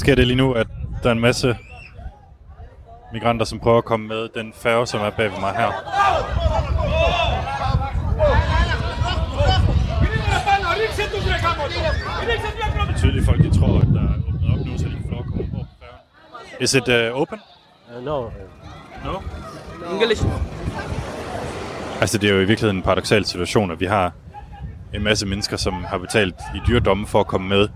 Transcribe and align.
Sker 0.00 0.14
det 0.14 0.26
lige 0.26 0.36
nu, 0.36 0.52
at 0.52 0.66
der 1.02 1.08
er 1.08 1.12
en 1.12 1.20
masse 1.20 1.56
migranter, 3.12 3.44
som 3.44 3.58
prøver 3.58 3.78
at 3.78 3.84
komme 3.84 4.08
med 4.08 4.28
den 4.34 4.52
færge, 4.52 4.86
som 4.86 5.00
er 5.00 5.10
bag 5.10 5.32
ved 5.32 5.40
mig 5.40 5.54
her. 5.54 5.66
Det 12.86 12.94
er 12.94 12.98
tydeligt, 12.98 13.24
folk 13.24 13.42
de 13.42 13.58
tror, 13.58 13.78
at 13.78 13.86
der 13.86 14.00
er 14.00 14.14
åbnet 14.28 14.60
op 14.60 14.66
nu, 14.66 14.78
så 14.78 14.84
de 14.84 14.90
kan 14.90 15.02
få 15.04 15.10
lov 15.10 15.20
at 15.20 15.26
komme 15.26 15.42
ombord 15.42 15.66
på 15.66 15.84
færgen. 15.84 16.62
Is 16.62 16.74
it 16.74 16.88
uh, 16.88 17.20
open? 17.20 17.38
Uh, 17.96 18.04
no, 18.04 18.30
No. 19.04 19.20
English. 19.94 20.24
Altså, 22.00 22.18
det 22.18 22.30
er 22.30 22.34
jo 22.34 22.40
i 22.40 22.44
virkeligheden 22.44 22.76
en 22.76 22.82
paradoxal 22.82 23.24
situation, 23.24 23.70
at 23.70 23.80
vi 23.80 23.86
har 23.86 24.12
en 24.94 25.02
masse 25.02 25.26
mennesker, 25.26 25.56
som 25.56 25.84
har 25.84 25.98
betalt 25.98 26.34
i 26.54 26.58
dyredomme 26.68 27.06
for 27.06 27.20
at 27.20 27.26
komme 27.26 27.48
med 27.48 27.68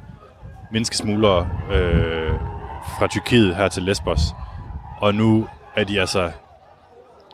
menneskesmuglere 0.75 1.49
øh, 1.73 2.33
fra 2.99 3.07
Tyrkiet 3.07 3.57
her 3.57 3.69
til 3.69 3.83
Lesbos. 3.83 4.21
Og 5.01 5.15
nu 5.15 5.49
er 5.77 5.85
de 5.85 6.01
altså 6.01 6.33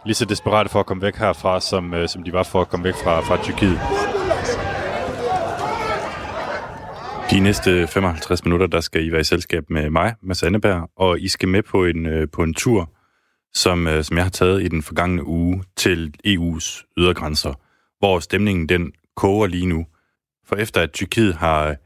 lige 0.04 0.14
så 0.14 0.24
desperate 0.24 0.68
for 0.70 0.80
at 0.80 0.86
komme 0.86 1.02
væk 1.02 1.16
herfra, 1.16 1.60
som, 1.60 1.94
øh, 1.94 2.08
som 2.08 2.22
de 2.22 2.32
var 2.32 2.42
for 2.42 2.60
at 2.60 2.68
komme 2.68 2.84
væk 2.84 2.94
fra, 2.94 3.20
fra 3.20 3.42
Tyrkiet. 3.42 3.80
De 7.30 7.40
næste 7.40 7.86
55 7.86 8.44
minutter, 8.44 8.66
der 8.66 8.80
skal 8.80 9.04
I 9.04 9.12
være 9.12 9.20
i 9.20 9.24
selskab 9.24 9.70
med 9.70 9.90
mig, 9.90 10.14
Mads 10.22 10.42
Anneberg, 10.42 10.90
og 10.96 11.20
I 11.20 11.28
skal 11.28 11.48
med 11.48 11.62
på 11.62 11.84
en, 11.84 12.06
øh, 12.06 12.28
på 12.32 12.42
en 12.42 12.54
tur, 12.54 12.90
som, 13.54 13.86
øh, 13.86 14.04
som 14.04 14.16
jeg 14.16 14.24
har 14.24 14.30
taget 14.30 14.62
i 14.62 14.68
den 14.68 14.82
forgangne 14.82 15.24
uge 15.24 15.64
til 15.76 16.14
EU's 16.26 16.92
ydergrænser, 16.98 17.54
hvor 17.98 18.18
stemningen 18.18 18.68
den 18.68 18.92
koger 19.16 19.46
lige 19.46 19.66
nu. 19.66 19.86
For 20.48 20.56
efter 20.56 20.80
at 20.80 20.92
Tyrkiet 20.92 21.34
har 21.34 21.76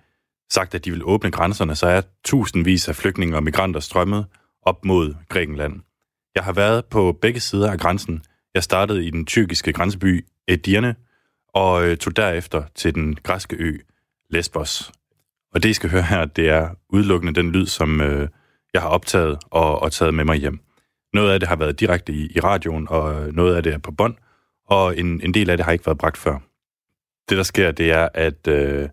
sagt, 0.55 0.75
at 0.75 0.85
de 0.85 0.91
vil 0.91 1.05
åbne 1.05 1.31
grænserne, 1.31 1.75
så 1.75 1.87
er 1.87 2.03
tusindvis 2.25 2.89
af 2.89 2.97
flygtninge 2.97 3.37
og 3.37 3.43
migranter 3.43 3.81
strømmet 3.81 4.27
op 4.63 4.85
mod 4.85 5.15
Grækenland. 5.29 5.81
Jeg 6.35 6.45
har 6.45 6.53
været 6.53 6.85
på 6.85 7.19
begge 7.23 7.41
sider 7.41 7.73
af 7.73 7.79
grænsen. 7.79 8.23
Jeg 8.55 8.63
startede 8.63 9.05
i 9.05 9.11
den 9.11 9.27
tyrkiske 9.27 9.73
grænseby 9.73 10.27
Edirne, 10.49 10.95
og 11.55 11.87
øh, 11.87 11.97
tog 11.97 12.17
derefter 12.17 12.63
til 12.75 12.95
den 12.95 13.15
græske 13.15 13.57
ø 13.57 13.79
Lesbos. 14.31 14.93
Og 15.55 15.63
det, 15.63 15.69
I 15.69 15.73
skal 15.73 15.91
høre 15.91 16.03
her, 16.03 16.25
det 16.25 16.49
er 16.49 16.69
udelukkende 16.89 17.35
den 17.35 17.53
lyd, 17.53 17.67
som 17.67 18.01
øh, 18.01 18.29
jeg 18.75 18.83
har 18.83 18.89
optaget 18.89 19.39
og, 19.51 19.83
og 19.83 19.93
taget 19.93 20.15
med 20.15 20.25
mig 20.25 20.37
hjem. 20.37 20.61
Noget 21.13 21.33
af 21.33 21.41
det 21.41 21.49
har 21.49 21.57
været 21.57 21.81
direkte 21.81 22.13
i, 22.13 22.33
i 22.37 22.41
radioen, 22.41 22.87
og 22.91 23.23
øh, 23.23 23.35
noget 23.35 23.57
af 23.57 23.63
det 23.63 23.75
er 23.75 23.79
på 23.79 23.91
bånd, 23.91 24.15
og 24.67 24.99
en, 24.99 25.21
en 25.21 25.35
del 25.35 25.51
af 25.51 25.57
det 25.57 25.65
har 25.65 25.73
ikke 25.73 25.87
været 25.87 25.99
bragt 25.99 26.17
før. 26.17 26.39
Det, 27.29 27.37
der 27.37 27.43
sker, 27.43 27.71
det 27.71 27.91
er, 27.93 28.09
at 28.15 28.49
øh, 28.49 28.89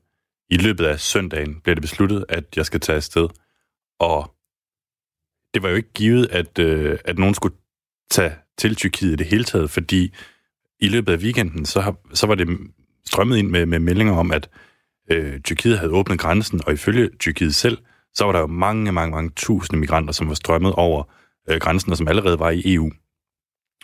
i 0.51 0.57
løbet 0.57 0.85
af 0.85 0.99
søndagen 0.99 1.61
blev 1.63 1.75
det 1.75 1.81
besluttet, 1.81 2.25
at 2.29 2.45
jeg 2.55 2.65
skal 2.65 2.79
tage 2.79 2.95
afsted. 2.95 3.27
Og 3.99 4.35
det 5.53 5.63
var 5.63 5.69
jo 5.69 5.75
ikke 5.75 5.93
givet, 5.93 6.27
at, 6.31 6.59
øh, 6.59 6.99
at 7.05 7.17
nogen 7.17 7.33
skulle 7.33 7.55
tage 8.11 8.35
til 8.57 8.75
Tyrkiet 8.75 9.13
i 9.13 9.15
det 9.15 9.27
hele 9.27 9.43
taget, 9.43 9.69
fordi 9.71 10.13
i 10.79 10.87
løbet 10.87 11.13
af 11.13 11.17
weekenden, 11.17 11.65
så, 11.65 11.81
har, 11.81 11.95
så 12.13 12.27
var 12.27 12.35
det 12.35 12.57
strømmet 13.05 13.37
ind 13.37 13.49
med, 13.49 13.65
med 13.65 13.79
meldinger 13.79 14.13
om, 14.13 14.31
at 14.31 14.49
øh, 15.11 15.41
Tyrkiet 15.41 15.79
havde 15.79 15.91
åbnet 15.91 16.19
grænsen, 16.19 16.61
og 16.67 16.73
ifølge 16.73 17.09
Tyrkiet 17.19 17.55
selv, 17.55 17.77
så 18.13 18.25
var 18.25 18.31
der 18.31 18.39
jo 18.39 18.47
mange, 18.47 18.91
mange, 18.91 19.11
mange 19.11 19.31
tusinde 19.35 19.79
migranter, 19.79 20.13
som 20.13 20.27
var 20.27 20.33
strømmet 20.33 20.73
over 20.73 21.03
øh, 21.49 21.59
grænsen, 21.59 21.91
og 21.91 21.97
som 21.97 22.07
allerede 22.07 22.39
var 22.39 22.49
i 22.49 22.73
EU. 22.73 22.91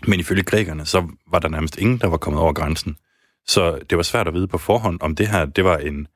Men 0.08 0.20
ifølge 0.20 0.44
grækerne, 0.44 0.86
så 0.86 1.08
var 1.32 1.40
der 1.40 1.50
nærmest 1.50 1.78
ingen, 1.78 1.98
der 1.98 2.08
var 2.08 2.18
kommet 2.18 2.42
over 2.42 2.54
grænsen. 2.54 2.98
Så 3.46 3.80
det 3.90 3.98
var 3.98 4.04
svært 4.04 4.28
at 4.28 4.34
vide 4.34 4.48
på 4.48 4.58
forhånd, 4.58 4.98
om 5.02 5.16
det 5.16 5.28
her 5.28 5.46
det 5.46 5.64
var 5.64 5.78
en 5.78 6.08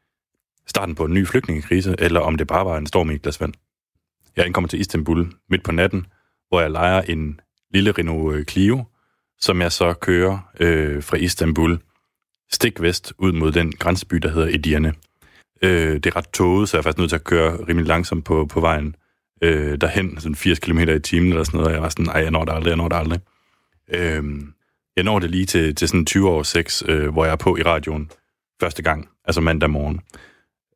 starten 0.71 0.95
på 0.95 1.05
en 1.05 1.13
ny 1.13 1.27
flygtningekrise, 1.27 1.95
eller 1.99 2.19
om 2.19 2.37
det 2.37 2.47
bare 2.47 2.65
var 2.65 2.77
en 2.77 2.87
storm 2.87 3.11
i 3.11 3.13
et 3.15 3.21
glas 3.21 3.41
vand. 3.41 3.53
Jeg 4.35 4.45
ankommer 4.45 4.67
til 4.67 4.79
Istanbul 4.79 5.31
midt 5.49 5.63
på 5.63 5.71
natten, 5.71 6.05
hvor 6.49 6.61
jeg 6.61 6.71
leger 6.71 7.01
en 7.01 7.39
lille 7.73 7.91
Renault 7.91 8.35
øh, 8.35 8.45
Clio, 8.45 8.83
som 9.39 9.61
jeg 9.61 9.71
så 9.71 9.93
kører 9.93 10.39
øh, 10.59 11.03
fra 11.03 11.17
Istanbul 11.17 11.79
stik 12.51 12.81
vest 12.81 13.13
ud 13.17 13.31
mod 13.31 13.51
den 13.51 13.71
grænseby, 13.71 14.15
der 14.15 14.29
hedder 14.29 14.47
Edirne. 14.47 14.93
Øh, 15.61 15.93
det 15.93 16.05
er 16.05 16.15
ret 16.15 16.29
tåget, 16.33 16.69
så 16.69 16.77
jeg 16.77 16.79
er 16.79 16.83
faktisk 16.83 16.97
nødt 16.97 17.09
til 17.09 17.15
at 17.15 17.23
køre 17.23 17.65
rimelig 17.67 17.87
langsomt 17.87 18.25
på, 18.25 18.45
på 18.45 18.59
vejen 18.59 18.95
øh, 19.41 19.77
derhen, 19.81 20.19
sådan 20.19 20.35
80 20.35 20.59
km 20.59 20.79
i 20.79 20.99
timen 20.99 21.29
eller 21.29 21.43
sådan 21.43 21.57
noget, 21.57 21.67
og 21.67 21.73
jeg 21.73 21.81
var 21.81 21.89
sådan, 21.89 22.05
ej, 22.05 22.21
jeg 22.21 22.31
når 22.31 22.45
det 22.45 22.53
aldrig, 22.53 22.69
jeg 22.69 22.77
når 22.77 22.89
det 22.89 22.95
aldrig. 22.95 23.19
Øh, 23.89 24.23
jeg 24.95 25.03
når 25.03 25.19
det 25.19 25.31
lige 25.31 25.45
til, 25.45 25.75
til 25.75 25.87
sådan 25.87 26.05
20 26.05 26.29
år 26.29 26.43
6, 26.43 26.83
øh, 26.87 27.09
hvor 27.09 27.25
jeg 27.25 27.31
er 27.31 27.35
på 27.35 27.57
i 27.57 27.61
radioen 27.61 28.11
første 28.61 28.83
gang, 28.83 29.09
altså 29.25 29.41
mandag 29.41 29.69
morgen. 29.69 30.01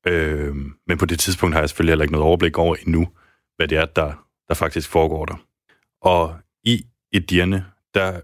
Øh, 0.07 0.55
men 0.87 0.97
på 0.97 1.05
det 1.05 1.19
tidspunkt 1.19 1.55
har 1.55 1.61
jeg 1.61 1.69
selvfølgelig 1.69 1.91
heller 1.91 2.03
ikke 2.03 2.11
noget 2.11 2.27
overblik 2.27 2.57
over 2.57 2.75
endnu, 2.75 3.07
hvad 3.55 3.67
det 3.67 3.77
er, 3.77 3.85
der, 3.85 4.27
der 4.47 4.53
faktisk 4.53 4.89
foregår 4.89 5.25
der. 5.25 5.45
Og 6.01 6.37
i 6.63 6.85
Edirne, 7.13 7.65
der 7.93 8.21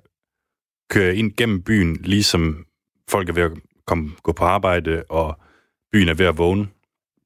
kører 0.90 1.06
jeg 1.06 1.16
ind 1.16 1.32
gennem 1.38 1.64
byen, 1.64 1.96
ligesom 1.96 2.66
folk 3.10 3.30
er 3.30 3.34
ved 3.34 3.44
at 3.44 3.52
komme, 3.88 4.12
gå 4.24 4.32
på 4.32 4.46
arbejde, 4.46 5.04
og 5.10 5.40
byen 5.92 6.10
er 6.10 6.14
ved 6.14 6.26
at 6.26 6.38
vågne. 6.38 6.68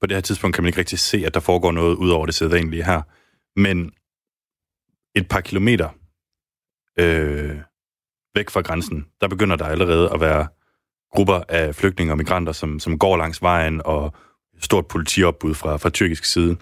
På 0.01 0.07
det 0.07 0.15
her 0.15 0.21
tidspunkt 0.21 0.55
kan 0.55 0.63
man 0.63 0.67
ikke 0.67 0.79
rigtig 0.79 0.99
se, 0.99 1.25
at 1.25 1.33
der 1.33 1.39
foregår 1.39 1.71
noget 1.71 1.95
ud 1.95 2.09
over 2.09 2.25
det 2.25 2.35
sædvanlige 2.35 2.85
her. 2.85 3.01
Men 3.59 3.91
et 5.15 5.27
par 5.29 5.41
kilometer 5.41 5.89
øh, 6.99 7.57
væk 8.35 8.49
fra 8.49 8.61
grænsen, 8.61 9.05
der 9.21 9.27
begynder 9.27 9.55
der 9.55 9.65
allerede 9.65 10.13
at 10.13 10.19
være 10.19 10.47
grupper 11.11 11.44
af 11.49 11.75
flygtninge 11.75 12.13
og 12.13 12.17
migranter, 12.17 12.51
som, 12.51 12.79
som 12.79 12.99
går 12.99 13.17
langs 13.17 13.41
vejen, 13.41 13.81
og 13.85 14.13
stort 14.65 14.87
politiopbud 14.87 15.53
fra, 15.53 15.77
fra 15.77 15.89
tyrkisk 15.89 16.25
side. 16.25 16.57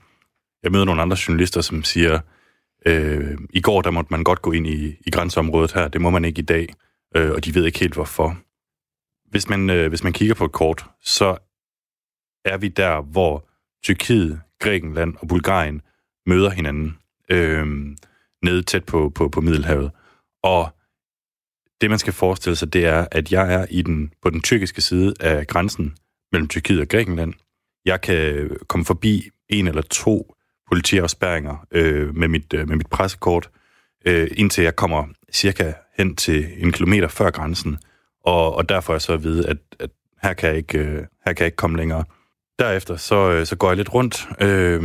Jeg 0.63 0.71
møder 0.71 0.85
nogle 0.85 1.01
andre 1.01 1.17
journalister, 1.27 1.61
som 1.61 1.83
siger, 1.83 2.19
øh, 2.85 3.37
i 3.49 3.61
går 3.61 3.81
der 3.81 3.91
måtte 3.91 4.13
man 4.13 4.23
godt 4.23 4.41
gå 4.41 4.51
ind 4.51 4.67
i, 4.67 4.95
i 5.07 5.11
grænseområdet 5.11 5.71
her, 5.71 5.87
det 5.87 6.01
må 6.01 6.09
man 6.09 6.25
ikke 6.25 6.39
i 6.39 6.45
dag, 6.45 6.73
øh, 7.15 7.31
og 7.31 7.45
de 7.45 7.55
ved 7.55 7.65
ikke 7.65 7.79
helt 7.79 7.93
hvorfor. 7.93 8.37
Hvis 9.29 9.49
man, 9.49 9.69
øh, 9.69 9.89
hvis 9.89 10.03
man 10.03 10.13
kigger 10.13 10.35
på 10.35 10.45
et 10.45 10.51
kort, 10.51 10.85
så 11.01 11.37
er 12.45 12.57
vi 12.57 12.67
der, 12.67 13.01
hvor 13.01 13.47
Tyrkiet, 13.83 14.41
Grækenland 14.59 15.15
og 15.19 15.27
Bulgarien 15.27 15.81
møder 16.25 16.49
hinanden 16.49 16.97
øh, 17.29 17.67
nede 18.43 18.63
tæt 18.63 18.85
på, 18.85 19.09
på, 19.15 19.29
på 19.29 19.41
Middelhavet. 19.41 19.91
Og 20.43 20.75
det, 21.81 21.89
man 21.89 21.99
skal 21.99 22.13
forestille 22.13 22.55
sig, 22.55 22.73
det 22.73 22.85
er, 22.85 23.07
at 23.11 23.31
jeg 23.31 23.53
er 23.53 23.65
i 23.69 23.81
den, 23.81 24.13
på 24.21 24.29
den 24.29 24.41
tyrkiske 24.41 24.81
side 24.81 25.13
af 25.19 25.47
grænsen 25.47 25.97
mellem 26.31 26.47
Tyrkiet 26.47 26.81
og 26.81 26.87
Grækenland. 26.87 27.33
Jeg 27.85 28.01
kan 28.01 28.49
komme 28.67 28.85
forbi 28.85 29.29
en 29.49 29.67
eller 29.67 29.81
to 29.81 30.35
politiafspærringer 30.71 31.67
øh, 31.71 32.15
med, 32.15 32.27
mit, 32.27 32.53
øh, 32.53 32.67
med 32.69 32.75
mit 32.77 32.87
pressekort, 32.87 33.49
øh, 34.05 34.27
indtil 34.37 34.63
jeg 34.63 34.75
kommer 34.75 35.05
cirka 35.31 35.73
hen 35.97 36.15
til 36.15 36.47
en 36.57 36.71
kilometer 36.71 37.07
før 37.07 37.31
grænsen, 37.31 37.77
og, 38.25 38.55
og 38.55 38.69
derfor 38.69 38.93
er 38.93 38.95
jeg 38.95 39.01
så 39.01 39.13
at 39.13 39.23
vide, 39.23 39.47
at, 39.47 39.57
at 39.79 39.89
her, 40.23 40.33
kan 40.33 40.49
jeg 40.49 40.57
ikke, 40.57 40.79
øh, 40.79 40.95
her 40.95 41.33
kan 41.33 41.39
jeg 41.39 41.45
ikke 41.45 41.55
komme 41.55 41.77
længere. 41.77 42.03
Derefter 42.59 42.95
så, 42.95 43.31
øh, 43.31 43.45
så 43.45 43.55
går 43.55 43.67
jeg 43.67 43.77
lidt 43.77 43.93
rundt. 43.93 44.27
Øh, 44.41 44.81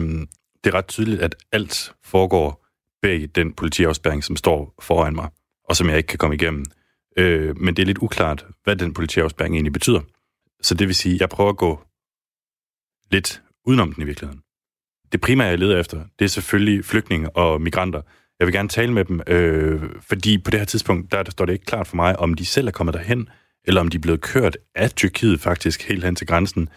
det 0.64 0.74
er 0.74 0.74
ret 0.74 0.86
tydeligt, 0.86 1.22
at 1.22 1.34
alt 1.52 1.92
foregår 2.04 2.66
bag 3.02 3.28
den 3.34 3.52
politiafspærring, 3.52 4.24
som 4.24 4.36
står 4.36 4.74
foran 4.82 5.14
mig, 5.14 5.28
og 5.64 5.76
som 5.76 5.88
jeg 5.88 5.96
ikke 5.96 6.06
kan 6.06 6.18
komme 6.18 6.36
igennem. 6.36 6.64
Øh, 7.16 7.56
men 7.56 7.76
det 7.76 7.82
er 7.82 7.86
lidt 7.86 7.98
uklart, 7.98 8.46
hvad 8.64 8.76
den 8.76 8.94
politiafspærring 8.94 9.54
egentlig 9.54 9.72
betyder. 9.72 10.00
Så 10.62 10.74
det 10.74 10.86
vil 10.86 10.94
sige, 10.94 11.14
at 11.14 11.20
jeg 11.20 11.28
prøver 11.28 11.50
at 11.50 11.56
gå 11.56 11.80
lidt 13.10 13.42
udenom 13.66 13.92
den 13.92 14.02
i 14.02 14.06
virkeligheden. 14.06 14.42
Det 15.12 15.20
primære, 15.20 15.48
jeg 15.48 15.58
leder 15.58 15.80
efter, 15.80 16.04
det 16.18 16.24
er 16.24 16.28
selvfølgelig 16.28 16.84
flygtninge 16.84 17.36
og 17.36 17.60
migranter. 17.60 18.02
Jeg 18.38 18.46
vil 18.46 18.54
gerne 18.54 18.68
tale 18.68 18.92
med 18.92 19.04
dem, 19.04 19.20
øh, 19.26 19.82
fordi 20.00 20.38
på 20.38 20.50
det 20.50 20.60
her 20.60 20.64
tidspunkt, 20.64 21.12
der, 21.12 21.22
der 21.22 21.30
står 21.30 21.44
det 21.44 21.52
ikke 21.52 21.64
klart 21.64 21.86
for 21.86 21.96
mig, 21.96 22.18
om 22.18 22.34
de 22.34 22.46
selv 22.46 22.66
er 22.66 22.70
kommet 22.70 22.94
derhen, 22.94 23.28
eller 23.64 23.80
om 23.80 23.88
de 23.88 23.96
er 23.96 24.00
blevet 24.00 24.20
kørt 24.20 24.56
af 24.74 24.90
Tyrkiet 24.90 25.40
faktisk 25.40 25.88
helt 25.88 26.04
hen 26.04 26.16
til 26.16 26.26
grænsen, 26.26 26.68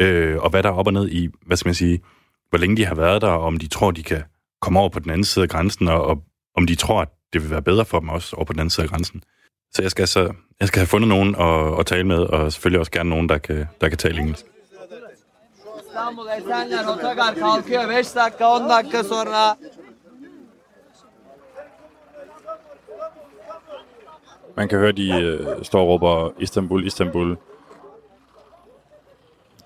øh, 0.00 0.36
og 0.38 0.50
hvad 0.50 0.62
der 0.62 0.68
er 0.68 0.72
op 0.72 0.86
og 0.86 0.92
ned 0.92 1.08
i, 1.08 1.28
hvad 1.46 1.56
skal 1.56 1.68
man 1.68 1.74
sige, 1.74 2.00
hvor 2.48 2.58
længe 2.58 2.76
de 2.76 2.84
har 2.84 2.94
været 2.94 3.22
der, 3.22 3.28
og 3.28 3.44
om 3.44 3.56
de 3.56 3.68
tror, 3.68 3.90
de 3.90 4.02
kan 4.02 4.22
komme 4.60 4.78
over 4.80 4.88
på 4.88 4.98
den 4.98 5.10
anden 5.10 5.24
side 5.24 5.42
af 5.42 5.48
grænsen, 5.48 5.88
og, 5.88 6.06
og 6.06 6.24
om 6.56 6.66
de 6.66 6.74
tror, 6.74 7.00
at 7.00 7.08
det 7.32 7.42
vil 7.42 7.50
være 7.50 7.62
bedre 7.62 7.84
for 7.84 8.00
dem 8.00 8.08
også 8.08 8.36
over 8.36 8.44
på 8.44 8.52
den 8.52 8.60
anden 8.60 8.70
side 8.70 8.84
af 8.84 8.90
grænsen. 8.90 9.22
Så 9.72 9.82
jeg 9.82 9.90
skal, 9.90 10.08
så, 10.08 10.32
jeg 10.60 10.68
skal 10.68 10.80
have 10.80 10.86
fundet 10.86 11.08
nogen 11.08 11.34
at, 11.34 11.80
at 11.80 11.86
tale 11.86 12.04
med, 12.04 12.18
og 12.18 12.52
selvfølgelig 12.52 12.80
også 12.80 12.92
gerne 12.92 13.10
nogen, 13.10 13.28
der 13.28 13.38
kan, 13.38 13.66
der 13.80 13.88
kan 13.88 13.98
tale 13.98 14.20
engelsk. 14.20 14.44
İstanbul 15.98 16.28
Esenler 16.28 16.84
Otogar 16.84 17.34
kalkıyor 17.34 17.88
5 17.88 18.14
dakika 18.14 18.58
10 18.58 18.68
dakika 18.68 19.04
sonra. 19.04 19.56
Man 24.56 24.68
kan 24.68 24.78
høre, 24.78 24.92
de 24.92 25.22
øh, 25.22 25.64
står 25.64 25.80
og 25.80 25.88
råber 25.88 26.32
Istanbul, 26.38 26.86
Istanbul. 26.86 27.36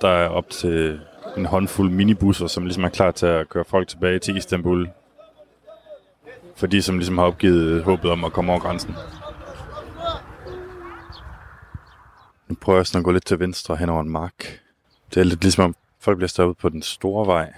Der 0.01 0.09
er 0.09 0.29
op 0.29 0.51
til 0.51 1.01
en 1.37 1.47
håndfuld 1.47 1.91
minibusser, 1.91 2.47
som 2.47 2.65
ligesom 2.65 2.85
er 2.85 2.89
klar 2.89 3.11
til 3.11 3.27
at 3.27 3.49
køre 3.49 3.65
folk 3.65 3.89
tilbage 3.89 4.19
til 4.19 4.37
Istanbul. 4.37 4.89
For 6.57 6.67
de, 6.67 6.83
som 6.83 6.99
ligesom 6.99 7.19
har 7.19 7.25
opgivet 7.25 7.65
øh, 7.65 7.85
håbet 7.85 8.11
om 8.11 8.25
at 8.25 8.33
komme 8.33 8.53
over 8.53 8.61
grænsen. 8.61 8.95
Nu 12.49 12.55
prøver 12.61 12.79
jeg 12.79 12.87
sådan 12.87 12.99
at 12.99 13.05
gå 13.05 13.13
lidt 13.13 13.27
til 13.27 13.41
venstre 13.41 13.77
hen 13.77 13.89
over 13.89 14.01
en 14.01 14.11
mark. 14.11 14.61
Det 15.15 15.21
er 15.21 15.25
lidt 15.25 15.43
ligesom 15.43 15.75
folk 16.02 16.18
bliver 16.18 16.28
stoppet 16.30 16.58
på 16.58 16.70
den 16.70 16.82
store 16.82 17.28
vej. 17.28 17.54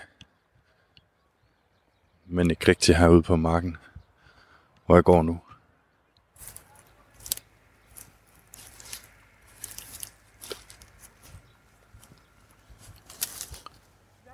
men 2.32 2.52
ikke 2.52 2.68
rigtig 2.68 2.98
herude 2.98 3.22
på 3.22 3.36
marken, 3.36 3.78
hvor 4.86 4.96
jeg 4.96 5.04
går 5.04 5.24
nu. 5.24 5.40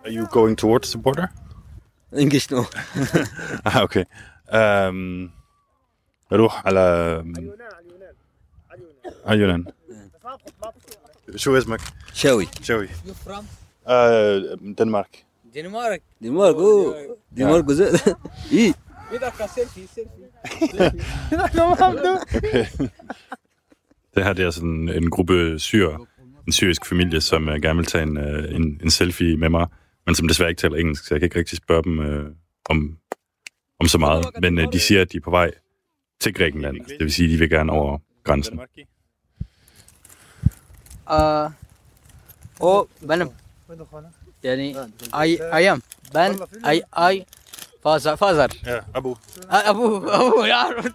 Are 0.06 0.12
you 0.12 0.26
going 0.26 0.58
towards 0.58 0.90
the 0.92 1.02
border? 1.02 1.28
English 2.12 2.52
no. 2.52 2.64
Ah, 3.66 3.84
okay. 3.84 4.06
Um, 4.54 5.32
نروح 6.32 6.68
على 6.68 6.80
على 9.26 9.36
اليونان 9.36 9.66
شو 11.36 11.58
اسمك؟ 11.58 11.82
شوي 12.14 12.48
شوي 12.62 12.90
You 13.90 13.90
from? 13.90 13.92
آه 13.92 14.56
دنمارك 14.78 15.26
Denmark. 15.56 16.02
دنمارك 16.22 16.56
اوه 16.56 17.18
دنمارك 17.32 17.70
وزاد 17.70 18.00
ايه 18.52 18.74
Bir 19.12 19.20
dakika 19.20 19.48
selfie, 19.48 19.88
selfie. 19.88 20.26
Det 24.16 24.24
her 24.24 24.34
det 24.34 24.46
er 24.46 24.52
sådan 24.52 24.90
en 24.90 25.10
gruppe 25.10 25.60
syrer, 25.60 26.06
en 26.48 26.52
syrisk 26.52 26.86
familie, 26.86 27.22
som 27.22 27.48
uh, 27.48 27.54
gerne 27.54 27.78
vil 27.78 27.86
tage 27.86 28.04
en, 28.04 28.18
uh, 28.18 28.56
en, 28.56 28.80
en 28.84 28.90
selfie 28.90 29.38
med 29.38 29.50
mig, 29.50 29.68
men 30.06 30.16
som 30.16 30.28
desværre 30.28 30.50
ikke 30.50 30.60
taler 30.60 30.76
engelsk, 30.78 31.06
så 31.08 31.14
jeg 31.14 31.20
kan 31.22 31.26
ikke 31.26 31.40
rigtig 31.40 31.58
spørge 31.58 31.84
dem 31.84 32.00
uh, 32.00 32.26
om, 32.70 32.98
om 33.80 33.88
så 33.88 33.98
meget. 33.98 34.26
Men 34.42 34.58
uh, 34.58 34.74
de 34.74 34.80
siger, 34.80 35.02
at 35.02 35.12
de 35.12 35.18
er 35.18 35.22
på 35.22 35.30
vej 35.32 35.52
til 36.20 36.34
Grækenland. 36.34 36.78
Altså, 36.80 36.94
det 37.00 37.04
vil 37.04 37.14
sige, 37.14 37.26
at 37.26 37.32
de 37.34 37.38
vil 37.38 37.50
gerne 37.50 37.72
over 37.72 37.98
grænsen. 38.24 38.60
Aa, 41.08 41.48
o 42.60 42.86
benim. 43.08 43.30
Yani 44.44 44.76
ay 45.12 45.40
ayam. 45.52 45.82
Ben 46.14 46.32
ay 46.64 46.82
ay 46.92 47.26
fazar 47.84 48.18
fazar. 48.18 48.52
Ja, 48.66 48.84
Abu. 48.94 49.16
آه، 49.52 49.70
ابوه 49.70 50.16
ابوه 50.16 50.48
يعرف 50.48 50.94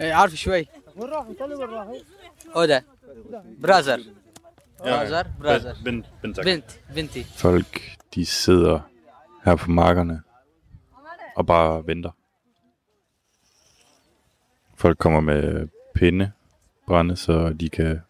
إيه، 0.00 0.12
عارف 0.12 0.34
شوي 0.34 0.66
اودا 2.56 2.82
برازر 3.58 4.00
برازر 4.80 5.26
برازر 5.40 5.74
Ben, 5.74 6.04
ben, 6.22 6.32
tak. 6.34 6.44
بنت 6.44 6.64
بنتي 6.94 7.24
Folk, 7.24 7.80
de 8.16 8.26
sidder 8.26 8.80
her 9.44 9.56
på 9.56 9.70
markerne 9.70 10.22
og 11.36 11.46
bare 11.46 11.86
venter. 11.86 12.10
Folk 14.74 14.98
kommer 14.98 15.20
med 15.20 15.68
pinde 15.94 16.32
brænde, 16.86 17.16
så 17.16 17.52
de 17.60 17.68
kan 17.68 18.00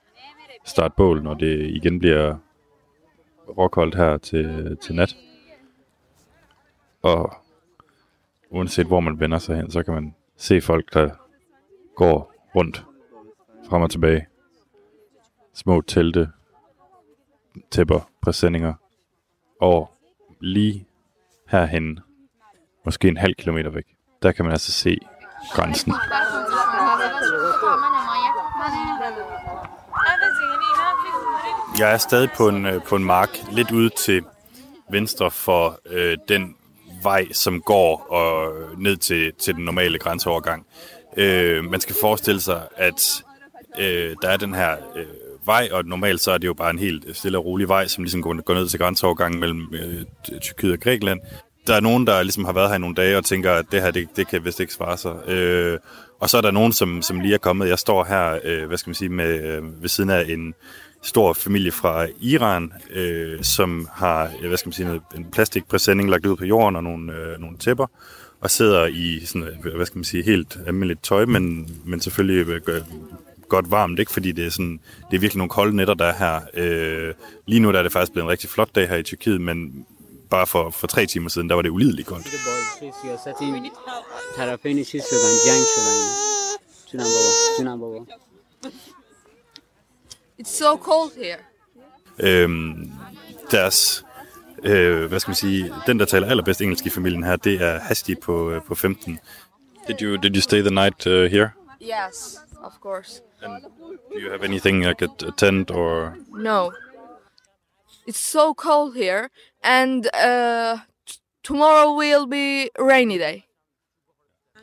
starte 0.64 0.94
bål, 0.96 1.22
når 1.22 1.34
det 1.34 1.70
igen 1.70 1.98
bliver 1.98 2.36
råkoldt 3.57 3.95
her 3.95 4.17
til, 4.17 4.77
til 4.81 4.95
nat. 4.95 5.15
Og 7.01 7.33
uanset 8.49 8.87
hvor 8.87 8.99
man 8.99 9.19
vender 9.19 9.37
sig 9.37 9.55
hen, 9.55 9.71
så 9.71 9.83
kan 9.83 9.93
man 9.93 10.15
se 10.37 10.61
folk, 10.61 10.93
der 10.93 11.09
går 11.95 12.33
rundt 12.55 12.85
frem 13.69 13.81
og 13.81 13.91
tilbage. 13.91 14.27
Små 15.53 15.81
telte, 15.81 16.29
tæpper, 17.71 18.09
præsendinger. 18.21 18.73
Og 19.61 19.91
lige 20.39 20.87
herhen, 21.47 21.99
måske 22.85 23.07
en 23.07 23.17
halv 23.17 23.35
kilometer 23.35 23.69
væk, 23.69 23.95
der 24.21 24.31
kan 24.31 24.45
man 24.45 24.51
altså 24.51 24.71
se 24.71 24.97
grænsen. 25.53 25.93
Jeg 31.79 31.93
er 31.93 31.97
stadig 31.97 32.29
på 32.37 32.49
en, 32.49 32.65
øh, 32.65 32.83
på 32.83 32.95
en 32.95 33.03
mark, 33.03 33.29
lidt 33.51 33.71
ude 33.71 33.89
til 33.89 34.23
venstre 34.91 35.31
for 35.31 35.79
øh, 35.89 36.17
den 36.27 36.55
vej, 37.03 37.31
som 37.31 37.61
går 37.61 38.07
og 38.11 38.53
ned 38.77 38.97
til, 38.97 39.33
til 39.33 39.55
den 39.55 39.65
normale 39.65 39.99
grænseovergang. 39.99 40.65
Øh, 41.17 41.63
man 41.63 41.81
skal 41.81 41.95
forestille 42.01 42.41
sig, 42.41 42.61
at 42.75 43.23
øh, 43.79 44.15
der 44.21 44.29
er 44.29 44.37
den 44.37 44.53
her 44.53 44.71
øh, 44.95 45.05
vej, 45.45 45.69
og 45.71 45.85
normalt 45.85 46.21
så 46.21 46.31
er 46.31 46.37
det 46.37 46.47
jo 46.47 46.53
bare 46.53 46.69
en 46.69 46.79
helt 46.79 47.17
stille 47.17 47.37
og 47.37 47.45
rolig 47.45 47.67
vej, 47.67 47.87
som 47.87 48.03
ligesom 48.03 48.21
går, 48.21 48.41
går 48.41 48.53
ned 48.53 48.67
til 48.67 48.79
grænseovergangen 48.79 49.39
mellem 49.39 49.73
øh, 49.73 50.05
Tyrkiet 50.41 50.73
og 50.73 50.79
Grækenland. 50.79 51.19
Der 51.67 51.75
er 51.75 51.79
nogen, 51.79 52.07
der 52.07 52.23
ligesom 52.23 52.45
har 52.45 52.53
været 52.53 52.69
her 52.69 52.75
i 52.75 52.79
nogle 52.79 52.95
dage 52.95 53.17
og 53.17 53.25
tænker, 53.25 53.51
at 53.51 53.65
det 53.71 53.81
her, 53.81 53.91
det, 53.91 54.07
det 54.15 54.27
kan 54.27 54.45
vist 54.45 54.59
ikke 54.59 54.73
svare 54.73 54.97
sig. 54.97 55.29
Øh, 55.29 55.79
og 56.19 56.29
så 56.29 56.37
er 56.37 56.41
der 56.41 56.51
nogen, 56.51 56.73
som, 56.73 57.01
som 57.01 57.19
lige 57.19 57.33
er 57.33 57.37
kommet. 57.37 57.69
Jeg 57.69 57.79
står 57.79 58.03
her, 58.03 58.39
øh, 58.43 58.67
hvad 58.67 58.77
skal 58.77 58.89
man 58.89 58.95
sige, 58.95 59.09
med, 59.09 59.43
øh, 59.43 59.81
ved 59.81 59.89
siden 59.89 60.09
af 60.09 60.25
en 60.27 60.53
stor 61.01 61.33
familie 61.33 61.71
fra 61.71 62.07
Iran, 62.19 62.73
øh, 62.89 63.43
som 63.43 63.89
har, 63.93 64.31
hvad 64.47 64.57
skal 64.57 64.67
man 64.67 64.73
sige, 64.73 64.85
noget, 64.85 65.01
en 65.15 65.25
plastikpræsending 65.31 66.09
lagt 66.09 66.25
ud 66.25 66.35
på 66.35 66.45
jorden 66.45 66.75
og 66.75 66.83
nogle, 66.83 67.13
øh, 67.13 67.39
nogle 67.39 67.57
tæpper, 67.57 67.87
og 68.41 68.51
sidder 68.51 68.85
i 68.85 69.25
sådan, 69.25 69.47
øh, 69.47 69.75
hvad 69.75 69.85
skal 69.85 69.97
man 69.97 70.03
sige, 70.03 70.23
helt 70.23 70.57
almindeligt 70.67 71.03
tøj, 71.03 71.25
men, 71.25 71.69
men 71.85 72.01
selvfølgelig 72.01 72.47
øh, 72.47 72.61
gør- 72.61 72.81
godt 73.49 73.71
varmt, 73.71 73.99
ikke? 73.99 74.11
fordi 74.11 74.31
det 74.31 74.45
er, 74.45 74.49
sådan, 74.49 74.79
det 75.11 75.15
er 75.17 75.21
virkelig 75.21 75.37
nogle 75.37 75.49
kolde 75.49 75.75
nætter, 75.75 75.93
der 75.93 76.05
er 76.05 76.13
her. 76.13 76.41
Øh, 76.53 77.13
lige 77.45 77.59
nu 77.59 77.71
der 77.71 77.79
er 77.79 77.83
det 77.83 77.91
faktisk 77.91 78.11
blevet 78.11 78.25
en 78.25 78.31
rigtig 78.31 78.49
flot 78.49 78.75
dag 78.75 78.89
her 78.89 78.97
i 78.97 79.03
Tyrkiet, 79.03 79.41
men 79.41 79.85
bare 80.29 80.47
for, 80.47 80.69
for 80.69 80.87
tre 80.87 81.05
timer 81.05 81.29
siden, 81.29 81.49
der 81.49 81.55
var 81.55 81.61
det 81.61 81.69
ulideligt 81.69 82.07
koldt. 82.07 82.25
It's 90.39 90.51
so 90.57 90.77
cold 90.77 91.11
here. 91.15 91.37
Øhm, 92.19 92.91
deres, 93.51 94.05
øh, 94.63 95.05
hvad 95.05 95.19
skal 95.19 95.29
man 95.29 95.35
sige, 95.35 95.73
den 95.87 95.99
der 95.99 96.05
taler 96.05 96.27
allerbedst 96.27 96.61
engelsk 96.61 96.85
i 96.85 96.89
familien 96.89 97.23
her, 97.23 97.35
det 97.35 97.61
er 97.61 97.79
Hasti 97.79 98.15
på, 98.15 98.51
øh, 98.51 98.63
på 98.63 98.75
15. 98.75 99.19
Did 99.87 100.01
you, 100.01 100.15
did 100.15 100.35
you 100.35 100.41
stay 100.41 100.61
the 100.61 100.73
night 100.73 101.07
uh, 101.07 101.13
here? 101.13 101.49
Yes, 101.81 102.37
of 102.63 102.73
course. 102.81 103.21
And 103.41 103.63
do 104.11 104.19
you 104.19 104.31
have 104.31 104.43
anything 104.43 104.85
like 104.85 105.05
a, 105.05 105.09
a 105.27 105.31
tent 105.37 105.71
or... 105.71 106.15
No. 106.29 106.71
It's 108.07 108.19
so 108.19 108.53
cold 108.53 108.95
here, 108.95 109.29
and 109.63 110.05
uh, 110.13 110.77
t- 111.05 111.19
tomorrow 111.43 111.93
will 111.97 112.25
be 112.27 112.69
rainy 112.79 113.17
day. 113.17 113.45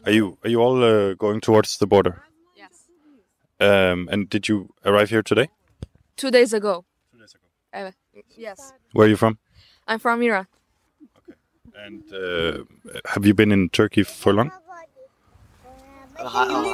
Are 0.05 0.13
you, 0.13 0.39
are 0.45 0.51
you 0.51 0.61
all 0.63 0.83
uh, 0.83 1.15
going 1.15 1.41
towards 1.41 1.79
the 1.79 1.87
border? 1.87 2.23
Yes. 2.57 2.73
Um, 3.61 4.09
and 4.13 4.29
did 4.31 4.49
you 4.49 4.69
arrive 4.85 5.11
here 5.11 5.23
today? 5.23 5.49
Two 6.18 6.32
days 6.32 6.54
ago. 6.54 6.86
Two 7.12 7.20
days 7.20 7.34
ago. 7.36 7.48
yes. 8.38 8.60
Where 8.94 9.06
are 9.06 9.10
you 9.10 9.18
from? 9.18 9.38
I'm 9.88 10.00
from 10.00 10.22
Iran. 10.22 10.48
And 11.86 12.04
uh, 12.14 12.64
have 13.14 13.26
you 13.26 13.34
been 13.34 13.52
in 13.52 13.70
Turkey 13.70 14.04
for 14.04 14.34
long? 14.34 14.52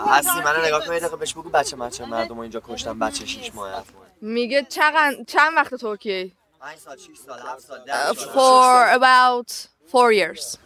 هستی 0.07 0.39
منو 0.45 0.65
نگاه 0.65 0.85
کنید 0.85 1.01
دقیقه 1.01 1.17
بهش 1.17 1.33
بگو 1.33 1.49
بچه 1.49 1.75
بچه 1.75 2.05
مردم 2.05 2.35
رو 2.35 2.41
اینجا 2.41 2.61
کشتن 2.67 2.99
بچه 2.99 3.25
6 3.25 3.55
ماه 3.55 3.79
هفت 3.79 3.95
ماه 3.95 4.05
میگه 4.21 4.63
چند 4.69 5.25
چند 5.27 5.55
وقت 5.55 5.75
ترکیه 5.75 6.31
5 6.59 6.77
سال 6.77 6.97
6 6.97 7.17
سال 7.25 7.39
7 7.39 7.59
سال 7.59 7.79
Uh, 7.79 7.85
10 7.85 8.13
سال 8.13 8.33
for 8.33 8.99
about 8.99 9.51
four 9.91 10.11
years. 10.11 10.57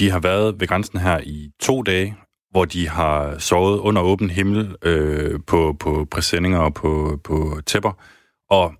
De 0.00 0.10
har 0.10 0.20
været 0.20 0.60
ved 0.60 0.68
grænsen 0.68 0.98
her 1.00 1.18
i 1.20 1.50
to 1.62 1.82
dage, 1.82 2.14
hvor 2.51 2.65
de 2.65 2.89
har 2.89 3.37
sovet 3.37 3.79
under 3.79 4.01
åben 4.01 4.29
himmel 4.29 4.75
øh, 4.81 5.39
på, 5.47 5.75
på 5.79 6.07
præsendinger 6.11 6.59
og 6.59 6.73
på, 6.73 7.19
på 7.23 7.61
tæpper. 7.65 7.91
Og 8.49 8.73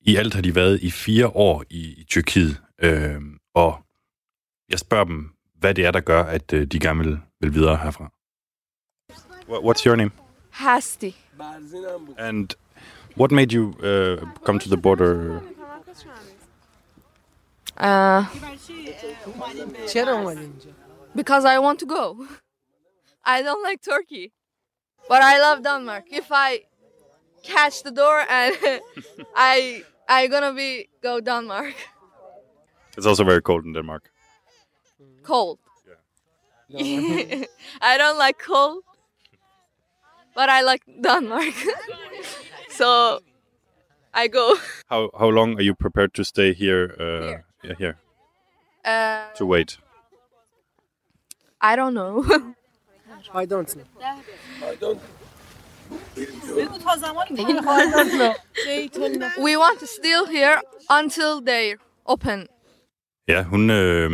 i 0.00 0.16
alt 0.16 0.34
har 0.34 0.42
de 0.42 0.54
været 0.54 0.82
i 0.82 0.90
fire 0.90 1.26
år 1.28 1.64
i, 1.70 2.00
i 2.00 2.04
Tyrkiet. 2.04 2.62
Øh, 2.78 3.20
og 3.54 3.78
jeg 4.70 4.78
spørger 4.78 5.04
dem, 5.04 5.30
hvad 5.58 5.74
det 5.74 5.86
er, 5.86 5.90
der 5.90 6.00
gør, 6.00 6.22
at 6.22 6.52
øh, 6.52 6.66
de 6.66 6.78
gerne 6.80 7.04
vil, 7.04 7.18
vil 7.40 7.54
videre 7.54 7.76
herfra. 7.76 8.10
What's 9.48 9.86
your 9.86 9.96
name? 9.96 10.10
Hasti. 10.50 11.16
And 12.18 12.48
what 13.16 13.30
made 13.30 13.52
you 13.52 13.68
uh, 13.68 14.18
come 14.44 14.58
to 14.58 14.68
the 14.68 14.76
border? 14.76 15.40
Uh, 17.76 18.24
because 21.14 21.44
I 21.44 21.58
want 21.58 21.80
to 21.80 21.86
go. 21.86 22.26
I 23.26 23.42
don't 23.42 23.62
like 23.62 23.80
Turkey, 23.82 24.32
but 25.08 25.22
I 25.22 25.38
love 25.40 25.62
Denmark. 25.62 26.04
If 26.10 26.26
I 26.30 26.60
catch 27.42 27.82
the 27.82 27.90
door 27.90 28.24
and 28.28 28.56
I 29.36 29.82
I 30.08 30.26
gonna 30.28 30.52
be 30.52 30.88
go 31.02 31.20
Denmark. 31.20 31.74
It's 32.96 33.06
also 33.06 33.24
very 33.24 33.42
cold 33.42 33.64
in 33.64 33.72
Denmark. 33.72 34.10
Cold. 35.22 35.58
Yeah. 36.68 37.44
I 37.80 37.98
don't 37.98 38.18
like 38.18 38.38
cold, 38.38 38.82
but 40.34 40.48
I 40.48 40.62
like 40.62 40.82
Denmark. 41.00 41.54
so 42.68 43.20
I 44.14 44.28
go. 44.28 44.56
How 44.90 45.10
how 45.18 45.28
long 45.28 45.54
are 45.58 45.62
you 45.64 45.74
prepared 45.74 46.14
to 46.14 46.24
stay 46.24 46.52
here? 46.54 46.94
Uh, 46.98 47.22
Here. 47.26 47.44
Yeah, 47.62 47.74
here 47.78 47.96
Uh, 48.84 49.32
to 49.38 49.46
wait. 49.46 49.78
I 51.60 51.76
don't 51.76 51.94
know. 51.94 52.22
I 53.34 53.46
don't 53.46 53.74
know. 53.74 53.84
we 59.42 59.56
want 59.56 59.80
to 59.80 59.86
still 59.86 60.26
here 60.26 60.60
until 60.90 61.40
they 61.46 61.74
open. 62.06 62.46
Ja, 63.28 63.42
hun, 63.42 63.70
øh, 63.70 64.10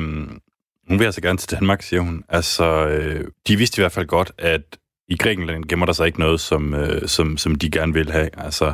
hun 0.89 0.99
vil 0.99 1.05
altså 1.05 1.21
gerne 1.21 1.39
til 1.39 1.51
Danmark, 1.51 1.83
siger 1.83 2.01
hun. 2.01 2.25
Altså, 2.29 2.87
øh, 2.89 3.31
de 3.47 3.57
vidste 3.57 3.81
i 3.81 3.83
hvert 3.83 3.93
fald 3.93 4.07
godt, 4.07 4.33
at 4.39 4.79
i 5.09 5.17
Grækenland 5.17 5.65
gemmer 5.65 5.87
der 5.87 5.93
sig 5.93 6.07
ikke 6.07 6.21
noget, 6.21 6.41
som, 6.41 6.75
øh, 6.75 7.09
som, 7.09 7.37
som 7.37 7.55
de 7.55 7.71
gerne 7.71 7.93
vil 7.93 8.11
have. 8.11 8.31
Altså, 8.37 8.73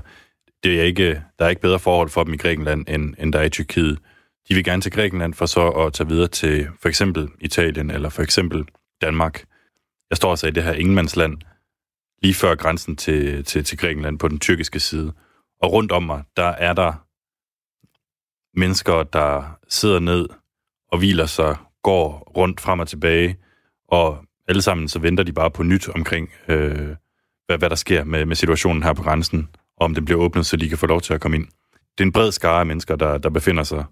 det 0.64 0.80
er 0.80 0.84
ikke, 0.84 1.22
der 1.38 1.44
er 1.44 1.48
ikke 1.48 1.62
bedre 1.62 1.78
forhold 1.78 2.08
for 2.08 2.24
dem 2.24 2.34
i 2.34 2.36
Grækenland, 2.36 2.84
end, 2.88 3.14
end 3.18 3.32
der 3.32 3.38
er 3.38 3.44
i 3.44 3.50
Tyrkiet. 3.50 3.98
De 4.48 4.54
vil 4.54 4.64
gerne 4.64 4.82
til 4.82 4.92
Grækenland 4.92 5.34
for 5.34 5.46
så 5.46 5.68
at 5.68 5.92
tage 5.92 6.08
videre 6.08 6.28
til 6.28 6.68
for 6.80 6.88
eksempel 6.88 7.28
Italien 7.40 7.90
eller 7.90 8.08
for 8.08 8.22
eksempel 8.22 8.64
Danmark. 9.00 9.44
Jeg 10.10 10.16
står 10.16 10.30
altså 10.30 10.46
i 10.46 10.50
det 10.50 10.62
her 10.62 10.72
ingenmandsland, 10.72 11.38
lige 12.22 12.34
før 12.34 12.54
grænsen 12.54 12.96
til, 12.96 13.44
til, 13.44 13.64
til 13.64 13.78
Grækenland 13.78 14.18
på 14.18 14.28
den 14.28 14.40
tyrkiske 14.40 14.80
side. 14.80 15.12
Og 15.62 15.72
rundt 15.72 15.92
om 15.92 16.02
mig, 16.02 16.22
der 16.36 16.48
er 16.48 16.72
der 16.72 16.92
mennesker, 18.58 19.02
der 19.02 19.58
sidder 19.68 19.98
ned 19.98 20.28
og 20.92 20.98
hviler 20.98 21.26
sig, 21.26 21.56
går 21.82 22.32
rundt 22.36 22.60
frem 22.60 22.80
og 22.80 22.88
tilbage, 22.88 23.36
og 23.88 24.24
alle 24.48 24.62
sammen 24.62 24.88
så 24.88 24.98
venter 24.98 25.24
de 25.24 25.32
bare 25.32 25.50
på 25.50 25.62
nyt 25.62 25.88
omkring, 25.88 26.30
øh, 26.48 26.96
hvad, 27.46 27.58
hvad 27.58 27.70
der 27.70 27.76
sker 27.76 28.04
med, 28.04 28.24
med 28.24 28.36
situationen 28.36 28.82
her 28.82 28.92
på 28.92 29.02
grænsen, 29.02 29.48
og 29.76 29.84
om 29.84 29.94
den 29.94 30.04
bliver 30.04 30.20
åbnet, 30.20 30.46
så 30.46 30.56
de 30.56 30.68
kan 30.68 30.78
få 30.78 30.86
lov 30.86 31.00
til 31.00 31.14
at 31.14 31.20
komme 31.20 31.36
ind. 31.36 31.46
Det 31.98 32.04
er 32.04 32.06
en 32.06 32.12
bred 32.12 32.32
skare 32.32 32.60
af 32.60 32.66
mennesker, 32.66 32.96
der, 32.96 33.18
der 33.18 33.30
befinder 33.30 33.62
sig 33.62 33.84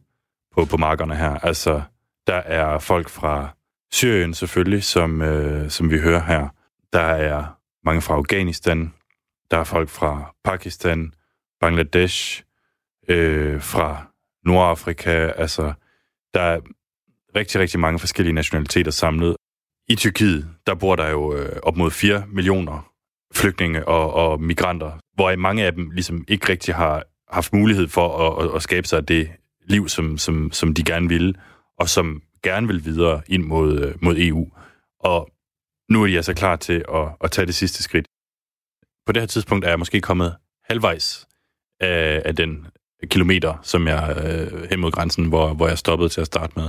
på, 0.55 0.65
på 0.65 0.77
markerne 0.77 1.17
her. 1.17 1.39
Altså, 1.39 1.83
der 2.27 2.35
er 2.37 2.79
folk 2.79 3.09
fra 3.09 3.57
Syrien 3.93 4.35
selvfølgelig, 4.35 4.85
som, 4.85 5.23
øh, 5.23 5.71
som 5.71 5.91
vi 5.91 5.99
hører 5.99 6.25
her. 6.25 6.49
Der 6.93 7.01
er 7.01 7.59
mange 7.85 8.03
fra 8.03 8.15
Afghanistan. 8.15 8.93
Der 9.51 9.59
er 9.59 9.65
folk 9.65 9.89
fra 9.89 10.35
Pakistan, 10.45 11.13
Bangladesh, 11.61 12.43
øh, 13.09 13.63
fra 13.63 14.07
Nordafrika. 14.45 15.33
Altså, 15.37 15.73
der 16.35 16.41
er 16.41 16.61
rigtig, 17.37 17.61
rigtig 17.61 17.81
mange 17.81 17.99
forskellige 17.99 18.35
nationaliteter 18.35 18.91
samlet. 18.91 19.37
I 19.89 19.95
Tyrkiet, 19.95 20.49
der 20.67 20.75
bor 20.75 20.97
der 20.97 21.09
jo 21.09 21.37
øh, 21.37 21.57
op 21.63 21.77
mod 21.77 21.91
4 21.91 22.25
millioner 22.29 22.95
flygtninge 23.35 23.89
og, 23.89 24.13
og 24.13 24.41
migranter, 24.41 24.93
hvor 25.15 25.37
mange 25.37 25.65
af 25.65 25.73
dem 25.73 25.91
ligesom 25.91 26.25
ikke 26.29 26.49
rigtig 26.49 26.75
har 26.75 27.05
haft 27.33 27.53
mulighed 27.53 27.89
for 27.89 28.19
at, 28.19 28.45
at, 28.45 28.57
at 28.57 28.63
skabe 28.63 28.87
sig 28.87 29.09
det 29.09 29.31
liv, 29.67 29.89
som, 29.89 30.19
som, 30.19 30.53
som 30.53 30.75
de 30.75 30.85
gerne 30.85 31.09
ville, 31.09 31.35
og 31.79 31.89
som 31.89 32.23
gerne 32.45 32.67
vil 32.67 32.85
videre 32.85 33.23
ind 33.29 33.45
mod, 33.45 33.81
øh, 33.81 33.95
mod 34.03 34.15
EU. 34.19 34.49
Og 35.01 35.31
nu 35.91 36.03
er 36.03 36.07
de 36.07 36.17
altså 36.17 36.35
klar 36.35 36.57
til 36.57 36.85
at, 36.95 37.09
at 37.21 37.31
tage 37.31 37.47
det 37.47 37.55
sidste 37.55 37.83
skridt. 37.83 38.07
På 39.07 39.13
det 39.13 39.23
her 39.23 39.27
tidspunkt 39.27 39.65
er 39.65 39.69
jeg 39.69 39.79
måske 39.79 40.01
kommet 40.01 40.35
halvvejs 40.65 41.27
af, 41.81 42.23
af 42.25 42.37
den 42.37 42.67
kilometer, 43.07 43.55
som 43.63 43.89
jeg 43.89 44.17
øh, 44.25 44.71
hen 44.71 44.81
mod 44.81 44.91
grænsen, 44.91 45.25
hvor, 45.25 45.55
hvor 45.55 45.69
jeg 45.69 45.79
stoppede 45.79 46.09
til 46.09 46.21
at 46.21 46.27
starte 46.27 46.53
med. 46.57 46.69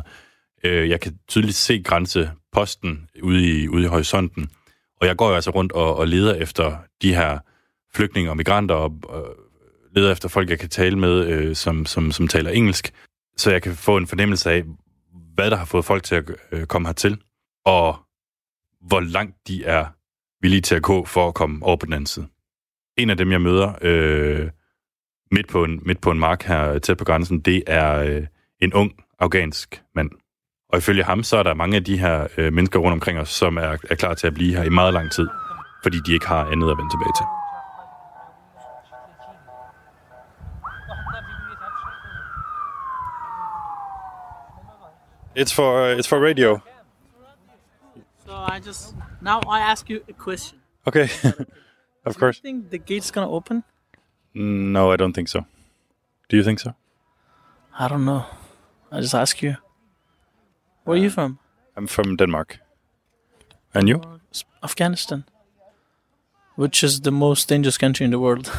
Øh, 0.64 0.90
jeg 0.90 1.02
kan 1.02 1.20
tydeligt 1.28 1.56
se 1.56 1.84
grænseposten 1.84 3.10
ude 3.24 3.48
i, 3.48 3.68
ude 3.68 3.84
i 3.84 3.88
horisonten, 3.88 4.50
og 5.02 5.08
jeg 5.08 5.18
går 5.18 5.30
jo 5.30 5.36
altså 5.36 5.52
rundt 5.52 5.72
og, 5.72 5.96
og 5.96 6.08
leder 6.08 6.34
efter 6.34 6.78
de 7.02 7.16
her 7.16 7.40
flygtninge 7.96 8.30
og 8.30 8.38
migranter, 8.38 8.76
og, 8.76 9.00
og 9.04 9.36
leder 9.96 10.12
efter 10.12 10.30
folk, 10.30 10.50
jeg 10.50 10.60
kan 10.60 10.70
tale 10.70 11.00
med, 11.00 11.28
øh, 11.28 11.56
som, 11.56 11.86
som, 11.86 12.12
som 12.12 12.28
taler 12.28 12.52
engelsk, 12.52 12.94
så 13.38 13.52
jeg 13.52 13.62
kan 13.62 13.76
få 13.76 13.98
en 13.98 14.08
fornemmelse 14.08 14.52
af, 14.52 14.64
hvad 15.36 15.52
der 15.52 15.58
har 15.58 15.66
fået 15.66 15.86
folk 15.86 16.04
til 16.04 16.16
at 16.16 16.32
øh, 16.52 16.66
komme 16.66 16.88
hertil, 16.88 17.22
og 17.66 17.98
hvor 18.82 19.00
langt 19.00 19.48
de 19.48 19.66
er 19.66 19.86
villige 20.42 20.62
til 20.62 20.76
at 20.76 20.84
gå 20.84 21.06
for 21.06 21.28
at 21.28 21.34
komme 21.34 21.66
over 21.66 21.78
på 21.78 21.86
den 21.86 21.94
anden 21.94 22.06
side. 22.06 22.28
En 22.98 23.10
af 23.10 23.18
dem, 23.18 23.32
jeg 23.32 23.42
møder 23.42 23.74
øh, 23.82 24.50
midt, 25.32 25.48
på 25.48 25.64
en, 25.64 25.82
midt 25.86 26.02
på 26.02 26.12
en 26.12 26.20
mark 26.20 26.44
her 26.44 26.80
tæt 26.80 26.98
på 26.98 27.06
grænsen, 27.06 27.40
det 27.40 27.64
er 27.68 27.96
øh, 27.96 28.28
en 28.62 28.74
ung 28.74 28.92
afghansk 29.20 29.82
mand. 29.96 30.10
Og 30.70 30.78
ifølge 30.78 31.04
ham, 31.04 31.24
så 31.24 31.38
er 31.38 31.44
der 31.44 31.54
mange 31.54 31.76
af 31.76 31.84
de 31.84 31.98
her 31.98 32.28
øh, 32.38 32.54
mennesker 32.54 32.80
rundt 32.80 32.94
omkring 32.94 33.20
os, 33.20 33.30
som 33.30 33.58
er, 33.58 33.78
er 33.90 33.96
klar 33.96 34.14
til 34.14 34.28
at 34.28 34.34
blive 34.34 34.56
her 34.56 34.64
i 34.64 34.70
meget 34.70 34.94
lang 34.94 35.12
tid, 35.12 35.28
fordi 35.84 35.98
de 36.06 36.14
ikke 36.14 36.28
har 36.28 36.46
andet 36.46 36.72
at 36.72 36.78
vende 36.78 36.94
tilbage 36.94 37.14
til. 37.18 37.45
It's 45.36 45.52
for 45.52 45.82
uh, 45.82 45.98
it's 45.98 46.08
for 46.08 46.20
radio. 46.20 46.64
So 48.26 48.34
I 48.34 48.60
just 48.60 48.96
now 49.22 49.42
I 49.48 49.60
ask 49.60 49.90
you 49.90 50.02
a 50.08 50.14
question. 50.14 50.60
Okay, 50.88 51.10
of 52.06 52.18
course. 52.18 52.40
Do 52.40 52.48
you 52.48 52.54
think 52.54 52.70
the 52.70 52.78
gate's 52.78 53.12
gonna 53.12 53.30
open? 53.30 53.64
No, 54.34 54.92
I 54.92 54.96
don't 54.96 55.14
think 55.14 55.28
so. 55.28 55.46
Do 56.30 56.38
you 56.38 56.44
think 56.44 56.60
so? 56.60 56.74
I 57.78 57.88
don't 57.88 58.06
know. 58.06 58.26
I 58.92 59.02
just 59.02 59.14
ask 59.14 59.42
you. 59.42 59.58
Where 60.86 60.98
are 60.98 61.02
you 61.02 61.10
from? 61.10 61.40
I'm 61.76 61.88
from 61.88 62.16
Denmark. 62.16 62.60
And 63.74 63.90
you? 63.90 64.02
Afghanistan. 64.64 65.26
Which 66.56 66.84
is 66.84 67.02
the 67.02 67.12
most 67.12 67.50
dangerous 67.50 67.78
country 67.78 68.06
in 68.06 68.12
the 68.12 68.20
world. 68.20 68.50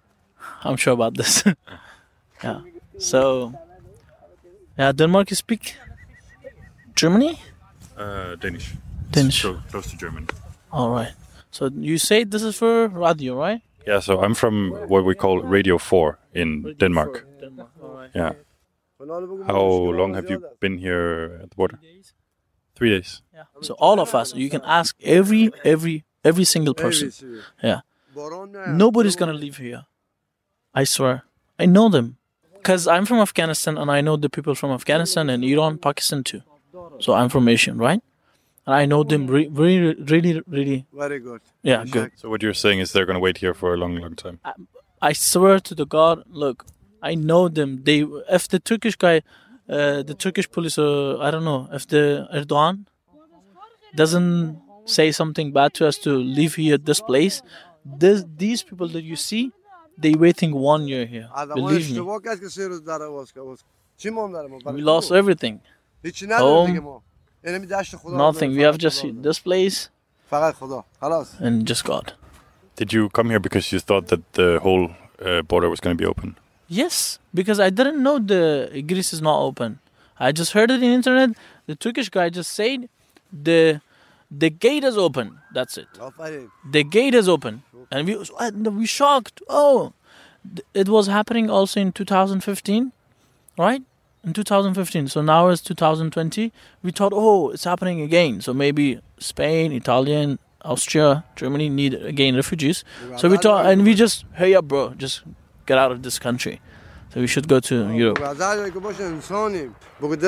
I'm 0.64 0.76
sure 0.76 0.92
about 0.92 1.16
this. 1.16 1.44
yeah. 2.44 2.60
So 2.98 3.54
yeah, 4.76 4.92
Denmark 4.92 5.30
you 5.30 5.36
speak 5.36 5.76
Germany? 7.00 7.40
Uh, 7.96 8.36
Danish. 8.36 8.74
Danish. 9.10 9.40
So 9.40 9.54
close 9.70 9.90
to 9.90 9.96
German. 9.96 10.28
All 10.70 10.90
right. 10.90 11.12
So 11.50 11.70
you 11.72 11.96
say 11.96 12.24
this 12.24 12.42
is 12.42 12.56
for 12.56 12.88
radio, 12.88 13.34
right? 13.34 13.62
Yeah, 13.86 14.00
so 14.00 14.20
I'm 14.20 14.34
from 14.34 14.72
what 14.88 15.04
we 15.06 15.14
call 15.14 15.40
Radio 15.40 15.78
4 15.78 16.18
in 16.34 16.76
Denmark. 16.78 17.24
Denmark. 17.40 17.70
All 17.82 17.94
right. 17.96 18.10
Yeah. 18.14 18.32
How 19.46 19.64
long 19.96 20.12
have 20.14 20.28
you 20.28 20.44
been 20.60 20.76
here 20.76 21.40
at 21.42 21.48
the 21.50 21.56
border? 21.56 21.78
Three 22.76 22.90
days. 22.90 23.22
Yeah. 23.32 23.44
So 23.62 23.74
all 23.78 23.98
of 23.98 24.14
us, 24.14 24.34
you 24.34 24.50
can 24.50 24.60
ask 24.64 24.94
every 25.02 25.50
every 25.64 26.04
every 26.22 26.44
single 26.44 26.74
person. 26.74 27.12
Yeah. 27.62 27.80
Nobody's 28.68 29.16
gonna 29.16 29.38
leave 29.44 29.56
here. 29.56 29.86
I 30.74 30.84
swear. 30.84 31.22
I 31.58 31.64
know 31.64 31.88
them. 31.88 32.16
Because 32.56 32.86
I'm 32.86 33.06
from 33.06 33.20
Afghanistan 33.20 33.78
and 33.78 33.90
I 33.90 34.02
know 34.02 34.16
the 34.20 34.28
people 34.28 34.54
from 34.54 34.70
Afghanistan 34.70 35.30
and 35.30 35.42
Iran, 35.44 35.78
Pakistan 35.78 36.22
too. 36.22 36.42
So 37.00 37.14
I'm 37.14 37.28
from 37.28 37.48
Asian, 37.48 37.78
right? 37.78 38.02
And 38.66 38.74
I 38.74 38.84
know 38.86 39.02
them 39.02 39.26
re- 39.26 39.48
really, 39.48 39.94
really, 40.12 40.42
really. 40.46 40.86
Very 40.92 41.18
good. 41.18 41.40
Yeah, 41.62 41.84
good. 41.84 42.12
So 42.16 42.28
what 42.28 42.42
you're 42.42 42.54
saying 42.54 42.80
is 42.80 42.92
they're 42.92 43.06
going 43.06 43.14
to 43.14 43.20
wait 43.20 43.38
here 43.38 43.54
for 43.54 43.74
a 43.74 43.76
long, 43.76 43.96
long 43.96 44.14
time. 44.14 44.38
I 45.02 45.12
swear 45.14 45.60
to 45.60 45.74
the 45.74 45.86
God, 45.86 46.24
look, 46.28 46.66
I 47.02 47.14
know 47.14 47.48
them. 47.48 47.82
They, 47.84 48.06
if 48.30 48.48
the 48.48 48.58
Turkish 48.58 48.96
guy, 48.96 49.22
uh, 49.68 50.02
the 50.02 50.14
Turkish 50.14 50.50
police, 50.50 50.78
uh, 50.78 51.18
I 51.18 51.30
don't 51.30 51.44
know, 51.44 51.68
if 51.72 51.86
the 51.86 52.28
Erdogan 52.34 52.86
doesn't 53.94 54.60
say 54.84 55.10
something 55.12 55.52
bad 55.52 55.72
to 55.74 55.86
us 55.86 55.96
to 55.98 56.10
leave 56.10 56.54
here 56.56 56.76
this 56.76 57.00
place, 57.00 57.42
this, 57.84 58.24
these 58.36 58.62
people 58.62 58.88
that 58.88 59.02
you 59.02 59.16
see, 59.16 59.52
they 59.96 60.14
waiting 60.14 60.52
one 60.54 60.86
year 60.86 61.06
here. 61.06 61.28
Believe 61.54 61.90
me, 61.92 62.00
we 64.72 64.82
lost 64.82 65.12
everything. 65.12 65.60
Home, 66.40 66.66
nothing. 68.18 68.50
We 68.56 68.62
have 68.62 68.78
just 68.78 69.04
this 69.22 69.38
place 69.38 69.88
and 71.40 71.66
just 71.66 71.84
God. 71.84 72.12
Did 72.76 72.92
you 72.92 73.08
come 73.10 73.28
here 73.30 73.40
because 73.40 73.72
you 73.72 73.80
thought 73.80 74.06
that 74.08 74.32
the 74.32 74.58
whole 74.62 74.90
uh, 75.24 75.42
border 75.42 75.68
was 75.68 75.80
going 75.80 75.96
to 75.96 76.00
be 76.00 76.06
open? 76.06 76.36
Yes, 76.68 77.18
because 77.34 77.58
I 77.60 77.68
didn't 77.70 78.02
know 78.02 78.18
the 78.18 78.82
Greece 78.86 79.12
is 79.12 79.20
not 79.20 79.38
open. 79.40 79.80
I 80.18 80.32
just 80.32 80.52
heard 80.52 80.70
it 80.70 80.82
in 80.82 80.90
internet. 80.90 81.30
The 81.66 81.74
Turkish 81.74 82.08
guy 82.10 82.30
just 82.30 82.52
said 82.52 82.88
the 83.32 83.80
the 84.30 84.50
gate 84.50 84.84
is 84.84 84.96
open. 84.96 85.38
That's 85.52 85.76
it. 85.76 85.88
The 86.70 86.84
gate 86.84 87.14
is 87.14 87.28
open, 87.28 87.62
and 87.90 88.06
we 88.06 88.14
we 88.70 88.86
shocked. 88.86 89.42
Oh, 89.48 89.92
it 90.72 90.88
was 90.88 91.06
happening 91.08 91.50
also 91.50 91.80
in 91.80 91.92
2015, 91.92 92.92
right? 93.58 93.82
In 94.24 94.32
2015. 94.34 95.08
So 95.08 95.22
now 95.22 95.48
it's 95.48 95.62
2020. 95.62 96.52
We 96.82 96.90
thought, 96.90 97.12
oh, 97.14 97.50
it's 97.50 97.64
happening 97.64 98.02
again. 98.02 98.40
So 98.42 98.52
maybe 98.52 99.00
Spain, 99.18 99.72
Italian, 99.72 100.38
Austria, 100.62 101.22
Germany 101.36 101.68
need 101.70 101.94
again 101.94 102.36
refugees. 102.36 102.84
So 103.16 103.28
we 103.30 103.38
thought, 103.38 103.66
and 103.66 103.82
we 103.82 103.94
just, 103.94 104.24
hey 104.34 104.54
up, 104.54 104.64
bro, 104.68 104.90
just 104.90 105.22
get 105.66 105.78
out 105.78 105.90
of 105.92 106.02
this 106.02 106.18
country. 106.18 106.60
So 107.14 107.20
we 107.20 107.26
should 107.26 107.48
go 107.48 107.60
to 107.60 107.74
Europe. 107.74 108.18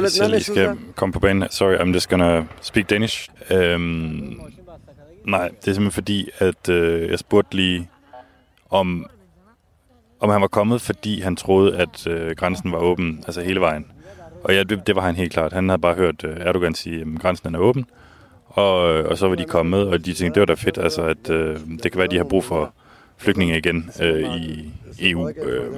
Hvis 0.00 0.18
jeg 0.18 0.42
skal 0.42 0.76
komme 0.96 1.12
på 1.12 1.20
banen. 1.20 1.50
Sorry, 1.50 1.76
I'm 1.76 1.92
just 1.94 2.08
gonna 2.08 2.46
speak 2.61 2.90
Danish. 2.90 3.28
Øhm, 3.50 4.40
nej, 5.25 5.49
det 5.49 5.68
er 5.68 5.75
simpelthen 5.75 5.90
fordi, 5.92 6.30
at 6.38 6.68
øh, 6.68 7.11
jeg 7.11 7.18
spurgte 7.18 7.56
lige, 7.56 7.90
om, 8.70 9.06
om 10.23 10.31
han 10.31 10.41
var 10.41 10.49
kommet, 10.49 10.81
fordi 10.81 11.21
han 11.21 11.37
troede, 11.37 11.76
at 11.76 12.07
øh, 12.07 12.37
grænsen 12.37 12.73
var 12.73 12.79
åben, 12.79 13.25
altså 13.26 13.41
hele 13.41 13.61
vejen. 13.61 13.87
Og 14.45 14.55
ja, 14.55 14.62
det, 14.62 14.87
det 14.87 14.97
var 14.97 15.02
han 15.02 15.14
helt 15.14 15.33
klart. 15.33 15.52
Han 15.52 15.69
havde 15.69 15.81
bare 15.81 15.95
hørt 15.95 16.25
øh, 16.25 16.37
Erdogan 16.41 16.75
sige, 16.75 17.00
at 17.00 17.21
grænsen 17.21 17.55
er 17.55 17.59
åben. 17.59 17.85
Og, 18.47 18.95
øh, 18.95 19.09
og 19.09 19.19
så 19.19 19.29
var 19.29 19.35
de 19.35 19.45
kommet, 19.45 19.88
og 19.88 20.07
de 20.07 20.14
tænkte, 20.14 20.41
det 20.41 20.49
var 20.49 20.55
da 20.55 20.55
fedt, 20.55 20.79
altså, 20.79 21.02
at 21.02 21.31
øh, 21.31 21.61
det 21.83 21.93
kan 21.93 21.99
være, 21.99 22.05
at 22.05 22.11
de 22.11 22.17
har 22.17 22.25
brug 22.25 22.45
for 22.45 22.75
flygtninge 23.17 23.59
igen 23.59 23.91
øh, 24.00 24.37
i 24.37 24.73
EU. 25.00 25.29
Øh, 25.29 25.73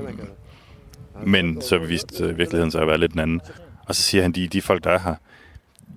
men 1.26 1.60
så 1.60 1.78
viste 1.78 2.24
øh, 2.24 2.38
virkeligheden 2.38 2.70
sig 2.70 2.80
at 2.80 2.86
være 2.86 2.98
lidt 2.98 3.12
en 3.12 3.18
anden. 3.18 3.40
Og 3.86 3.94
så 3.94 4.02
siger 4.02 4.22
han, 4.22 4.32
de, 4.32 4.48
de 4.48 4.62
folk, 4.62 4.84
der 4.84 4.90
er 4.90 4.98
her, 4.98 5.14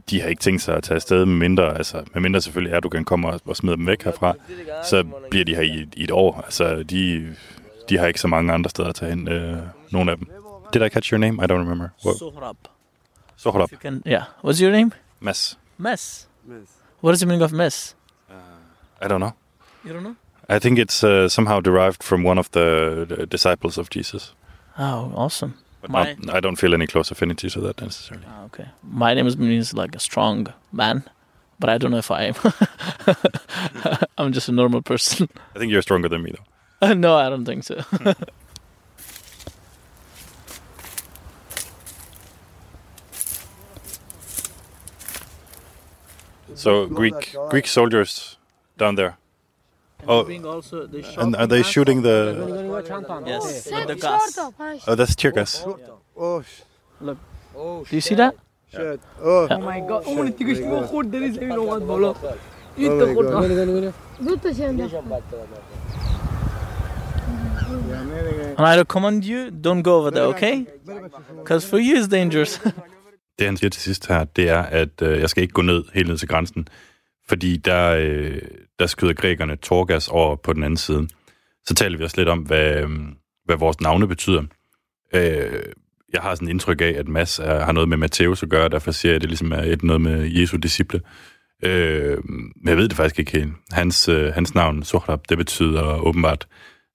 de 0.10 0.22
har 0.22 0.30
ikke 0.30 0.42
tænkt 0.42 0.62
sig 0.62 0.76
at 0.76 0.84
tage 0.84 0.96
afsted, 0.96 1.26
med 1.26 1.36
mindre, 1.36 1.78
altså, 1.78 2.04
med 2.14 2.22
mindre 2.22 2.42
selvfølgelig 2.42 2.76
Erdogan 2.76 3.06
kommer 3.06 3.32
og, 3.32 3.42
og 3.46 3.56
smider 3.56 3.76
dem 3.76 3.88
væk 3.88 4.04
herfra, 4.04 4.34
så 4.90 5.04
bliver 5.30 5.46
de 5.46 5.56
her 5.56 5.62
i, 5.62 5.88
i 5.96 6.04
et 6.04 6.12
år. 6.12 6.42
Altså, 6.46 6.84
de, 6.84 7.28
de 7.90 7.98
har 7.98 8.08
ikke 8.08 8.20
så 8.20 8.28
mange 8.28 8.54
andre 8.54 8.70
steder 8.70 8.90
at 8.90 8.96
tage 8.96 9.10
hen, 9.10 9.28
øh, 9.28 9.58
nogle 9.92 10.12
af 10.12 10.18
dem. 10.18 10.28
Did 10.74 10.82
I 10.84 10.90
catch 10.90 11.12
your 11.14 11.20
name? 11.20 11.44
I 11.44 11.46
don't 11.48 11.60
remember. 11.60 11.90
What? 12.06 12.18
Sohrab. 12.18 12.58
Sohrab. 13.38 13.72
You 13.72 13.78
can, 13.78 14.02
yeah. 14.06 14.24
What's 14.44 14.62
your 14.62 14.72
name? 14.72 14.92
Mass. 15.20 15.58
Mess. 15.78 16.28
What 17.02 17.14
is 17.14 17.20
the 17.20 17.26
meaning 17.26 17.44
of 17.44 17.52
mess? 17.52 17.96
I 19.02 19.08
don't 19.08 19.20
know. 19.20 19.34
You 19.86 19.94
don't 19.94 20.04
know? 20.04 20.16
I 20.50 20.60
think 20.60 20.80
it's 20.80 21.04
uh, 21.04 21.28
somehow 21.30 21.60
derived 21.62 22.04
from 22.04 22.24
one 22.24 22.40
of 22.40 22.50
the, 22.52 23.06
the 23.10 23.26
disciples 23.26 23.78
of 23.78 23.90
Jesus. 23.90 24.34
Oh, 24.80 25.12
awesome. 25.16 25.54
But 25.82 25.92
My- 25.92 26.16
not, 26.20 26.36
I 26.36 26.40
don't 26.40 26.56
feel 26.58 26.74
any 26.74 26.88
close 26.88 27.12
affinity 27.12 27.50
to 27.50 27.60
that 27.62 27.82
necessarily. 27.82 28.26
Ah, 28.28 28.46
okay. 28.46 28.66
My 28.84 29.14
name 29.14 29.28
is 29.28 29.38
means 29.38 29.74
like 29.74 29.96
a 29.96 30.00
strong 30.00 30.48
man, 30.72 31.04
but 31.60 31.70
I 31.70 31.78
don't 31.78 31.92
know 31.92 32.00
if 32.00 32.10
I 32.12 32.24
am. 32.24 32.36
I'm 34.18 34.34
just 34.34 34.50
a 34.50 34.52
normal 34.52 34.82
person. 34.82 35.30
I 35.56 35.60
think 35.60 35.72
you're 35.72 35.82
stronger 35.84 36.10
than 36.10 36.22
me, 36.24 36.32
though. 36.32 36.44
no, 36.83 37.17
I 37.17 37.29
don't 37.29 37.45
think 37.45 37.65
so. 37.65 37.77
So 46.55 46.87
Greek 46.87 47.35
Greek 47.51 47.67
soldiers 47.67 48.37
down 48.77 48.95
there. 48.97 49.17
Oh, 50.07 50.23
also 50.45 50.87
the 50.87 51.01
and 51.19 51.37
are 51.37 51.47
they 51.47 51.63
shooting 51.63 52.03
the? 52.03 52.17
Yes, 53.27 53.71
with 53.71 53.87
the 53.87 53.95
gas. 53.95 54.39
Oh, 54.89 54.95
that's 54.95 55.15
tear 55.15 55.33
gas. 55.33 55.65
Do 55.65 56.45
you 57.91 58.01
see 58.01 58.17
that? 58.17 58.35
Oh 59.21 59.49
my 59.59 59.81
god. 59.81 60.05
اون 60.07 60.37
تيجي 60.37 60.55
شنو 60.55 60.87
خود 60.87 61.11
دني 61.11 61.33
زي 61.33 61.47
لو 61.47 61.65
واد 61.65 61.83
بولو. 61.83 62.15
And 68.58 68.68
I 68.68 68.80
recommend 68.80 69.24
you, 69.24 69.50
don't 69.50 69.84
go 69.84 69.92
over 69.92 70.10
there, 70.10 70.26
okay? 70.26 70.66
Because 71.38 71.70
for 71.70 71.78
you 71.78 71.98
is 72.00 72.08
dangerous. 72.08 72.62
det 73.40 73.46
han 73.46 73.58
siger 73.58 73.70
til 73.70 73.82
sidst 73.82 74.08
her, 74.08 74.24
det 74.24 74.50
er, 74.50 74.62
at 74.62 75.02
øh, 75.02 75.20
jeg 75.20 75.30
skal 75.30 75.44
ikke 75.44 75.54
gå 75.54 75.62
ned 75.62 75.84
helt 75.94 76.08
ned 76.08 76.18
til 76.18 76.28
grænsen, 76.28 76.68
fordi 77.28 77.58
der, 77.58 77.90
øh, 77.90 78.42
der 78.80 78.88
skyder 78.88 79.14
grækerne 79.14 79.56
torgas 79.56 80.08
over 80.08 80.36
på 80.36 80.54
den 80.54 80.64
anden 80.64 80.78
side. 80.78 81.08
Så 81.66 81.74
taler 81.76 81.98
vi 81.98 82.04
også 82.04 82.18
lidt 82.18 82.30
om, 82.30 82.40
hvad, 82.40 82.76
øh, 82.76 82.90
hvad 83.46 83.58
vores 83.58 83.82
navne 83.82 84.08
betyder. 84.08 84.44
Øh, 85.14 85.64
jeg 86.14 86.22
har 86.22 86.36
sådan 86.36 86.48
et 86.48 86.52
indtryk 86.52 86.82
af, 86.82 86.96
at 86.98 87.08
Mads 87.08 87.40
er, 87.40 87.60
har 87.60 87.72
noget 87.72 87.90
med 87.90 87.98
Matthæus 87.98 88.44
at 88.44 88.50
gøre, 88.50 88.70
derfor 88.70 88.92
siger 88.92 89.12
jeg, 89.12 89.16
at 89.16 89.22
det 89.22 89.30
ligesom 89.30 89.52
er 89.52 89.62
et 89.62 89.84
noget 89.84 90.02
med 90.02 90.32
Jesu 90.32 90.58
disciple. 90.58 91.02
Øh, 91.64 92.18
men 92.26 92.68
jeg 92.68 92.78
ved 92.78 92.90
det 92.90 92.98
faktisk 92.98 93.20
ikke 93.20 93.32
helt. 93.32 93.54
Hans, 93.72 94.10
øh, 94.10 94.34
hans 94.34 94.56
navn, 94.56 94.84
Sohrab, 94.84 95.20
det 95.30 95.38
betyder 95.38 95.84
åbenbart 95.84 96.48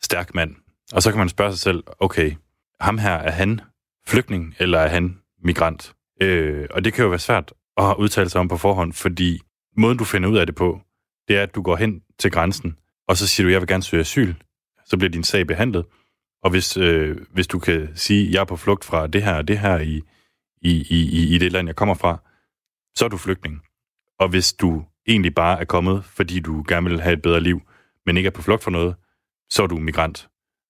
stærk 0.02 0.34
mand. 0.34 0.54
Og 0.92 1.02
så 1.02 1.11
kan 1.11 1.18
man 1.18 1.28
spørge 1.28 1.52
sig 1.52 1.61
selv, 1.61 1.84
okay, 2.00 2.34
ham 2.80 2.99
her, 2.99 3.14
er 3.14 3.30
han 3.30 3.61
flygtning, 4.06 4.54
eller 4.58 4.78
er 4.78 4.88
han 4.88 5.18
migrant? 5.44 5.94
Øh, 6.20 6.66
og 6.70 6.84
det 6.84 6.92
kan 6.92 7.02
jo 7.02 7.09
være 7.09 7.18
svært 7.18 7.52
at 7.76 7.96
udtale 7.98 8.28
sig 8.28 8.40
om 8.40 8.48
på 8.48 8.57
forhånd, 8.57 8.92
fordi 8.92 9.40
måden, 9.76 9.98
du 9.98 10.05
finder 10.05 10.28
ud 10.28 10.38
af 10.38 10.46
det 10.46 10.55
på, 10.55 10.81
det 11.28 11.37
er, 11.37 11.42
at 11.42 11.55
du 11.55 11.62
går 11.62 11.76
hen 11.76 12.02
til 12.18 12.31
grænsen, 12.31 12.76
og 13.09 13.16
så 13.16 13.26
siger 13.26 13.46
du, 13.46 13.50
jeg 13.50 13.61
vil 13.61 13.68
gerne 13.68 13.83
søge 13.83 14.00
asyl. 14.00 14.35
Så 14.85 14.96
bliver 14.96 15.11
din 15.11 15.24
sag 15.24 15.46
behandlet. 15.46 15.85
Og 16.42 16.50
hvis, 16.50 16.76
øh, 16.76 17.16
hvis 17.31 17.46
du 17.46 17.59
kan 17.59 17.88
sige, 17.94 18.33
jeg 18.33 18.40
er 18.40 18.44
på 18.44 18.57
flugt 18.57 18.85
fra 18.85 19.07
det 19.07 19.22
her 19.22 19.35
og 19.35 19.48
det 19.48 19.59
her 19.59 19.78
i, 19.78 20.02
i, 20.62 20.87
i, 20.90 21.35
i 21.35 21.38
det 21.38 21.52
land, 21.52 21.68
jeg 21.68 21.76
kommer 21.76 21.94
fra, 21.94 22.18
så 22.96 23.05
er 23.05 23.09
du 23.09 23.16
flygtning. 23.16 23.62
Og 24.18 24.28
hvis 24.28 24.52
du 24.52 24.85
egentlig 25.09 25.35
bare 25.35 25.61
er 25.61 25.64
kommet, 25.64 26.05
fordi 26.05 26.40
du 26.40 26.64
gerne 26.68 26.90
vil 26.90 27.00
have 27.00 27.12
et 27.12 27.22
bedre 27.22 27.40
liv, 27.40 27.62
men 28.07 28.16
ikke 28.16 28.26
er 28.26 28.31
på 28.31 28.42
flugt 28.42 28.62
for 28.62 28.70
noget, 28.70 28.94
så 29.50 29.62
er 29.62 29.66
du 29.66 29.76
migrant. 29.76 30.28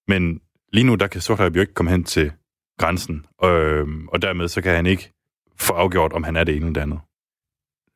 Men 0.08 0.40
lige 0.72 0.84
nu, 0.84 0.94
der 0.94 1.06
kan 1.06 1.20
Sorthøj 1.20 1.50
jo 1.54 1.60
ikke 1.60 1.74
komme 1.74 1.90
hen 1.90 2.04
til 2.04 2.32
grænsen, 2.78 3.26
og, 3.38 3.60
øhm, 3.60 4.08
og 4.08 4.22
dermed 4.22 4.48
så 4.48 4.62
kan 4.62 4.74
han 4.74 4.86
ikke 4.86 5.12
få 5.58 5.72
afgjort, 5.72 6.12
om 6.12 6.22
han 6.22 6.36
er 6.36 6.44
det 6.44 6.56
ene 6.56 6.66
eller 6.66 6.74
det 6.74 6.80
andet. 6.80 7.00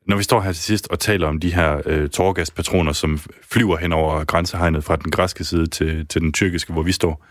Når 0.07 0.17
vi 0.17 0.23
står 0.23 0.41
her 0.41 0.51
til 0.51 0.63
sidst 0.63 0.87
og 0.91 0.99
taler 0.99 1.27
om 1.27 1.39
de 1.39 1.53
her 1.53 1.81
øh, 1.85 2.09
tårgaspatroner, 2.09 2.91
som 2.91 3.19
flyver 3.51 3.77
hen 3.77 3.93
over 3.93 4.23
grænsehegnet 4.23 4.83
fra 4.83 4.95
den 4.95 5.11
græske 5.11 5.43
side 5.43 5.67
til, 5.67 6.07
til 6.07 6.21
den 6.21 6.33
tyrkiske, 6.33 6.73
hvor 6.73 6.81
vi 6.81 6.91
står, 6.91 7.25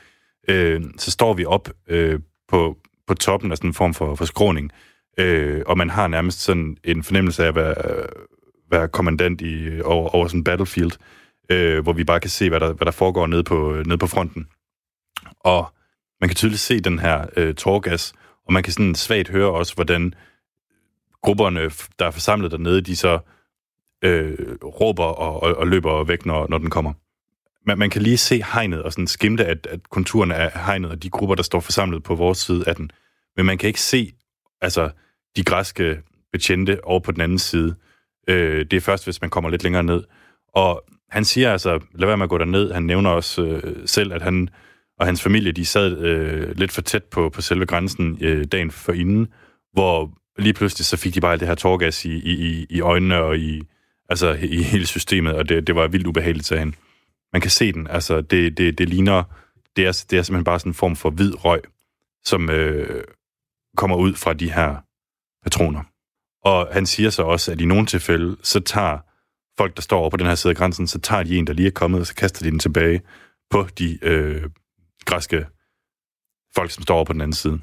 øh, 0.49 0.83
så 0.99 1.11
står 1.11 1.35
vi 1.35 1.45
op 1.45 1.69
øh, 1.89 2.21
på, 2.49 2.77
på 3.07 3.15
toppen 3.15 3.51
af 3.51 3.57
sådan 3.57 3.71
en 3.71 3.75
form 3.75 3.95
for, 3.95 4.15
for 4.15 4.25
skråning, 4.25 4.73
øh, 5.19 5.63
og 5.67 5.79
man 5.79 5.91
har 5.91 6.09
nærmest 6.09 6.41
sådan 6.41 6.77
en 6.85 7.03
fornemmelse 7.03 7.45
af 7.45 7.49
at 7.49 7.55
være, 7.55 7.75
være 8.71 8.89
kommandant 8.89 9.41
i, 9.41 9.81
over, 9.81 10.09
over 10.09 10.27
sådan 10.29 10.41
en 10.41 10.45
battlefield, 10.45 10.93
øh, 11.51 11.83
hvor 11.83 11.93
vi 11.93 12.05
bare 12.05 12.21
kan 12.21 12.31
se, 12.31 12.49
hvad 12.49 12.61
der, 12.61 12.73
hvad 12.73 12.85
der 12.85 12.91
foregår 12.93 13.27
nede 13.27 13.45
på, 13.45 13.83
nede 13.87 13.99
på 13.99 14.07
fronten. 14.07 14.47
Og 15.47 15.73
man 16.21 16.29
kan 16.29 16.37
tydeligt 16.37 16.61
se 16.61 16.81
den 16.81 16.99
her 16.99 17.27
øh, 17.37 17.55
tårgas, 17.55 18.13
og 18.47 18.53
man 18.53 18.63
kan 18.63 18.73
sådan 18.73 18.95
svagt 18.95 19.29
høre 19.29 19.53
også, 19.53 19.75
hvordan 19.75 20.15
grupperne, 21.23 21.61
der 21.99 22.07
er 22.07 22.11
forsamlet 22.11 22.51
dernede, 22.51 22.81
de 22.81 22.97
så 22.97 23.19
øh, 24.03 24.39
råber 24.65 25.05
og, 25.05 25.43
og, 25.43 25.57
og 25.57 25.67
løber 25.67 26.05
væk, 26.05 26.27
når, 26.27 26.47
når 26.49 26.59
den 26.59 26.71
kommer. 26.71 26.93
Man, 27.67 27.79
man 27.79 27.91
kan 27.91 28.03
lige 28.03 28.17
se 28.17 28.43
hegnet 28.53 28.83
og 28.83 28.93
sådan 28.93 29.07
skimte, 29.07 29.45
at, 29.45 29.67
at 29.67 29.91
konturen 29.91 30.33
af 30.33 30.53
hegnet 30.67 30.91
og 30.91 31.03
de 31.03 31.11
grupper, 31.11 31.35
der 31.35 31.43
står 31.43 31.61
forsamlet 31.61 32.03
på 32.03 32.15
vores 32.15 32.39
side 32.39 32.65
af 32.69 32.77
den. 32.77 32.91
Men 33.37 33.47
man 33.47 33.59
kan 33.59 33.67
ikke 33.67 33.81
se 33.81 34.13
altså, 34.61 34.91
de 35.37 35.45
græske 35.45 36.01
betjente 36.33 36.85
over 36.85 37.01
på 37.01 37.13
den 37.13 37.21
anden 37.21 37.39
side. 37.39 37.75
Øh, 38.29 38.67
det 38.71 38.77
er 38.77 38.81
først, 38.81 39.05
hvis 39.05 39.21
man 39.21 39.31
kommer 39.31 39.51
lidt 39.51 39.63
længere 39.63 39.83
ned. 39.83 40.05
Og 40.55 40.85
han 41.11 41.25
siger 41.25 41.53
altså, 41.53 41.81
lad 41.95 42.07
være 42.07 42.17
med 42.17 42.25
at 42.25 42.31
gå 42.31 42.39
derned. 42.39 42.73
Han 42.73 42.83
nævner 42.83 43.11
også 43.11 43.43
øh, 43.43 43.89
selv, 43.89 44.13
at 44.13 44.23
han 44.23 44.49
og 44.99 45.07
hans 45.07 45.23
familie, 45.23 45.53
de 45.53 45.65
sad 45.65 45.99
øh, 45.99 46.57
lidt 46.57 46.73
for 46.73 46.83
tæt 46.83 47.05
på, 47.05 47.29
på 47.29 47.41
selve 47.41 47.67
grænsen 47.67 48.19
øh, 48.21 48.45
dagen 48.45 48.71
for 48.71 48.93
inden, 48.93 49.29
hvor 49.73 50.19
lige 50.39 50.53
pludselig 50.53 50.87
så 50.87 50.97
fik 50.97 51.15
de 51.15 51.21
bare 51.21 51.33
alt 51.33 51.41
det 51.41 51.49
her 51.49 51.55
tårgas 51.55 52.05
i, 52.05 52.15
i, 52.15 52.67
i 52.71 52.81
øjnene 52.81 53.17
og 53.17 53.39
i, 53.39 53.63
altså, 54.09 54.33
i 54.33 54.63
hele 54.63 54.87
systemet, 54.87 55.35
og 55.35 55.49
det, 55.49 55.67
det 55.67 55.75
var 55.75 55.89
vildt 55.89 56.07
ubehageligt, 56.07 56.47
sagde 56.47 56.59
han. 56.59 56.75
Man 57.33 57.43
kan 57.43 57.51
se 57.51 57.73
den, 57.73 57.87
altså 57.87 58.21
det, 58.21 58.59
det, 58.59 58.79
det 58.79 58.89
ligner, 58.89 59.23
det 59.77 59.87
er, 59.87 60.05
det 60.11 60.19
er 60.19 60.23
simpelthen 60.23 60.45
bare 60.45 60.59
sådan 60.59 60.71
en 60.71 60.75
form 60.75 60.97
for 60.97 61.11
hvid 61.11 61.45
røg, 61.45 61.61
som 62.25 62.51
øh, 62.51 63.05
kommer 63.77 63.97
ud 63.97 64.15
fra 64.15 64.33
de 64.33 64.53
her 64.53 64.77
patroner. 65.43 65.83
Og 66.45 66.69
han 66.73 66.87
siger 66.87 67.11
så 67.11 67.23
også, 67.23 67.53
at 67.53 67.61
i 67.61 67.65
nogle 67.65 67.87
tilfælde, 67.87 68.37
så 68.43 68.61
tager 68.61 68.99
folk, 69.59 69.77
der 69.77 69.83
står 69.83 70.01
over 70.01 70.11
på 70.11 70.17
den 70.17 70.27
her 70.27 70.35
side 70.35 70.51
af 70.51 70.57
grænsen, 70.57 70.87
så 70.87 71.01
tager 71.01 71.23
de 71.23 71.37
en, 71.37 71.47
der 71.47 71.53
lige 71.53 71.67
er 71.67 71.73
kommet, 71.73 72.01
og 72.01 72.07
så 72.07 72.15
kaster 72.15 72.45
de 72.45 72.51
den 72.51 72.59
tilbage 72.59 73.03
på 73.51 73.67
de 73.79 73.99
øh, 74.03 74.43
græske 75.07 75.47
folk, 76.55 76.71
som 76.71 76.83
står 76.83 76.95
over 76.95 77.05
på 77.05 77.13
den 77.13 77.21
anden 77.21 77.33
side. 77.35 77.61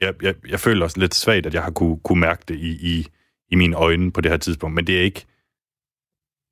Jeg, 0.00 0.22
jeg, 0.22 0.34
jeg 0.48 0.60
føler 0.60 0.84
også 0.84 1.00
lidt 1.00 1.14
svagt, 1.14 1.46
at 1.46 1.54
jeg 1.54 1.62
har 1.62 1.70
kunne, 1.70 1.98
kunne 1.98 2.20
mærke 2.20 2.42
det 2.48 2.58
i, 2.58 2.70
i, 2.70 3.06
i 3.48 3.54
mine 3.54 3.76
øjne 3.76 4.12
på 4.12 4.20
det 4.20 4.30
her 4.30 4.38
tidspunkt, 4.38 4.74
men 4.74 4.86
det 4.86 4.98
er 4.98 5.02
ikke, 5.02 5.26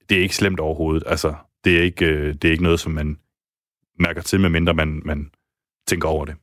det 0.08 0.18
er 0.18 0.22
ikke 0.22 0.36
slemt 0.36 0.60
overhovedet. 0.60 1.02
Altså, 1.06 1.34
det 1.64 1.78
er 1.78 1.82
ikke, 1.82 2.06
øh, 2.06 2.34
det 2.34 2.44
er 2.44 2.52
ikke 2.52 2.62
noget, 2.62 2.80
som 2.80 2.92
man 2.92 3.18
mærker 3.98 4.22
til, 4.22 4.40
medmindre 4.40 4.74
man, 4.74 5.02
man 5.04 5.30
tænker 5.86 6.08
over 6.08 6.24
det. 6.24 6.36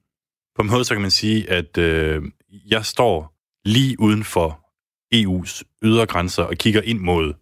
På 0.55 0.61
en 0.61 0.71
måde, 0.71 0.85
så 0.85 0.93
kan 0.93 1.01
man 1.01 1.11
sige, 1.11 1.49
at 1.49 1.77
øh, 1.77 2.23
jeg 2.49 2.85
står 2.85 3.35
lige 3.65 3.99
uden 3.99 4.23
for 4.23 4.61
EU's 5.15 5.61
ydre 5.81 6.05
grænser 6.05 6.43
og 6.43 6.55
kigger 6.55 6.81
ind 6.81 6.99
mod 6.99 7.33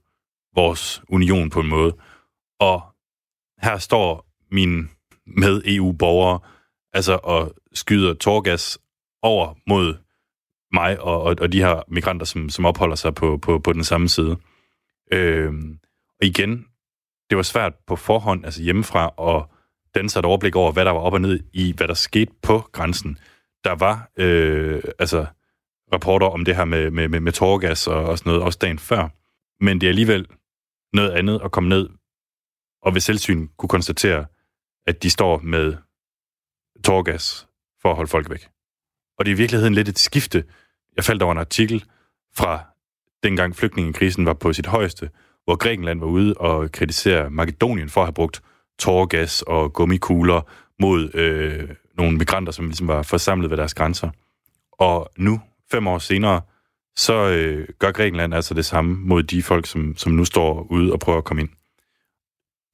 vores 0.55 1.03
union 1.09 1.49
på 1.49 1.59
en 1.59 1.67
måde. 1.67 1.97
Og 2.59 2.81
her 3.61 3.77
står 3.77 4.25
min 4.51 4.89
med 5.37 5.61
EU-borgere 5.65 6.39
altså 6.93 7.19
og 7.23 7.53
skyder 7.73 8.13
torgas 8.13 8.79
over 9.21 9.55
mod 9.67 9.95
mig 10.73 10.99
og, 10.99 11.21
og, 11.21 11.35
og 11.41 11.51
de 11.51 11.59
her 11.59 11.83
migranter, 11.87 12.25
som, 12.25 12.49
som 12.49 12.65
opholder 12.65 12.95
sig 12.95 13.15
på, 13.15 13.37
på, 13.37 13.59
på 13.59 13.73
den 13.73 13.83
samme 13.83 14.09
side. 14.09 14.37
Øh, 15.13 15.53
og 16.21 16.25
igen, 16.25 16.65
det 17.29 17.35
var 17.37 17.43
svært 17.43 17.73
på 17.87 17.95
forhånd, 17.95 18.45
altså 18.45 18.63
hjemmefra, 18.63 19.13
at 19.35 19.45
danne 19.95 20.09
sig 20.09 20.19
et 20.19 20.25
overblik 20.25 20.55
over, 20.55 20.71
hvad 20.71 20.85
der 20.85 20.91
var 20.91 20.99
op 20.99 21.13
og 21.13 21.21
ned 21.21 21.39
i, 21.53 21.73
hvad 21.77 21.87
der 21.87 21.93
skete 21.93 22.31
på 22.41 22.59
grænsen. 22.71 23.17
Der 23.63 23.75
var 23.75 24.09
øh, 24.17 24.81
altså 24.99 25.25
rapporter 25.93 26.27
om 26.27 26.45
det 26.45 26.55
her 26.55 26.65
med, 26.65 26.91
med, 26.91 27.07
med, 27.07 27.19
med 27.19 27.31
tårgas 27.31 27.87
og, 27.87 28.05
og 28.05 28.17
sådan 28.17 28.29
noget, 28.29 28.43
også 28.43 28.59
dagen 28.61 28.79
før. 28.79 29.09
Men 29.63 29.81
det 29.81 29.87
er 29.87 29.91
alligevel 29.91 30.27
noget 30.93 31.11
andet 31.11 31.41
at 31.43 31.51
komme 31.51 31.69
ned 31.69 31.89
og 32.81 32.93
ved 32.93 33.01
selvsyn 33.01 33.47
kunne 33.57 33.69
konstatere, 33.69 34.25
at 34.87 35.03
de 35.03 35.09
står 35.09 35.39
med 35.39 35.75
torgas 36.83 37.47
for 37.81 37.89
at 37.89 37.95
holde 37.95 38.09
folk 38.09 38.29
væk. 38.29 38.47
Og 39.17 39.25
det 39.25 39.31
er 39.31 39.35
i 39.35 39.37
virkeligheden 39.37 39.73
lidt 39.73 39.89
et 39.89 39.99
skifte. 39.99 40.43
Jeg 40.95 41.03
faldt 41.03 41.21
over 41.21 41.31
en 41.31 41.37
artikel 41.37 41.85
fra 42.35 42.63
dengang 43.23 43.55
flygtningekrisen 43.55 44.25
var 44.25 44.33
på 44.33 44.53
sit 44.53 44.65
højeste, 44.65 45.09
hvor 45.43 45.55
Grækenland 45.55 45.99
var 45.99 46.07
ude 46.07 46.33
og 46.33 46.71
kritisere 46.71 47.29
Makedonien 47.29 47.89
for 47.89 48.01
at 48.01 48.07
have 48.07 48.13
brugt 48.13 48.41
tårgas 48.79 49.41
og 49.41 49.73
gummikugler 49.73 50.41
mod 50.79 51.15
øh, 51.15 51.69
nogle 51.97 52.17
migranter, 52.17 52.51
som 52.51 52.65
ligesom 52.65 52.87
var 52.87 53.03
forsamlet 53.03 53.49
ved 53.49 53.57
deres 53.57 53.73
grænser. 53.73 54.09
Og 54.71 55.09
nu, 55.17 55.41
fem 55.71 55.87
år 55.87 55.97
senere, 55.97 56.41
så 56.95 57.29
øh, 57.29 57.67
gør 57.79 57.91
Grækenland 57.91 58.33
altså 58.33 58.53
det 58.53 58.65
samme 58.65 58.95
mod 58.95 59.23
de 59.23 59.43
folk, 59.43 59.65
som, 59.65 59.97
som 59.97 60.11
nu 60.11 60.25
står 60.25 60.67
ude 60.69 60.93
og 60.93 60.99
prøver 60.99 61.17
at 61.17 61.23
komme 61.23 61.41
ind. 61.41 61.49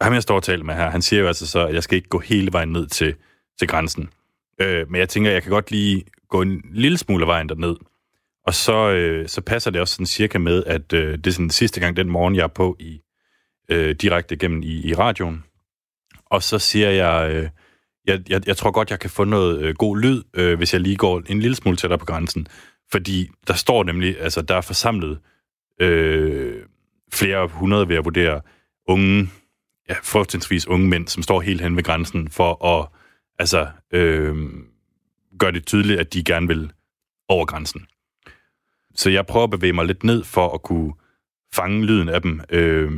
Ham, 0.05 0.13
jeg 0.13 0.23
står 0.23 0.35
og 0.35 0.43
taler 0.43 0.63
med 0.63 0.75
her, 0.75 0.89
han 0.89 1.01
siger 1.01 1.21
jo 1.21 1.27
altså 1.27 1.47
så, 1.47 1.67
at 1.67 1.73
jeg 1.73 1.83
skal 1.83 1.95
ikke 1.95 2.09
gå 2.09 2.19
hele 2.19 2.53
vejen 2.53 2.69
ned 2.69 2.87
til, 2.87 3.15
til 3.59 3.67
grænsen. 3.67 4.09
Øh, 4.61 4.91
men 4.91 4.99
jeg 4.99 5.09
tænker, 5.09 5.31
jeg 5.31 5.43
kan 5.43 5.51
godt 5.51 5.71
lige 5.71 6.03
gå 6.29 6.41
en 6.41 6.61
lille 6.71 6.97
smule 6.97 7.23
af 7.23 7.27
vejen 7.27 7.49
derned. 7.49 7.75
Og 8.47 8.53
så, 8.53 8.89
øh, 8.89 9.27
så 9.27 9.41
passer 9.41 9.71
det 9.71 9.81
også 9.81 9.93
sådan 9.93 10.05
cirka 10.05 10.37
med, 10.37 10.63
at 10.63 10.93
øh, 10.93 11.17
det 11.17 11.27
er 11.27 11.31
sådan 11.31 11.49
sidste 11.49 11.79
gang 11.79 11.97
den 11.97 12.09
morgen, 12.09 12.35
jeg 12.35 12.43
er 12.43 12.47
på 12.47 12.77
i 12.79 13.01
øh, 13.69 13.95
direkte 13.95 14.37
gennem 14.37 14.63
i, 14.63 14.87
i 14.89 14.93
radioen. 14.93 15.43
Og 16.25 16.43
så 16.43 16.59
siger 16.59 16.89
jeg, 16.89 17.31
øh, 17.31 17.49
jeg, 18.07 18.29
jeg, 18.29 18.47
jeg 18.47 18.57
tror 18.57 18.71
godt, 18.71 18.91
jeg 18.91 18.99
kan 18.99 19.09
få 19.09 19.23
noget 19.23 19.61
øh, 19.61 19.75
god 19.75 19.97
lyd, 19.97 20.23
øh, 20.33 20.57
hvis 20.57 20.73
jeg 20.73 20.81
lige 20.81 20.95
går 20.95 21.21
en 21.29 21.39
lille 21.39 21.55
smule 21.55 21.77
tættere 21.77 21.99
på 21.99 22.05
grænsen. 22.05 22.47
Fordi 22.91 23.29
der 23.47 23.53
står 23.53 23.83
nemlig, 23.83 24.19
altså 24.19 24.41
der 24.41 24.55
er 24.55 24.61
forsamlet 24.61 25.19
øh, 25.81 26.63
flere 27.13 27.47
hundrede, 27.47 27.89
ved 27.89 27.95
at 27.95 28.05
vurdere, 28.05 28.41
unge, 28.87 29.29
ja, 29.89 29.95
fortrinsvis 30.03 30.67
unge 30.67 30.87
mænd, 30.87 31.07
som 31.07 31.23
står 31.23 31.41
helt 31.41 31.61
hen 31.61 31.75
ved 31.75 31.83
grænsen 31.83 32.29
for 32.29 32.65
at 32.65 32.87
altså, 33.39 33.67
øh, 33.93 34.35
gøre 35.39 35.51
det 35.51 35.65
tydeligt, 35.65 35.99
at 35.99 36.13
de 36.13 36.23
gerne 36.23 36.47
vil 36.47 36.71
over 37.29 37.45
grænsen. 37.45 37.85
Så 38.95 39.09
jeg 39.09 39.25
prøver 39.25 39.43
at 39.43 39.51
bevæge 39.51 39.73
mig 39.73 39.85
lidt 39.85 40.03
ned 40.03 40.23
for 40.23 40.49
at 40.53 40.61
kunne 40.61 40.93
fange 41.53 41.85
lyden 41.85 42.09
af 42.09 42.21
dem. 42.21 42.41
Øh, 42.49 42.91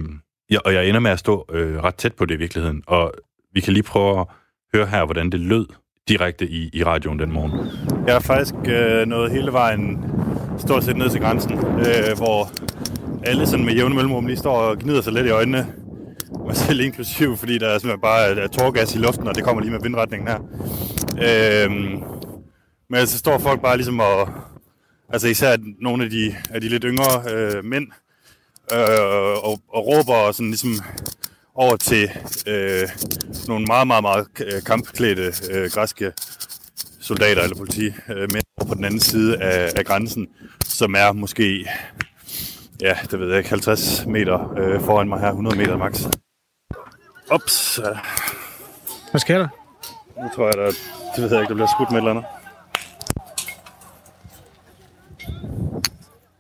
ja, 0.50 0.58
og 0.66 0.74
jeg 0.74 0.90
ender 0.90 1.00
med 1.00 1.12
at 1.12 1.20
stå 1.20 1.46
øh, 1.52 1.84
ret 1.84 1.96
tæt 1.96 2.14
på 2.14 2.26
det 2.26 2.36
i 2.36 2.38
virkeligheden. 2.38 2.84
Og 2.88 3.14
vi 3.54 3.62
kan 3.62 3.74
lige 3.74 3.84
prøve 3.84 4.20
at 4.20 4.28
høre 4.76 4.88
her, 4.88 5.06
hvordan 5.06 5.30
det 5.30 5.40
lød 5.40 5.66
direkte 6.08 6.48
i, 6.48 6.70
i 6.74 6.84
radioen 6.84 7.20
den 7.20 7.32
morgen. 7.32 7.52
Jeg 8.08 8.16
er 8.16 8.20
faktisk 8.20 8.54
øh, 8.66 9.08
nået 9.08 9.32
hele 9.32 9.52
vejen 9.52 10.12
stort 10.58 10.84
set 10.84 10.98
ned 10.98 11.10
til 11.10 11.22
grænsen, 11.22 11.54
øh, 11.60 12.18
hvor 12.18 12.50
alle 13.24 13.48
sådan 13.48 13.66
med 13.66 13.74
jævne 13.74 13.96
mellemrum 13.96 14.26
lige 14.26 14.38
står 14.38 14.58
og 14.58 14.78
gnider 14.78 15.02
sig 15.02 15.14
lidt 15.14 15.28
i 15.28 15.30
øjnene. 15.30 15.68
Mig 16.32 16.56
selv 16.56 16.80
inklusiv, 16.80 17.38
fordi 17.38 17.58
der 17.58 17.68
er 17.68 17.80
simpelthen 17.80 18.02
bare 18.02 18.40
er 18.40 18.48
tårgas 18.48 18.96
i 18.96 18.98
luften, 18.98 19.28
og 19.28 19.36
det 19.36 19.44
kommer 19.44 19.62
lige 19.62 19.72
med 19.72 19.82
vindretningen 19.82 20.28
her. 20.28 20.40
Øhm, 21.22 22.04
men 22.90 23.08
så 23.08 23.18
står 23.18 23.38
folk 23.38 23.62
bare 23.62 23.78
ligesom 23.78 24.00
og... 24.00 24.30
Altså 25.10 25.28
især 25.28 25.58
nogle 25.82 26.04
af 26.04 26.10
de, 26.10 26.36
af 26.50 26.62
de 26.62 26.70
lidt 26.70 26.84
yngre 26.84 27.32
øh, 27.32 27.66
mænd, 27.66 27.88
øh, 28.74 29.44
og, 29.44 29.62
og 29.68 29.88
råber 29.88 30.14
og 30.14 30.36
sådan 30.36 30.50
ligesom 30.50 30.72
over 31.56 31.76
til 31.76 32.12
øh, 32.48 32.90
nogle 33.48 33.66
meget, 33.66 33.88
meget, 33.88 34.04
meget 34.04 34.28
øh, 34.46 34.64
kampklædte 34.64 35.34
øh, 35.52 35.72
græske 35.72 36.12
soldater 37.00 37.42
eller 37.42 37.56
politi 37.58 37.86
øh, 37.86 38.32
med 38.34 38.42
på 38.68 38.76
den 38.76 38.86
anden 38.86 39.00
side 39.00 39.38
af, 39.44 39.74
af 39.76 39.86
grænsen, 39.86 40.28
som 40.66 40.96
er 40.98 41.12
måske, 41.12 41.68
ja, 42.82 42.98
det 43.12 43.20
ved 43.20 43.30
jeg 43.30 43.38
ikke, 43.38 43.50
50 43.50 44.06
meter 44.06 44.54
øh, 44.58 44.82
foran 44.82 45.10
mig 45.10 45.20
her, 45.20 45.28
100 45.30 45.58
meter 45.58 45.78
max. 45.78 46.06
Ups. 47.34 47.80
Øh. 47.80 47.98
Hvad 49.12 49.20
sker 49.20 49.38
der? 49.38 49.48
Nu 50.24 50.30
tror 50.36 50.46
jeg, 50.46 50.58
der, 50.58 50.66
det 51.16 51.24
ved 51.24 51.32
jeg 51.32 51.42
ikke, 51.42 51.50
der 51.50 51.56
bliver 51.56 51.68
skudt 51.78 51.92
med 51.92 51.98
et 51.98 52.02
eller 52.02 52.12
andet. 52.12 52.26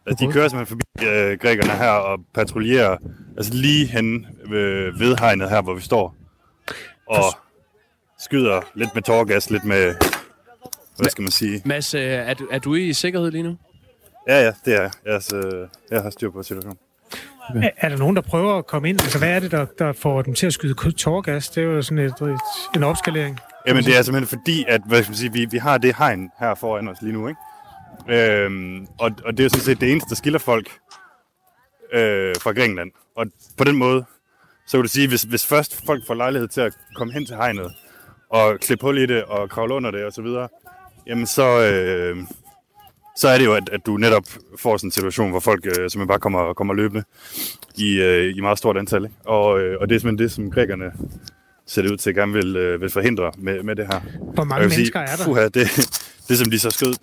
Altså, 0.05 0.25
de 0.25 0.31
kører 0.31 0.47
simpelthen 0.47 0.81
forbi 0.95 1.07
øh, 1.07 1.39
grækerne 1.39 1.71
her 1.71 1.89
og 1.91 2.19
patruljerer 2.33 2.97
altså 3.37 3.53
lige 3.53 3.85
hen 3.85 4.27
ved, 4.49 4.97
ved 4.97 5.15
hegnet 5.19 5.49
her, 5.49 5.61
hvor 5.61 5.73
vi 5.73 5.81
står. 5.81 6.15
Og 7.07 7.23
skyder 8.19 8.61
lidt 8.75 8.95
med 8.95 9.03
tårgas, 9.03 9.49
lidt 9.49 9.65
med, 9.65 9.95
hvad 10.97 11.09
skal 11.09 11.21
man 11.21 11.31
sige? 11.31 11.61
Mads, 11.65 11.93
øh, 11.93 12.01
er 12.01 12.33
du, 12.33 12.47
er 12.51 12.59
du 12.59 12.75
i 12.75 12.93
sikkerhed 12.93 13.31
lige 13.31 13.43
nu? 13.43 13.57
Ja, 14.27 14.43
ja, 14.43 14.53
det 14.65 14.75
er 14.75 14.81
jeg. 14.81 14.91
Jeg, 15.05 15.13
altså, 15.13 15.67
jeg 15.91 16.01
har 16.01 16.09
styr 16.09 16.31
på 16.31 16.43
situationen. 16.43 16.77
Er, 17.55 17.69
er 17.77 17.89
der 17.89 17.97
nogen, 17.97 18.15
der 18.15 18.21
prøver 18.21 18.57
at 18.57 18.67
komme 18.67 18.89
ind? 18.89 19.01
Altså, 19.01 19.17
hvad 19.19 19.29
er 19.29 19.39
det, 19.39 19.51
der, 19.51 19.65
der 19.79 19.93
får 19.93 20.21
dem 20.21 20.33
til 20.33 20.47
at 20.47 20.53
skyde 20.53 20.91
tårgas? 20.91 21.49
Det 21.49 21.63
er 21.63 21.67
jo 21.67 21.81
sådan 21.81 21.97
et, 21.97 22.21
et, 22.21 22.39
en 22.75 22.83
opskalering. 22.83 23.39
Jamen, 23.67 23.83
det 23.83 23.97
er 23.97 24.01
simpelthen 24.01 24.39
fordi, 24.39 24.65
at 24.67 24.81
hvad 24.87 25.03
skal 25.03 25.11
man 25.11 25.17
sige, 25.17 25.33
vi, 25.33 25.47
vi 25.51 25.57
har 25.57 25.77
det 25.77 25.95
hegn 25.97 26.29
her 26.39 26.55
foran 26.55 26.87
os 26.87 26.97
lige 27.01 27.13
nu, 27.13 27.27
ikke? 27.27 27.39
Øhm, 28.09 28.87
og, 28.99 29.11
og 29.25 29.31
det 29.31 29.39
er 29.39 29.43
jo 29.43 29.49
sådan 29.49 29.63
set 29.63 29.81
det 29.81 29.91
eneste, 29.91 30.09
der 30.09 30.15
skiller 30.15 30.39
folk 30.39 30.69
øh, 31.93 32.35
fra 32.41 32.51
Grækenland. 32.51 32.91
Og 33.15 33.25
på 33.57 33.63
den 33.63 33.75
måde, 33.75 34.05
så 34.67 34.77
vil 34.77 34.83
du 34.83 34.89
sige, 34.89 35.07
hvis, 35.07 35.21
hvis 35.21 35.45
først 35.45 35.85
folk 35.85 36.07
får 36.07 36.13
lejlighed 36.13 36.47
til 36.47 36.61
at 36.61 36.73
komme 36.95 37.13
hen 37.13 37.25
til 37.25 37.35
hegnet, 37.35 37.71
og 38.29 38.59
klippe 38.59 38.85
hul 38.85 38.97
i 38.97 39.05
det, 39.05 39.23
og 39.23 39.49
kravle 39.49 39.73
under 39.73 39.91
det, 39.91 40.05
og 40.05 40.13
så 40.13 40.21
videre, 40.21 40.47
jamen 41.07 41.27
så, 41.27 41.61
øh, 41.61 42.17
så 43.17 43.27
er 43.27 43.37
det 43.37 43.45
jo, 43.45 43.53
at, 43.53 43.69
at 43.69 43.85
du 43.85 43.97
netop 43.97 44.23
får 44.57 44.77
sådan 44.77 44.87
en 44.87 44.91
situation, 44.91 45.29
hvor 45.29 45.39
folk 45.39 45.65
øh, 45.65 45.73
simpelthen 45.73 46.07
bare 46.07 46.19
kommer, 46.19 46.53
kommer 46.53 46.73
løbende 46.73 47.03
i, 47.75 47.93
øh, 48.01 48.37
i 48.37 48.41
meget 48.41 48.57
stort 48.57 48.77
antal. 48.77 49.03
Ikke? 49.03 49.15
Og, 49.25 49.59
øh, 49.59 49.77
og 49.81 49.89
det 49.89 49.95
er 49.95 49.99
simpelthen 49.99 50.23
det, 50.25 50.31
som 50.31 50.51
grækerne 50.51 50.91
ser 51.67 51.81
det 51.81 51.91
ud 51.91 51.97
til 51.97 52.09
at 52.09 52.15
gerne 52.15 52.33
vil, 52.33 52.55
øh, 52.55 52.81
vil 52.81 52.89
forhindre 52.89 53.31
med, 53.37 53.63
med 53.63 53.75
det 53.75 53.87
her. 53.87 54.01
Hvor 54.33 54.43
mange 54.43 54.67
mennesker 54.67 54.99
er 54.99 55.15
der? 55.15 55.23
Fuha, 55.23 55.43
det, 55.43 55.67
det, 56.27 56.37
som 56.37 56.51
de 56.51 56.59
så 56.59 56.69
skød, 56.69 56.93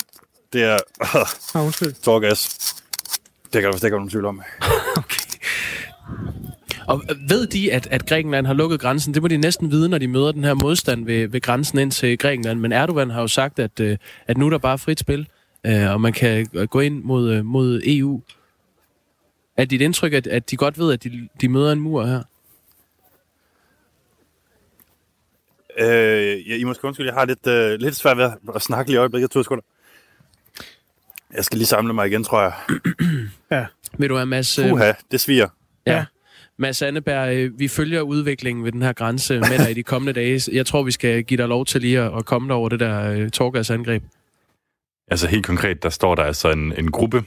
det 0.53 0.63
er 0.63 0.75
øh, 0.75 1.21
Ah, 1.55 1.65
undskyld. 1.65 1.93
tårgas. 2.05 2.75
Det 3.45 3.53
kan 3.53 3.63
der 3.63 3.73
vist 3.73 3.85
ikke 3.85 3.95
være 3.95 4.01
nogen 4.01 4.11
tvivl 4.11 4.25
om. 4.25 4.43
Og 6.87 7.03
ved 7.29 7.47
de, 7.47 7.73
at, 7.73 7.89
at 7.91 8.07
Grækenland 8.07 8.47
har 8.47 8.55
lukket 8.55 8.81
grænsen? 8.81 9.15
Det 9.15 9.23
må 9.23 9.29
de 9.29 9.37
næsten 9.37 9.71
vide, 9.71 9.89
når 9.89 9.99
de 9.99 10.09
møder 10.09 10.33
den 10.33 10.45
her 10.45 10.55
modstand 10.55 11.05
ved, 11.05 11.29
ved 11.29 11.41
grænsen 11.41 11.79
ind 11.79 11.91
til 11.91 12.19
Grækenland. 12.19 12.61
Men 12.61 12.73
Erdogan 12.73 13.11
har 13.11 13.21
jo 13.21 13.29
sagt, 13.29 13.59
at, 13.59 13.81
øh, 13.81 13.97
at 14.27 14.39
nu 14.39 14.47
er 14.47 14.51
der 14.51 14.59
bare 14.59 14.79
frit 14.79 15.01
spil, 15.01 15.29
øh, 15.67 15.91
og 15.91 16.01
man 16.01 16.13
kan 16.13 16.47
gå 16.71 16.81
ind 16.81 17.03
mod, 17.03 17.33
øh, 17.33 17.45
mod 17.45 17.83
EU. 17.85 18.21
Er 19.57 19.65
dit 19.65 19.81
indtryk, 19.81 20.13
at, 20.13 20.27
at 20.27 20.51
de 20.51 20.57
godt 20.57 20.79
ved, 20.79 20.93
at 20.93 21.05
de, 21.05 21.29
de 21.41 21.49
møder 21.49 21.73
en 21.73 21.81
mur 21.81 22.05
her? 22.05 22.23
Øh, 25.79 26.51
ja, 26.51 26.57
I 26.57 26.65
måske 26.65 26.85
undskylde, 26.85 27.09
jeg 27.09 27.15
har 27.15 27.25
lidt, 27.25 27.47
øh, 27.47 27.81
lidt 27.81 27.97
svært 27.97 28.17
ved 28.17 28.31
at, 28.55 28.63
snakke 28.63 28.91
lige 28.91 28.97
i 28.97 28.99
øjeblikket. 28.99 29.31
To 29.31 29.43
sekunder. 29.43 29.65
Jeg 31.35 31.45
skal 31.45 31.59
lige 31.59 31.67
samle 31.67 31.95
mig 31.95 32.07
igen, 32.07 32.25
tror 32.25 32.43
jeg. 32.43 32.53
Ja. 33.51 33.67
Vil 33.99 34.09
du 34.09 34.17
have, 34.17 34.27
Mads... 34.27 34.59
øh, 34.59 34.69
Puha, 34.69 34.93
det 35.11 35.21
sviger. 35.21 35.49
Ja. 35.87 36.05
Mads 36.57 36.83
Anneberg, 36.83 37.37
øh, 37.37 37.59
vi 37.59 37.69
følger 37.69 38.01
udviklingen 38.01 38.65
ved 38.65 38.73
den 38.73 38.83
her 38.83 38.93
grænse 38.93 39.41
med 39.41 39.59
dig 39.59 39.71
i 39.71 39.75
de 39.75 39.83
kommende 39.83 40.13
dage. 40.13 40.41
Jeg 40.53 40.67
tror, 40.67 40.83
vi 40.83 40.91
skal 40.91 41.25
give 41.25 41.39
dig 41.39 41.49
lov 41.49 41.67
til 41.67 41.81
lige 41.81 42.01
at, 42.01 42.19
at 42.19 42.25
komme 42.25 42.55
over 42.55 42.69
det 42.69 42.81
der 42.81 43.11
øh, 43.11 43.31
torgasangreb. 43.31 44.03
Altså 45.09 45.29
helt 45.29 45.47
konkret, 45.47 45.83
der 45.83 45.89
står 45.89 46.15
der 46.15 46.23
altså 46.23 46.51
en, 46.51 46.73
en 46.79 46.91
gruppe 46.91 47.25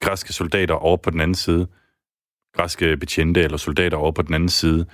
græske 0.00 0.32
soldater 0.32 0.74
over 0.74 0.96
på 0.96 1.10
den 1.10 1.20
anden 1.20 1.34
side, 1.34 1.66
græske 2.54 2.96
betjente 2.96 3.42
eller 3.42 3.56
soldater 3.56 3.96
over 3.96 4.12
på 4.12 4.22
den 4.22 4.34
anden 4.34 4.48
side 4.48 4.86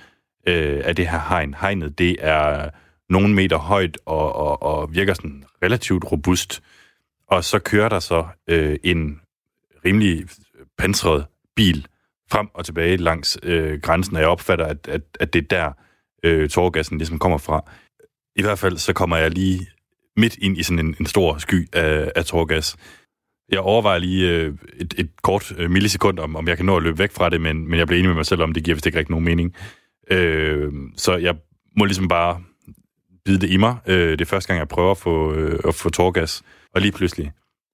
øh, 0.47 0.81
af 0.85 0.95
det 0.95 1.07
her 1.07 1.19
hegn. 1.29 1.53
Hegnet, 1.53 1.99
det 1.99 2.15
er 2.19 2.69
nogle 3.09 3.33
meter 3.33 3.57
højt 3.57 3.97
og, 4.05 4.35
og, 4.35 4.63
og 4.63 4.93
virker 4.93 5.13
sådan 5.13 5.43
relativt 5.63 6.11
robust. 6.11 6.63
Og 7.27 7.43
så 7.43 7.59
kører 7.59 7.89
der 7.89 7.99
så 7.99 8.27
øh, 8.47 8.77
en 8.83 9.21
rimelig 9.85 10.25
pansret 10.77 11.25
bil 11.55 11.87
frem 12.31 12.47
og 12.53 12.65
tilbage 12.65 12.97
langs 12.97 13.37
øh, 13.43 13.81
grænsen, 13.81 14.15
og 14.15 14.21
jeg 14.21 14.29
opfatter, 14.29 14.65
at, 14.65 14.87
at, 14.87 15.01
at 15.19 15.33
det 15.33 15.43
er 15.43 15.47
der, 15.47 15.71
øh, 16.23 16.49
tårgassen 16.49 16.97
ligesom 16.97 17.19
kommer 17.19 17.37
fra. 17.37 17.71
I 18.35 18.41
hvert 18.41 18.59
fald 18.59 18.77
så 18.77 18.93
kommer 18.93 19.17
jeg 19.17 19.31
lige 19.31 19.67
midt 20.17 20.37
ind 20.37 20.57
i 20.57 20.63
sådan 20.63 20.85
en, 20.85 20.95
en 20.99 21.05
stor 21.05 21.37
sky 21.37 21.67
af, 21.73 22.11
af 22.15 22.25
tårgas. 22.25 22.77
Jeg 23.51 23.59
overvejer 23.59 23.99
lige 23.99 24.29
øh, 24.29 24.53
et, 24.79 24.93
et 24.97 25.09
kort 25.23 25.53
øh, 25.57 25.71
millisekund, 25.71 26.19
om, 26.19 26.35
om 26.35 26.47
jeg 26.47 26.57
kan 26.57 26.65
nå 26.65 26.77
at 26.77 26.83
løbe 26.83 26.99
væk 26.99 27.11
fra 27.11 27.29
det, 27.29 27.41
men, 27.41 27.69
men 27.69 27.79
jeg 27.79 27.87
bliver 27.87 27.99
enig 27.99 28.09
med 28.09 28.15
mig 28.15 28.25
selv 28.25 28.41
om, 28.41 28.53
det 28.53 28.63
giver 28.63 28.75
vist 28.75 28.85
ikke 28.85 28.97
rigtig 28.97 29.11
nogen 29.11 29.25
mening. 29.25 29.55
Øh, 30.11 30.71
så 30.97 31.15
jeg 31.15 31.35
må 31.77 31.85
ligesom 31.85 32.07
bare 32.07 32.41
bide 33.25 33.41
det 33.41 33.49
i 33.49 33.57
mig. 33.57 33.75
Øh, 33.87 34.11
det 34.11 34.21
er 34.21 34.25
første 34.25 34.47
gang, 34.47 34.59
jeg 34.59 34.67
prøver 34.67 34.91
at 34.91 34.97
få, 34.97 35.33
øh, 35.33 35.59
at 35.67 35.75
få 35.75 35.89
tårgas, 35.89 36.43
og 36.75 36.81
lige 36.81 36.91
pludselig, 36.91 37.31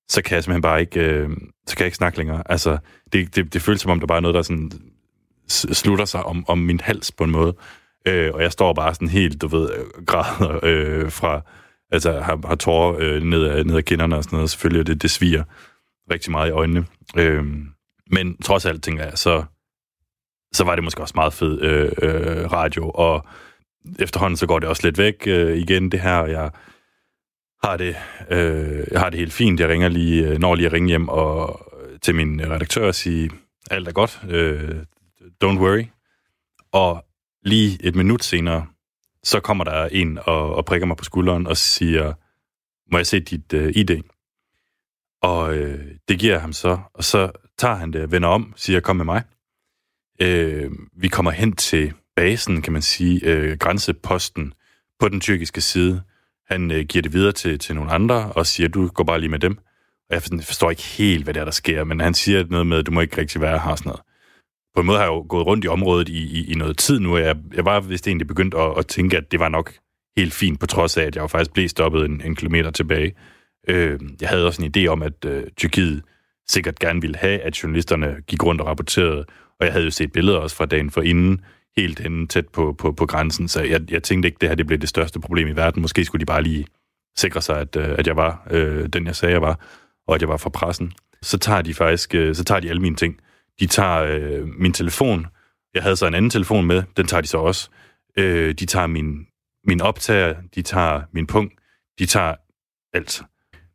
så 0.10 0.22
kan 0.22 0.36
jeg 0.36 0.44
simpelthen 0.44 0.62
bare 0.62 0.82
ikke, 0.82 1.00
øh, 1.00 1.30
så 1.68 1.76
kan 1.76 1.84
jeg 1.84 1.88
ikke 1.88 1.98
snakke 1.98 2.18
længere. 2.18 2.44
Altså, 2.46 2.78
det, 3.14 3.36
det, 3.36 3.54
det 3.54 3.62
føles 3.62 3.82
som 3.82 3.92
om, 3.92 4.00
der 4.00 4.08
bare 4.08 4.18
er 4.18 4.22
noget, 4.22 4.36
der 4.36 4.42
sådan 4.42 4.72
slutter 5.50 6.06
sig 6.06 6.24
om, 6.24 6.46
om 6.48 6.58
min 6.58 6.80
hals 6.80 7.12
på 7.12 7.24
en 7.24 7.32
måde. 7.32 7.56
Øh, 8.08 8.32
og 8.34 8.42
jeg 8.42 8.52
står 8.52 8.74
bare 8.74 8.94
sådan 8.94 9.08
helt, 9.08 9.42
du 9.42 9.48
ved, 9.48 9.70
øh, 9.74 10.06
græder 10.06 10.60
øh, 10.64 11.12
fra, 11.12 11.42
altså 11.92 12.20
har, 12.20 12.48
har 12.48 12.56
tårer 12.56 12.96
øh, 13.00 13.24
ned, 13.24 13.46
ad, 13.46 13.64
ned 13.64 13.78
ad 13.78 13.84
kinderne 13.84 14.16
og 14.16 14.24
sådan 14.24 14.38
noget. 14.38 14.50
Selvfølgelig, 14.50 14.88
det, 14.88 15.02
det 15.02 15.12
sviger 15.12 15.44
rigtig 16.12 16.32
meget 16.32 16.50
i 16.50 16.52
øjnene. 16.52 16.86
Øh, 17.18 17.44
men 18.12 18.38
trods 18.38 18.66
alt, 18.66 18.84
tænker 18.84 19.04
jeg, 19.04 19.18
så, 19.18 19.44
så 20.54 20.64
var 20.64 20.76
det 20.76 20.84
måske 20.84 21.02
også 21.02 21.14
meget 21.16 21.34
fed 21.34 21.62
øh, 21.62 21.92
øh, 22.02 22.52
radio, 22.52 22.90
og 22.90 23.26
efterhånden 24.00 24.38
så 24.38 24.48
går 24.48 24.60
det 24.60 24.70
også 24.70 24.88
lidt 24.88 24.98
væk 24.98 25.28
øh, 25.28 25.58
igen, 25.58 25.92
det 25.92 26.00
her, 26.00 26.26
jeg 26.26 26.52
har 27.64 27.78
det, 27.78 27.96
øh, 28.30 28.88
jeg 28.92 29.00
har 29.00 29.10
det 29.10 29.20
helt 29.20 29.34
fint. 29.34 29.60
Jeg 29.60 29.70
ringer 29.70 29.88
lige, 29.88 30.28
øh, 30.28 30.40
når 30.40 30.56
lige 30.56 30.68
at 30.68 30.74
ringe 30.74 30.88
hjem 30.88 31.10
og 31.10 31.62
øh, 31.82 32.00
til 32.00 32.16
min 32.16 32.40
øh, 32.40 32.50
redaktør 32.50 32.88
og 32.88 32.96
sige, 32.96 33.32
alt 33.72 33.88
er 33.88 33.92
godt, 33.92 34.22
øh, 34.30 34.76
don't 35.44 35.60
worry. 35.60 35.86
Og 36.72 37.06
lige 37.44 37.78
et 37.84 37.96
minut 37.96 38.24
senere, 38.24 38.66
så 39.28 39.40
kommer 39.40 39.64
der 39.64 39.86
en 39.86 40.20
og, 40.26 40.56
og 40.56 40.66
prikker 40.66 40.88
mig 40.88 40.98
på 40.98 41.04
skulderen 41.04 41.48
og 41.48 41.58
siger, 41.58 42.14
må 42.92 42.98
jeg 42.98 43.08
se 43.08 43.20
dit 43.20 43.54
øh, 43.54 43.74
ID? 43.76 44.02
Og 45.22 45.56
øh, 45.56 45.86
det 46.10 46.20
giver 46.20 46.34
jeg 46.34 46.42
ham 46.42 46.54
så, 46.54 46.80
og 46.94 47.04
så 47.04 47.32
tager 47.58 47.76
han 47.76 47.94
det, 47.94 48.12
vender 48.12 48.30
om, 48.30 48.54
siger, 48.56 48.80
kom 48.80 48.96
med 48.96 49.06
mig. 49.06 49.24
Øh, 50.22 50.72
vi 50.98 51.08
kommer 51.08 51.32
hen 51.32 51.56
til 51.56 51.94
basen, 52.16 52.62
kan 52.62 52.74
man 52.74 52.82
sige, 52.82 53.20
øh, 53.24 53.58
grænseposten 53.58 54.54
på 55.00 55.10
den 55.10 55.22
tyrkiske 55.22 55.62
side. 55.62 56.02
Han 56.50 56.72
øh, 56.72 56.86
giver 56.86 57.02
det 57.02 57.14
videre 57.14 57.32
til, 57.32 57.60
til 57.60 57.76
nogle 57.76 57.92
andre 57.92 58.32
og 58.32 58.46
siger, 58.46 58.70
du 58.70 58.88
går 58.88 59.04
bare 59.04 59.20
lige 59.20 59.32
med 59.32 59.40
dem. 59.40 59.58
Og 60.10 60.14
jeg 60.14 60.22
forstår 60.22 60.70
ikke 60.70 60.84
helt, 60.84 61.24
hvad 61.24 61.34
det 61.34 61.40
er, 61.40 61.46
der 61.46 61.52
sker, 61.52 61.84
men 61.84 62.00
han 62.00 62.14
siger 62.14 62.46
noget 62.50 62.68
med, 62.68 62.84
du 62.84 62.92
må 62.92 63.02
ikke 63.02 63.18
rigtig 63.18 63.42
være 63.42 63.60
her 63.60 63.72
og 63.72 63.78
sådan 63.78 63.90
noget. 63.90 64.02
På 64.78 64.82
en 64.82 64.88
måde 64.88 64.98
har 64.98 65.06
jeg 65.06 65.12
jo 65.12 65.26
gået 65.30 65.46
rundt 65.46 65.66
i 65.66 65.68
området 65.68 66.10
i, 66.10 66.40
i, 66.40 66.52
i 66.52 66.56
noget 66.56 66.78
tid 66.78 67.00
nu, 67.00 67.14
og 67.14 67.22
jeg, 67.22 67.36
jeg 67.54 67.66
var 67.66 67.80
vist 67.80 68.08
egentlig 68.08 68.28
begyndt 68.28 68.54
at, 68.54 68.74
at 68.78 68.88
tænke, 68.88 69.18
at 69.18 69.32
det 69.32 69.40
var 69.40 69.50
nok 69.50 69.74
helt 70.18 70.34
fint, 70.34 70.60
på 70.60 70.66
trods 70.66 70.98
af, 70.98 71.04
at 71.04 71.16
jeg 71.16 71.22
jo 71.22 71.28
faktisk 71.28 71.54
blev 71.54 71.70
stoppet 71.70 72.06
en, 72.06 72.22
en 72.26 72.36
kilometer 72.36 72.72
tilbage. 72.72 73.14
Øh, 73.68 74.00
jeg 74.22 74.30
havde 74.30 74.46
også 74.46 74.62
en 74.62 74.72
idé 74.78 74.88
om, 74.88 75.04
at 75.04 75.26
øh, 75.26 75.44
Tyrkiet 75.58 76.04
sikkert 76.50 76.80
gerne 76.80 77.02
ville 77.02 77.18
have, 77.18 77.40
at 77.40 77.64
journalisterne 77.64 78.16
gik 78.28 78.44
rundt 78.44 78.62
og 78.62 78.68
rapporterede, 78.68 79.26
og 79.60 79.66
jeg 79.66 79.72
havde 79.72 79.86
jo 79.86 79.92
set 79.92 80.12
billeder 80.12 80.38
også 80.38 80.56
fra 80.56 80.66
dagen 80.66 80.92
for 80.92 81.02
inden, 81.02 81.42
helt 81.78 82.00
henne 82.00 82.28
tæt 82.28 82.48
på, 82.48 82.74
på, 82.74 82.92
på 82.92 83.06
grænsen, 83.06 83.48
så 83.48 83.62
jeg, 83.64 83.92
jeg 83.92 84.04
tænkte 84.04 84.28
ikke, 84.28 84.36
at 84.36 84.42
det 84.42 84.50
her 84.50 84.56
det 84.56 84.68
blev 84.68 84.80
det 84.80 84.90
største 84.90 85.20
problem 85.20 85.48
i 85.48 85.56
verden. 85.56 85.82
Måske 85.82 86.06
skulle 86.06 86.20
de 86.20 86.26
bare 86.26 86.44
lige 86.44 86.66
sikre 87.18 87.42
sig, 87.42 87.60
at, 87.60 87.76
øh, 87.76 87.96
at 87.98 88.08
jeg 88.08 88.16
var 88.16 88.48
øh, 88.52 88.90
den, 88.94 89.06
jeg 89.06 89.16
sagde, 89.16 89.34
jeg 89.34 89.42
var, 89.42 89.60
og 90.08 90.16
at 90.16 90.22
jeg 90.22 90.30
var 90.30 90.38
fra 90.38 90.50
pressen. 90.50 90.92
Så 91.22 91.38
tager 91.38 91.62
de 91.62 91.74
faktisk 91.74 92.16
øh, 92.16 92.36
så 92.36 92.44
tager 92.44 92.60
de 92.60 92.70
alle 92.70 92.82
mine 92.82 92.96
ting. 92.96 93.20
De 93.60 93.68
tager 93.68 94.04
øh, 94.04 94.48
min 94.48 94.74
telefon. 94.74 95.28
Jeg 95.74 95.84
havde 95.84 95.96
så 95.96 96.08
en 96.08 96.14
anden 96.14 96.30
telefon 96.30 96.66
med. 96.66 96.84
Den 96.98 97.08
tager 97.08 97.22
de 97.22 97.28
så 97.28 97.38
også. 97.38 97.70
Øh, 98.18 98.54
de 98.54 98.66
tager 98.66 98.88
min, 98.88 99.28
min 99.64 99.82
optager. 99.82 100.36
De 100.56 100.62
tager 100.62 101.02
min 101.12 101.28
punkt. 101.28 101.54
De 102.00 102.06
tager 102.06 102.36
alt. 102.94 103.22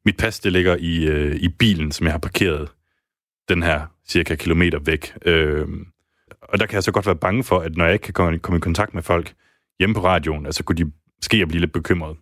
Mit 0.04 0.16
pas, 0.16 0.40
det 0.40 0.52
ligger 0.52 0.76
i, 0.76 1.04
øh, 1.04 1.36
i 1.36 1.48
bilen, 1.48 1.92
som 1.92 2.06
jeg 2.06 2.12
har 2.12 2.18
parkeret 2.18 2.68
den 3.48 3.62
her 3.62 3.86
cirka 4.08 4.34
kilometer 4.34 4.78
væk. 4.78 5.18
Øh, 5.26 5.68
og 6.42 6.60
der 6.60 6.66
kan 6.66 6.74
jeg 6.74 6.82
så 6.82 6.92
godt 6.92 7.06
være 7.06 7.16
bange 7.16 7.44
for, 7.44 7.58
at 7.58 7.76
når 7.76 7.84
jeg 7.84 7.92
ikke 7.92 8.02
kan 8.02 8.14
komme, 8.14 8.56
i 8.56 8.60
kontakt 8.60 8.94
med 8.94 9.02
folk 9.02 9.34
hjemme 9.78 9.94
på 9.94 10.04
radioen, 10.04 10.46
altså 10.46 10.64
kunne 10.64 10.84
de 10.84 10.92
ske 11.22 11.36
at 11.36 11.48
blive 11.48 11.60
lidt 11.60 11.72
bekymret. 11.72 12.16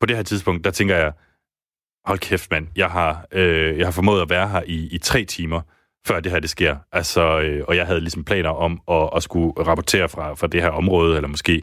På 0.00 0.06
det 0.06 0.16
her 0.16 0.22
tidspunkt, 0.22 0.64
der 0.64 0.70
tænker 0.70 0.96
jeg, 0.96 1.12
hold 2.04 2.18
kæft 2.18 2.50
mand, 2.50 2.68
jeg 2.76 2.90
har, 2.90 3.26
øh, 3.32 3.78
jeg 3.78 3.86
har 3.86 3.92
formået 3.92 4.22
at 4.22 4.30
være 4.30 4.48
her 4.48 4.62
i, 4.66 4.88
i 4.94 4.98
tre 4.98 5.24
timer, 5.24 5.60
før 6.06 6.20
det 6.20 6.32
her 6.32 6.40
det 6.40 6.50
sker. 6.50 6.76
Altså, 6.92 7.40
øh, 7.40 7.64
og 7.68 7.76
jeg 7.76 7.86
havde 7.86 8.00
ligesom 8.00 8.24
planer 8.24 8.50
om 8.50 8.80
at, 8.90 9.10
at 9.16 9.22
skulle 9.22 9.52
rapportere 9.66 10.08
fra, 10.08 10.34
fra 10.34 10.46
det 10.46 10.62
her 10.62 10.68
område, 10.68 11.16
eller 11.16 11.28
måske 11.28 11.62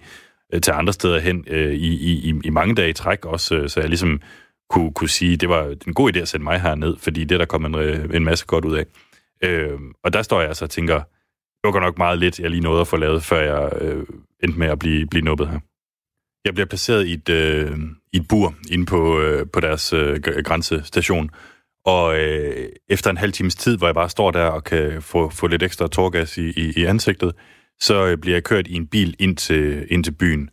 øh, 0.54 0.62
til 0.62 0.72
andre 0.72 0.94
steder 0.94 1.20
hen 1.20 1.44
øh, 1.48 1.74
i, 1.74 2.14
i, 2.30 2.34
i 2.44 2.50
mange 2.50 2.76
dage 2.76 2.90
i 2.90 2.94
træk 2.94 3.26
også, 3.26 3.56
øh, 3.56 3.70
så 3.70 3.80
jeg 3.80 3.90
ligesom 3.90 4.22
kunne, 4.70 4.94
kunne 4.94 5.10
sige, 5.10 5.38
det 5.38 5.50
var 5.50 5.76
en 5.88 5.94
god 5.94 6.16
idé 6.16 6.20
at 6.20 6.28
sætte 6.28 6.44
mig 6.44 6.62
herned, 6.62 6.98
fordi 6.98 7.24
det 7.24 7.40
der 7.40 7.46
kom 7.46 7.66
en, 7.66 7.76
øh, 7.76 8.10
en 8.14 8.24
masse 8.24 8.46
godt 8.46 8.66
ud 8.66 8.76
af. 8.78 8.86
Øh, 9.44 9.80
og 10.04 10.14
der 10.14 10.22
står 10.22 10.40
jeg 10.40 10.48
altså 10.48 10.66
og 10.66 10.70
tænker, 10.70 10.96
det 10.96 11.64
var 11.64 11.72
godt 11.72 11.84
nok 11.84 11.98
meget 11.98 12.20
lidt, 12.20 12.40
jeg 12.40 12.50
lige 12.50 12.62
nåede 12.62 12.82
at 12.82 12.88
få 12.88 12.98
lavet, 12.98 13.24
før 13.24 13.42
jeg 13.42 13.82
øh, 13.82 14.06
endte 14.44 14.60
med 14.60 14.68
at 14.68 14.80
blive, 14.80 15.08
blive 15.08 15.26
nubbet 15.26 15.48
her. 15.48 15.60
Jeg 16.46 16.54
bliver 16.54 16.66
placeret 16.68 17.08
i 17.08 17.14
et, 17.14 17.30
øh, 17.30 17.80
i 18.14 18.18
et 18.18 18.28
bur 18.30 18.56
inde 18.72 18.86
på, 18.86 19.20
øh, 19.20 19.48
på 19.54 19.60
deres 19.60 19.94
øh, 19.94 20.22
grænsestation, 20.22 21.30
og 21.86 22.20
øh, 22.20 22.70
efter 22.90 23.10
en 23.10 23.18
halv 23.18 23.32
times 23.32 23.56
tid, 23.56 23.78
hvor 23.78 23.88
jeg 23.88 23.96
bare 23.96 24.10
står 24.10 24.32
der 24.32 24.46
og 24.46 24.64
kan 24.64 25.02
få, 25.02 25.30
få 25.30 25.48
lidt 25.48 25.64
ekstra 25.64 25.88
torgas 25.88 26.38
i, 26.38 26.50
i, 26.50 26.74
i 26.78 26.86
ansigtet, 26.86 27.34
så 27.80 28.06
øh, 28.06 28.18
bliver 28.18 28.36
jeg 28.36 28.44
kørt 28.44 28.68
i 28.68 28.76
en 28.76 28.88
bil 28.88 29.16
ind 29.20 29.38
til, 29.38 29.88
ind 29.90 30.04
til 30.04 30.12
byen. 30.12 30.50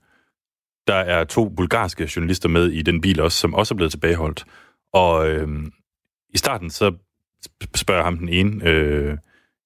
Der 0.86 0.94
er 0.94 1.24
to 1.24 1.48
bulgarske 1.48 2.10
journalister 2.16 2.48
med 2.48 2.70
i 2.70 2.82
den 2.82 3.00
bil 3.00 3.20
også, 3.20 3.38
som 3.38 3.54
også 3.54 3.74
er 3.74 3.76
blevet 3.76 3.92
tilbageholdt. 3.92 4.44
Og 4.92 5.28
øh, 5.28 5.48
i 6.34 6.38
starten 6.38 6.70
så 6.70 6.92
spørger 7.74 8.04
ham 8.04 8.18
den 8.18 8.28
ene, 8.28 8.68
øh, 8.68 9.16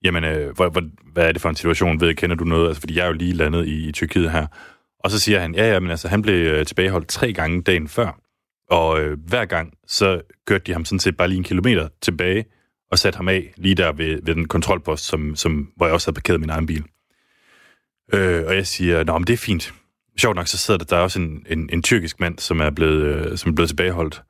jamen, 0.04 0.24
øh, 0.24 0.56
hvad, 0.56 0.72
hvad, 0.72 0.82
hvad 1.12 1.28
er 1.28 1.32
det 1.32 1.42
for 1.42 1.48
en 1.48 1.56
situation? 1.56 2.00
Ved, 2.00 2.14
kender 2.14 2.36
du 2.36 2.44
noget? 2.44 2.66
Altså, 2.66 2.80
fordi 2.80 2.96
jeg 2.96 3.02
er 3.02 3.06
jo 3.06 3.12
lige 3.12 3.32
landet 3.32 3.66
i, 3.66 3.88
i 3.88 3.92
Tyrkiet 3.92 4.30
her. 4.30 4.46
Og 4.98 5.10
så 5.10 5.18
siger 5.18 5.40
han, 5.40 5.54
ja, 5.54 5.72
ja, 5.72 5.80
men 5.80 5.90
altså, 5.90 6.08
han 6.08 6.22
blev 6.22 6.34
øh, 6.34 6.66
tilbageholdt 6.66 7.08
tre 7.08 7.32
gange 7.32 7.62
dagen 7.62 7.88
før. 7.88 8.21
Og 8.70 9.00
øh, 9.00 9.18
hver 9.26 9.44
gang, 9.44 9.72
så 9.86 10.20
kørte 10.46 10.64
de 10.64 10.72
ham 10.72 10.84
sådan 10.84 10.98
set 10.98 11.16
bare 11.16 11.28
lige 11.28 11.38
en 11.38 11.44
kilometer 11.44 11.88
tilbage, 12.00 12.44
og 12.90 12.98
satte 12.98 13.16
ham 13.16 13.28
af 13.28 13.52
lige 13.56 13.74
der 13.74 13.92
ved, 13.92 14.22
ved 14.22 14.34
den 14.34 14.48
kontrolpost, 14.48 15.04
som, 15.04 15.36
som, 15.36 15.72
hvor 15.76 15.86
jeg 15.86 15.94
også 15.94 16.06
havde 16.06 16.14
parkeret 16.14 16.40
min 16.40 16.50
egen 16.50 16.66
bil. 16.66 16.84
Øh, 18.14 18.44
og 18.46 18.54
jeg 18.54 18.66
siger, 18.66 19.04
nå, 19.04 19.18
men 19.18 19.26
det 19.26 19.32
er 19.32 19.36
fint. 19.36 19.74
Sjovt 20.18 20.36
nok, 20.36 20.48
så 20.48 20.58
sidder 20.58 20.78
der, 20.78 20.84
der 20.84 20.96
er 20.96 21.00
også 21.00 21.20
en, 21.20 21.46
en, 21.50 21.70
en 21.72 21.82
tyrkisk 21.82 22.20
mand, 22.20 22.38
som 22.38 22.60
er, 22.60 22.70
blevet, 22.70 23.02
øh, 23.02 23.38
som 23.38 23.50
er 23.50 23.54
blevet 23.54 23.68
tilbageholdt, 23.68 24.22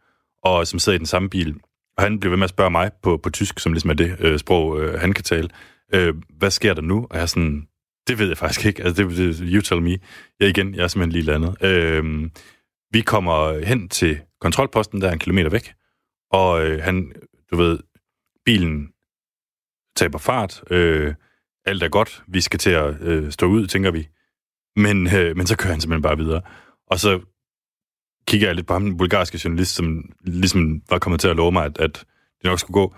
og 0.45 0.67
som 0.67 0.79
sidder 0.79 0.97
i 0.97 0.99
den 0.99 1.07
samme 1.07 1.31
bil. 1.31 1.55
Og 1.97 2.03
han 2.03 2.21
bliver 2.21 2.31
ved 2.31 2.39
med 2.39 2.45
at 2.45 2.51
spørge 2.51 2.71
mig 2.71 2.91
på, 3.03 3.17
på 3.17 3.31
tysk, 3.31 3.59
som 3.59 3.73
ligesom 3.73 3.91
er 3.91 3.95
det 3.95 4.17
øh, 4.19 4.39
sprog, 4.39 4.81
øh, 4.81 5.01
han 5.01 5.13
kan 5.13 5.25
tale. 5.25 5.49
Øh, 5.95 6.15
hvad 6.39 6.51
sker 6.51 6.75
der 6.75 6.83
nu? 6.83 7.07
Og 7.11 7.17
jeg 7.17 7.23
er 7.23 7.27
sådan, 7.27 7.67
det 8.09 8.19
ved 8.19 8.29
jeg 8.29 8.39
faktisk 8.39 8.67
ikke. 8.67 8.85
Altså, 8.85 9.03
det, 9.03 9.17
det 9.17 9.49
you 9.53 9.61
tell 9.61 9.83
me. 9.83 9.99
Jeg 10.41 10.49
igen, 10.49 10.75
jeg 10.75 10.83
er 10.83 10.89
simpelthen 10.89 11.13
lige 11.13 11.33
landet. 11.33 11.65
Øh, 11.65 12.31
vi 12.93 13.01
kommer 13.01 13.65
hen 13.65 13.89
til 13.89 14.21
kontrolposten, 14.41 15.01
der 15.01 15.09
er 15.09 15.13
en 15.13 15.19
kilometer 15.19 15.51
væk, 15.51 15.75
og 16.31 16.67
øh, 16.67 16.83
han, 16.83 17.13
du 17.51 17.57
ved, 17.57 17.79
bilen 18.45 18.93
taber 19.97 20.19
fart, 20.19 20.63
øh, 20.71 21.15
alt 21.65 21.83
er 21.83 21.89
godt, 21.89 22.23
vi 22.29 22.41
skal 22.41 22.59
til 22.59 22.71
at 22.71 23.01
øh, 23.01 23.33
stå 23.33 23.47
ud, 23.47 23.67
tænker 23.67 23.91
vi. 23.91 24.09
Men, 24.77 25.15
øh, 25.15 25.37
men 25.37 25.47
så 25.47 25.57
kører 25.57 25.73
han 25.73 25.81
simpelthen 25.81 26.03
bare 26.03 26.17
videre. 26.17 26.43
Og 26.87 26.99
så 26.99 27.21
kigger 28.27 28.49
jeg 28.49 28.55
lidt 28.55 28.67
på 28.67 28.73
ham, 28.73 28.85
den 28.85 28.97
bulgarske 28.97 29.41
journalist, 29.45 29.75
som 29.75 30.13
ligesom 30.21 30.83
var 30.91 30.99
kommet 30.99 31.21
til 31.21 31.29
at 31.29 31.37
love 31.37 31.53
mig, 31.53 31.65
at, 31.65 31.79
at 31.79 32.05
det 32.43 32.45
nok 32.45 32.61
skulle 32.61 32.75
gå. 32.75 32.95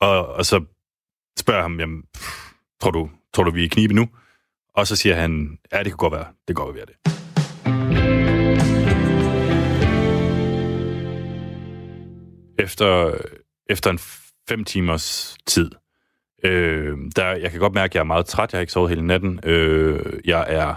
Og, 0.00 0.26
og 0.26 0.46
så 0.46 0.64
spørger 1.38 1.58
jeg 1.58 1.64
ham, 1.64 1.80
jamen, 1.80 2.02
pff, 2.14 2.52
tror 2.80 2.90
du, 2.90 3.10
tror 3.32 3.44
du, 3.44 3.50
vi 3.50 3.60
er 3.60 3.64
i 3.64 3.68
knibe 3.68 3.94
nu? 3.94 4.08
Og 4.74 4.86
så 4.86 4.96
siger 4.96 5.14
han, 5.14 5.58
ja, 5.72 5.78
det 5.78 5.86
kan 5.86 5.96
godt 5.96 6.12
være. 6.12 6.26
Det 6.48 6.56
kan 6.56 6.64
godt 6.64 6.76
være 6.76 6.86
det. 6.86 7.25
Efter, 12.66 13.18
efter 13.70 13.90
en 13.90 13.98
fem 14.48 14.64
timers 14.64 15.36
tid, 15.46 15.70
øh, 16.44 16.98
der, 17.16 17.26
jeg 17.26 17.50
kan 17.50 17.60
godt 17.60 17.74
mærke, 17.74 17.90
at 17.90 17.94
jeg 17.94 18.00
er 18.00 18.04
meget 18.04 18.26
træt. 18.26 18.52
Jeg 18.52 18.58
har 18.58 18.60
ikke 18.60 18.72
sovet 18.72 18.90
hele 18.90 19.06
natten. 19.06 19.40
Øh, 19.44 20.20
jeg 20.24 20.46
er 20.48 20.74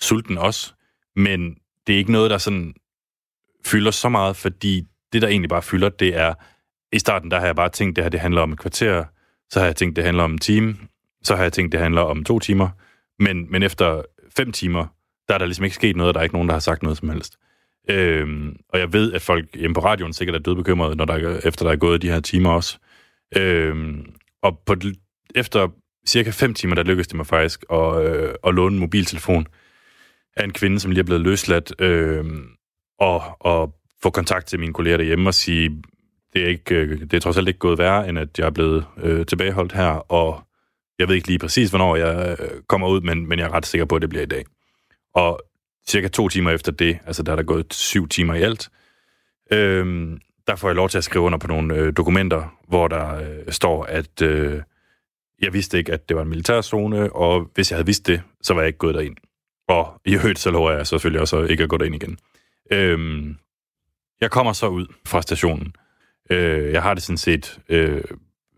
sulten 0.00 0.38
også. 0.38 0.72
Men 1.16 1.56
det 1.86 1.94
er 1.94 1.98
ikke 1.98 2.12
noget, 2.12 2.30
der 2.30 2.38
sådan 2.38 2.74
fylder 3.64 3.90
så 3.90 4.08
meget, 4.08 4.36
fordi 4.36 4.82
det, 5.12 5.22
der 5.22 5.28
egentlig 5.28 5.48
bare 5.48 5.62
fylder, 5.62 5.88
det 5.88 6.16
er, 6.16 6.34
i 6.92 6.98
starten, 6.98 7.30
der 7.30 7.38
har 7.38 7.46
jeg 7.46 7.56
bare 7.56 7.68
tænkt, 7.68 7.96
det 7.96 8.04
her 8.04 8.08
det 8.08 8.20
handler 8.20 8.40
om 8.40 8.52
et 8.52 8.58
kvarter, 8.58 9.04
så 9.50 9.58
har 9.58 9.66
jeg 9.66 9.76
tænkt, 9.76 9.96
det 9.96 10.04
handler 10.04 10.24
om 10.24 10.32
en 10.32 10.38
time, 10.38 10.76
så 11.22 11.36
har 11.36 11.42
jeg 11.42 11.52
tænkt, 11.52 11.72
det 11.72 11.80
handler 11.80 12.02
om 12.02 12.24
to 12.24 12.38
timer, 12.38 12.68
men, 13.18 13.52
men 13.52 13.62
efter 13.62 14.02
fem 14.36 14.52
timer, 14.52 14.86
der 15.28 15.34
er 15.34 15.38
der 15.38 15.46
ligesom 15.46 15.64
ikke 15.64 15.76
sket 15.76 15.96
noget, 15.96 16.14
der 16.14 16.20
er 16.20 16.22
ikke 16.22 16.34
nogen, 16.34 16.48
der 16.48 16.54
har 16.54 16.60
sagt 16.60 16.82
noget 16.82 16.98
som 16.98 17.08
helst. 17.08 17.36
Øhm, 17.90 18.56
og 18.68 18.78
jeg 18.78 18.92
ved, 18.92 19.12
at 19.12 19.22
folk 19.22 19.54
hjemme 19.54 19.74
på 19.74 19.80
radioen 19.80 20.12
sikkert 20.12 20.36
er 20.36 20.38
dødbekymrede, 20.38 20.96
når 20.96 21.04
der, 21.04 21.40
efter 21.44 21.64
der 21.64 21.72
er 21.72 21.76
gået 21.76 22.02
de 22.02 22.10
her 22.10 22.20
timer 22.20 22.50
også. 22.50 22.78
Øhm, 23.36 24.12
og 24.42 24.58
på, 24.66 24.74
efter 25.34 25.68
cirka 26.06 26.30
5 26.30 26.54
timer, 26.54 26.74
der 26.74 26.82
lykkedes 26.82 27.08
det 27.08 27.16
mig 27.16 27.26
faktisk 27.26 27.64
at, 27.72 28.06
øh, 28.06 28.34
at 28.46 28.54
låne 28.54 28.74
en 28.74 28.80
mobiltelefon 28.80 29.46
af 30.36 30.44
en 30.44 30.52
kvinde, 30.52 30.80
som 30.80 30.90
lige 30.90 31.00
er 31.00 31.04
blevet 31.04 31.22
løsladt, 31.22 31.72
øh, 31.78 32.24
og, 32.98 33.22
og 33.40 33.74
få 34.02 34.10
kontakt 34.10 34.46
til 34.46 34.60
mine 34.60 34.72
kolleger 34.72 34.96
derhjemme 34.96 35.28
og 35.28 35.34
sige, 35.34 35.82
det 36.32 36.42
er, 36.42 36.48
ikke, 36.48 36.74
øh, 36.74 37.00
det 37.00 37.14
er 37.14 37.20
trods 37.20 37.36
alt 37.36 37.48
ikke 37.48 37.58
gået 37.58 37.78
værre, 37.78 38.08
end 38.08 38.18
at 38.18 38.38
jeg 38.38 38.46
er 38.46 38.50
blevet 38.50 38.86
øh, 39.02 39.26
tilbageholdt 39.26 39.72
her, 39.72 40.12
og 40.12 40.42
jeg 40.98 41.08
ved 41.08 41.14
ikke 41.14 41.28
lige 41.28 41.38
præcis, 41.38 41.70
hvornår 41.70 41.96
jeg 41.96 42.36
øh, 42.40 42.62
kommer 42.68 42.88
ud, 42.88 43.00
men, 43.00 43.28
men 43.28 43.38
jeg 43.38 43.46
er 43.46 43.54
ret 43.54 43.66
sikker 43.66 43.84
på, 43.84 43.96
at 43.96 44.02
det 44.02 44.10
bliver 44.10 44.22
i 44.22 44.26
dag. 44.26 44.44
Og 45.14 45.40
cirka 45.90 46.08
to 46.08 46.28
timer 46.28 46.50
efter 46.50 46.72
det, 46.72 46.98
altså 47.06 47.22
der 47.22 47.32
er 47.32 47.36
der 47.36 47.42
gået 47.42 47.74
syv 47.74 48.08
timer 48.08 48.34
i 48.34 48.42
alt, 48.42 48.70
øh, 49.52 50.18
der 50.46 50.56
får 50.56 50.68
jeg 50.68 50.76
lov 50.76 50.88
til 50.88 50.98
at 50.98 51.04
skrive 51.04 51.24
under 51.24 51.38
på 51.38 51.46
nogle 51.46 51.74
øh, 51.74 51.92
dokumenter, 51.96 52.58
hvor 52.68 52.88
der 52.88 53.14
øh, 53.16 53.52
står, 53.52 53.84
at 53.84 54.22
øh, 54.22 54.62
jeg 55.40 55.52
vidste 55.52 55.78
ikke, 55.78 55.92
at 55.92 56.08
det 56.08 56.16
var 56.16 56.22
en 56.22 56.28
militærzone, 56.28 57.12
og 57.12 57.50
hvis 57.54 57.70
jeg 57.70 57.76
havde 57.76 57.86
vidst 57.86 58.06
det, 58.06 58.22
så 58.42 58.54
var 58.54 58.60
jeg 58.60 58.66
ikke 58.66 58.78
gået 58.78 58.94
derind. 58.94 59.16
Og 59.68 60.00
i 60.04 60.14
øvrigt, 60.14 60.38
så 60.38 60.50
lover 60.50 60.70
jeg 60.70 60.86
selvfølgelig 60.86 61.20
også 61.20 61.42
ikke 61.42 61.62
at 61.62 61.68
gå 61.68 61.76
derind 61.76 61.94
igen. 61.94 62.18
Øh, 62.72 63.26
jeg 64.20 64.30
kommer 64.30 64.52
så 64.52 64.68
ud 64.68 64.86
fra 65.06 65.22
stationen. 65.22 65.74
Øh, 66.30 66.72
jeg 66.72 66.82
har 66.82 66.94
det 66.94 67.02
sådan 67.02 67.18
set 67.18 67.60
øh, 67.68 68.04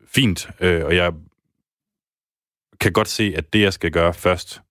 fint, 0.06 0.50
øh, 0.60 0.84
og 0.84 0.96
jeg 0.96 1.12
kan 2.80 2.92
godt 2.92 3.08
se, 3.08 3.34
at 3.36 3.52
det, 3.52 3.60
jeg 3.60 3.72
skal 3.72 3.90
gøre 3.90 4.14
først, 4.14 4.62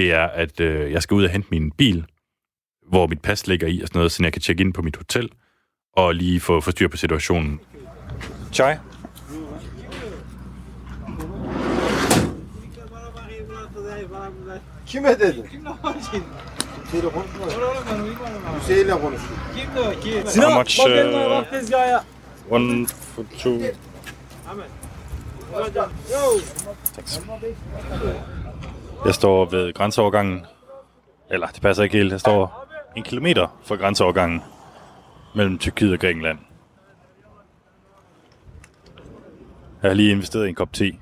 det 0.00 0.12
er, 0.12 0.26
at 0.26 0.60
øh, 0.60 0.92
jeg 0.92 1.02
skal 1.02 1.14
ud 1.14 1.24
og 1.24 1.30
hente 1.30 1.48
min 1.50 1.70
bil, 1.70 2.04
hvor 2.88 3.06
mit 3.06 3.22
pas 3.22 3.46
ligger 3.46 3.68
i 3.68 3.80
og 3.80 3.88
sådan 3.88 3.98
noget, 3.98 4.12
så 4.12 4.22
jeg 4.22 4.32
kan 4.32 4.42
tjekke 4.42 4.60
ind 4.60 4.74
på 4.74 4.82
mit 4.82 4.96
hotel, 4.96 5.28
og 5.96 6.14
lige 6.14 6.40
få, 6.40 6.60
få 6.60 6.70
styr 6.70 6.88
på 6.88 6.96
situationen. 6.96 7.60
Chai? 8.52 8.76
Kime 14.86 15.08
dedin? 15.08 15.44
Şeyle 16.90 17.10
konuşma. 17.10 17.44
Hüseyin'le 18.56 19.00
konuş. 19.00 19.20
How 20.36 20.54
much, 20.58 20.80
uh, 20.80 22.02
One 22.50 22.86
for 22.86 23.24
two. 23.38 23.60
Jeg 29.04 29.14
står 29.14 29.44
ved 29.44 29.72
grænseovergangen. 29.72 30.46
Eller, 31.30 31.46
det 31.46 31.62
passer 31.62 31.82
ikke 31.82 31.96
helt. 31.96 32.12
Jeg 32.12 32.20
står 32.20 32.68
en 32.96 33.02
kilometer 33.02 33.60
fra 33.64 33.76
grænseovergangen 33.76 34.42
mellem 35.34 35.58
Tyrkiet 35.58 35.92
og 35.92 35.98
Grækenland. 35.98 36.38
Jeg 39.82 39.90
har 39.90 39.94
lige 39.94 40.10
investeret 40.10 40.46
i 40.46 40.48
en 40.48 40.54
kop 40.54 40.72
te. 40.72 40.92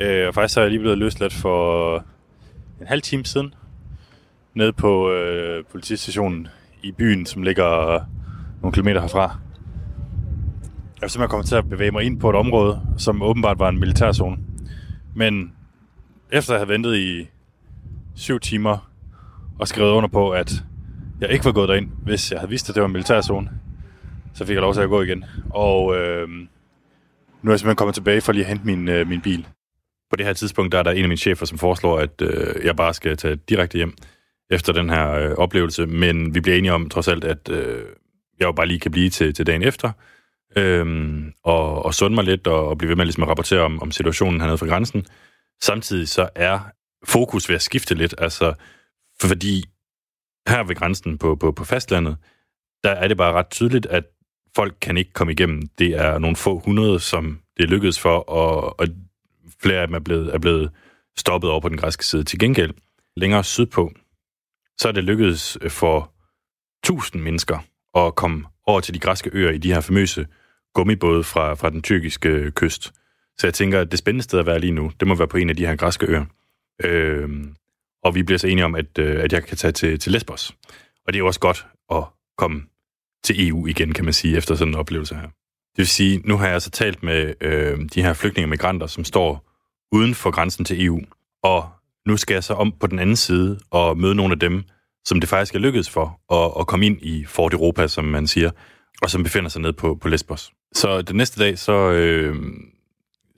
Øh, 0.00 0.28
og 0.28 0.34
faktisk 0.34 0.56
har 0.56 0.62
jeg 0.62 0.70
lige 0.70 0.80
blevet 0.80 0.98
løsladt 0.98 1.32
for 1.32 1.96
en 2.80 2.86
halv 2.86 3.02
time 3.02 3.24
siden. 3.24 3.54
Nede 4.54 4.72
på 4.72 5.10
øh, 5.10 5.64
politistationen 5.64 6.48
i 6.82 6.92
byen, 6.92 7.26
som 7.26 7.42
ligger 7.42 8.00
nogle 8.62 8.72
kilometer 8.72 9.00
herfra. 9.00 9.36
Jeg 11.00 11.02
er 11.02 11.08
simpelthen 11.08 11.30
kommet 11.30 11.46
til 11.46 11.56
at 11.56 11.68
bevæge 11.68 11.90
mig 11.90 12.02
ind 12.02 12.20
på 12.20 12.30
et 12.30 12.36
område, 12.36 12.80
som 12.98 13.22
åbenbart 13.22 13.58
var 13.58 13.68
en 13.68 13.80
militærzone. 13.80 14.36
Men 15.14 15.53
efter 16.34 16.54
at 16.54 16.60
have 16.60 16.68
ventet 16.68 16.96
i 16.96 17.28
syv 18.14 18.40
timer 18.40 18.90
og 19.58 19.68
skrevet 19.68 19.90
under 19.90 20.08
på, 20.08 20.30
at 20.30 20.52
jeg 21.20 21.30
ikke 21.30 21.44
var 21.44 21.52
gået 21.52 21.68
derind, 21.68 21.88
hvis 22.02 22.32
jeg 22.32 22.40
havde 22.40 22.50
vidst, 22.50 22.68
at 22.68 22.74
det 22.74 22.80
var 22.80 22.86
en 22.86 22.92
militærzone, 22.92 23.50
så 24.34 24.46
fik 24.46 24.54
jeg 24.54 24.60
lov 24.60 24.74
til 24.74 24.80
at 24.80 24.88
gå 24.88 25.02
igen. 25.02 25.24
Og 25.50 25.96
øh, 25.96 26.28
nu 26.28 27.50
er 27.50 27.52
jeg 27.52 27.58
simpelthen 27.60 27.76
kommet 27.76 27.94
tilbage 27.94 28.20
for 28.20 28.32
lige 28.32 28.44
at 28.44 28.48
hente 28.48 28.66
min, 28.66 28.88
øh, 28.88 29.08
min 29.08 29.20
bil. 29.20 29.46
På 30.10 30.16
det 30.16 30.26
her 30.26 30.32
tidspunkt, 30.32 30.72
der 30.72 30.78
er 30.78 30.82
der 30.82 30.90
en 30.90 31.02
af 31.02 31.08
mine 31.08 31.16
chefer, 31.16 31.46
som 31.46 31.58
foreslår, 31.58 31.98
at 31.98 32.22
øh, 32.22 32.64
jeg 32.64 32.76
bare 32.76 32.94
skal 32.94 33.16
tage 33.16 33.36
direkte 33.36 33.76
hjem 33.76 33.94
efter 34.50 34.72
den 34.72 34.90
her 34.90 35.10
øh, 35.10 35.30
oplevelse. 35.30 35.86
Men 35.86 36.34
vi 36.34 36.40
bliver 36.40 36.58
enige 36.58 36.72
om, 36.72 36.88
trods 36.88 37.08
alt, 37.08 37.24
at 37.24 37.48
øh, 37.50 37.82
jeg 38.38 38.46
jo 38.46 38.52
bare 38.52 38.66
lige 38.66 38.80
kan 38.80 38.90
blive 38.90 39.10
til, 39.10 39.34
til 39.34 39.46
dagen 39.46 39.62
efter, 39.62 39.90
øh, 40.56 40.86
og, 41.44 41.84
og 41.84 41.94
sunde 41.94 42.14
mig 42.14 42.24
lidt, 42.24 42.46
og, 42.46 42.68
og 42.68 42.78
blive 42.78 42.88
ved 42.88 42.96
med 42.96 43.04
ligesom 43.04 43.22
at 43.22 43.28
rapportere 43.28 43.60
om, 43.60 43.82
om 43.82 43.90
situationen 43.90 44.40
hernede 44.40 44.58
fra 44.58 44.66
grænsen. 44.66 45.06
Samtidig 45.62 46.08
så 46.08 46.28
er 46.34 46.60
fokus 47.04 47.48
ved 47.48 47.56
at 47.56 47.62
skifte 47.62 47.94
lidt, 47.94 48.14
altså 48.18 48.54
fordi 49.20 49.64
her 50.48 50.64
ved 50.64 50.74
grænsen 50.74 51.18
på, 51.18 51.36
på, 51.36 51.52
på 51.52 51.64
fastlandet, 51.64 52.16
der 52.84 52.90
er 52.90 53.08
det 53.08 53.16
bare 53.16 53.32
ret 53.32 53.50
tydeligt, 53.50 53.86
at 53.86 54.04
folk 54.56 54.76
kan 54.80 54.96
ikke 54.96 55.12
komme 55.12 55.32
igennem. 55.32 55.68
Det 55.78 55.88
er 55.88 56.18
nogle 56.18 56.36
få 56.36 56.58
hundrede, 56.58 57.00
som 57.00 57.40
det 57.56 57.62
er 57.62 57.68
lykkedes 57.68 58.00
for, 58.00 58.18
og, 58.18 58.80
og 58.80 58.86
flere 59.62 59.80
af 59.80 59.86
dem 59.86 59.94
er 59.94 60.00
blevet, 60.00 60.34
er 60.34 60.38
blevet 60.38 60.70
stoppet 61.16 61.50
over 61.50 61.60
på 61.60 61.68
den 61.68 61.76
græske 61.76 62.06
side. 62.06 62.24
Til 62.24 62.38
gengæld, 62.38 62.74
længere 63.16 63.44
sydpå, 63.44 63.92
så 64.78 64.88
er 64.88 64.92
det 64.92 65.04
lykkedes 65.04 65.58
for 65.68 66.12
tusind 66.84 67.22
mennesker 67.22 67.58
at 67.94 68.14
komme 68.14 68.46
over 68.66 68.80
til 68.80 68.94
de 68.94 68.98
græske 68.98 69.30
øer 69.32 69.50
i 69.50 69.58
de 69.58 69.72
her 69.72 69.80
famøse 69.80 70.26
gummibåde 70.74 71.24
fra, 71.24 71.54
fra 71.54 71.70
den 71.70 71.82
tyrkiske 71.82 72.28
øh, 72.28 72.52
kyst. 72.52 72.92
Så 73.38 73.46
jeg 73.46 73.54
tænker, 73.54 73.80
at 73.80 73.90
det 73.90 73.98
spændende 73.98 74.22
sted 74.24 74.38
at 74.38 74.46
være 74.46 74.58
lige 74.58 74.72
nu, 74.72 74.92
det 75.00 75.08
må 75.08 75.14
være 75.14 75.28
på 75.28 75.36
en 75.36 75.50
af 75.50 75.56
de 75.56 75.66
her 75.66 75.76
græske 75.76 76.06
øer. 76.06 76.24
Øh, 76.84 77.28
og 78.04 78.14
vi 78.14 78.22
bliver 78.22 78.38
så 78.38 78.46
enige 78.46 78.64
om, 78.64 78.74
at, 78.74 78.98
øh, 78.98 79.24
at 79.24 79.32
jeg 79.32 79.44
kan 79.44 79.56
tage 79.56 79.72
til, 79.72 79.98
til 79.98 80.12
Lesbos. 80.12 80.50
Og 81.06 81.12
det 81.12 81.14
er 81.14 81.18
jo 81.18 81.26
også 81.26 81.40
godt 81.40 81.66
at 81.90 82.04
komme 82.38 82.62
til 83.24 83.48
EU 83.48 83.66
igen, 83.66 83.92
kan 83.92 84.04
man 84.04 84.12
sige, 84.12 84.36
efter 84.36 84.54
sådan 84.54 84.74
en 84.74 84.78
oplevelse 84.78 85.14
her. 85.14 85.28
Det 85.76 85.78
vil 85.78 85.86
sige, 85.86 86.20
nu 86.24 86.36
har 86.36 86.44
jeg 86.44 86.54
altså 86.54 86.70
talt 86.70 87.02
med 87.02 87.34
øh, 87.40 87.78
de 87.94 88.02
her 88.02 88.12
flygtninge 88.12 88.46
og 88.46 88.50
migranter, 88.50 88.86
som 88.86 89.04
står 89.04 89.50
uden 89.92 90.14
for 90.14 90.30
grænsen 90.30 90.64
til 90.64 90.84
EU, 90.84 91.00
og 91.42 91.68
nu 92.06 92.16
skal 92.16 92.34
jeg 92.34 92.44
så 92.44 92.54
om 92.54 92.72
på 92.80 92.86
den 92.86 92.98
anden 92.98 93.16
side 93.16 93.60
og 93.70 93.98
møde 93.98 94.14
nogle 94.14 94.32
af 94.32 94.38
dem, 94.38 94.62
som 95.04 95.20
det 95.20 95.28
faktisk 95.28 95.54
er 95.54 95.58
lykkedes 95.58 95.90
for 95.90 96.20
at, 96.32 96.60
at 96.60 96.66
komme 96.66 96.86
ind 96.86 97.02
i 97.02 97.24
Fort 97.24 97.52
Europa, 97.52 97.88
som 97.88 98.04
man 98.04 98.26
siger, 98.26 98.50
og 99.02 99.10
som 99.10 99.22
befinder 99.22 99.48
sig 99.48 99.62
nede 99.62 99.72
på, 99.72 99.94
på 99.94 100.08
Lesbos. 100.08 100.52
Så 100.74 101.02
den 101.02 101.16
næste 101.16 101.44
dag, 101.44 101.58
så 101.58 101.90
øh, 101.90 102.36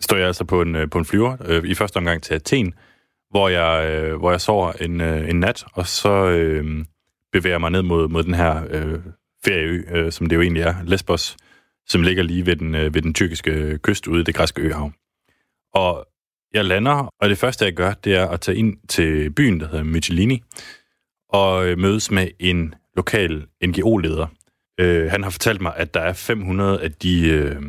stod 0.00 0.18
jeg 0.18 0.26
altså 0.26 0.44
på 0.44 0.62
en, 0.62 0.76
øh, 0.76 0.90
på 0.90 0.98
en 0.98 1.04
flyver, 1.04 1.36
øh, 1.44 1.64
i 1.64 1.74
første 1.74 1.96
omgang 1.96 2.22
til 2.22 2.34
Athen, 2.34 2.74
hvor 3.30 3.48
jeg, 3.48 3.90
øh, 3.90 4.18
hvor 4.18 4.30
jeg 4.30 4.40
sover 4.40 4.72
en, 4.72 5.00
øh, 5.00 5.28
en 5.30 5.40
nat, 5.40 5.64
og 5.72 5.86
så 5.86 6.26
øh, 6.26 6.84
bevæger 7.32 7.58
mig 7.58 7.70
ned 7.70 7.82
mod, 7.82 8.08
mod 8.08 8.22
den 8.22 8.34
her 8.34 8.64
øh, 8.70 9.00
ferieø, 9.44 9.82
øh, 9.90 10.12
som 10.12 10.26
det 10.26 10.36
jo 10.36 10.40
egentlig 10.40 10.62
er, 10.62 10.74
Lesbos, 10.84 11.36
som 11.86 12.02
ligger 12.02 12.22
lige 12.22 12.46
ved 12.46 12.56
den, 12.56 12.74
øh, 12.74 12.94
ved 12.94 13.02
den 13.02 13.14
tyrkiske 13.14 13.50
øh, 13.50 13.78
kyst 13.78 14.06
ude 14.06 14.20
i 14.20 14.24
det 14.24 14.34
græske 14.34 14.62
øhav. 14.62 14.92
Og 15.74 16.06
jeg 16.54 16.64
lander, 16.64 17.14
og 17.20 17.28
det 17.28 17.38
første, 17.38 17.64
jeg 17.64 17.72
gør, 17.72 17.92
det 17.92 18.14
er 18.14 18.26
at 18.26 18.40
tage 18.40 18.58
ind 18.58 18.76
til 18.88 19.30
byen, 19.30 19.60
der 19.60 19.68
hedder 19.68 19.84
Mytilini, 19.84 20.42
og 21.28 21.66
øh, 21.66 21.78
mødes 21.78 22.10
med 22.10 22.28
en 22.40 22.74
lokal 22.96 23.46
NGO-leder. 23.64 24.26
Øh, 24.80 25.10
han 25.10 25.22
har 25.22 25.30
fortalt 25.30 25.60
mig, 25.60 25.72
at 25.76 25.94
der 25.94 26.00
er 26.00 26.12
500 26.12 26.82
af 26.82 26.92
de 26.92 27.28
øh, 27.28 27.62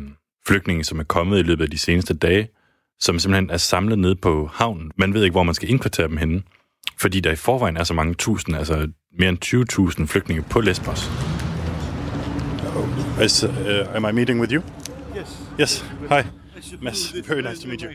flygtninge, 0.48 0.84
som 0.84 0.98
er 0.98 1.04
kommet 1.04 1.38
i 1.38 1.42
løbet 1.42 1.64
af 1.64 1.70
de 1.70 1.78
seneste 1.78 2.14
dage, 2.14 2.48
som 3.00 3.18
simpelthen 3.18 3.50
er 3.50 3.56
samlet 3.56 3.98
nede 3.98 4.16
på 4.16 4.50
havnen. 4.52 4.90
Man 4.96 5.14
ved 5.14 5.24
ikke, 5.24 5.34
hvor 5.34 5.42
man 5.42 5.54
skal 5.54 5.70
indkvartere 5.70 6.08
dem 6.08 6.16
henne, 6.16 6.42
fordi 6.98 7.20
der 7.20 7.32
i 7.32 7.36
forvejen 7.36 7.76
er 7.76 7.84
så 7.84 7.94
mange 7.94 8.14
tusind, 8.14 8.56
altså 8.56 8.88
mere 9.18 9.28
end 9.28 9.44
20.000 10.00 10.06
flygtninge 10.06 10.44
på 10.50 10.60
Lesbos. 10.60 11.10
Is, 13.24 13.44
uh, 13.44 13.96
am 13.96 14.04
I 14.04 14.12
meeting 14.12 14.40
with 14.40 14.52
you? 14.54 14.62
Yes. 15.16 15.38
Yes. 15.60 15.84
Hi. 16.08 16.22
Mads. 16.80 17.14
Very 17.28 17.40
nice 17.40 17.62
to 17.62 17.68
meet 17.68 17.80
you. 17.80 17.90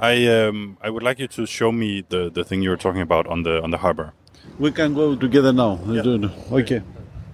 I 0.00 0.26
um, 0.28 0.76
I 0.86 0.90
would 0.90 1.08
like 1.08 1.22
you 1.22 1.28
to 1.28 1.46
show 1.46 1.70
me 1.72 2.02
the, 2.10 2.30
the 2.34 2.44
thing 2.44 2.64
you 2.64 2.70
were 2.70 2.82
talking 2.82 3.02
about 3.02 3.26
on 3.26 3.44
the 3.44 3.62
on 3.62 3.70
the 3.70 3.78
harbor. 3.78 4.12
We 4.58 4.70
can 4.70 4.94
go 4.94 5.16
together 5.16 5.52
now. 5.52 5.78
Yeah. 5.86 6.28
Okay. 6.50 6.80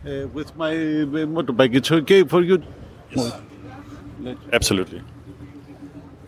Uh, 0.06 0.28
with 0.34 0.56
my 0.56 0.72
uh, 0.72 1.26
motorbike, 1.26 1.74
it's 1.76 1.92
okay 1.92 2.24
for 2.24 2.42
you? 2.42 2.62
Absolutely. 4.52 4.98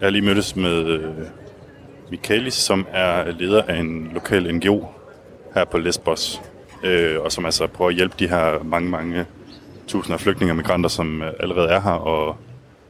Jeg 0.01 0.07
har 0.07 0.11
lige 0.11 0.25
mødtes 0.25 0.57
med 0.57 0.87
øh, 0.87 1.11
Michaelis, 2.11 2.55
som 2.55 2.87
er 2.93 3.31
leder 3.31 3.63
af 3.63 3.77
en 3.77 4.11
lokal 4.15 4.55
NGO 4.55 4.85
her 5.55 5.65
på 5.65 5.79
Lesbos, 5.79 6.43
øh, 6.85 7.21
og 7.21 7.33
som 7.33 7.45
altså 7.45 7.67
prøver 7.67 7.89
at 7.89 7.97
hjælpe 7.97 8.15
de 8.19 8.29
her 8.29 8.63
mange, 8.65 8.91
mange 8.91 9.27
tusinder 9.87 10.15
af 10.15 10.21
flygtninge 10.21 10.53
og 10.53 10.57
migranter, 10.57 10.89
som 10.89 11.23
øh, 11.23 11.33
allerede 11.41 11.69
er 11.69 11.81
her, 11.81 11.91
og, 11.91 12.37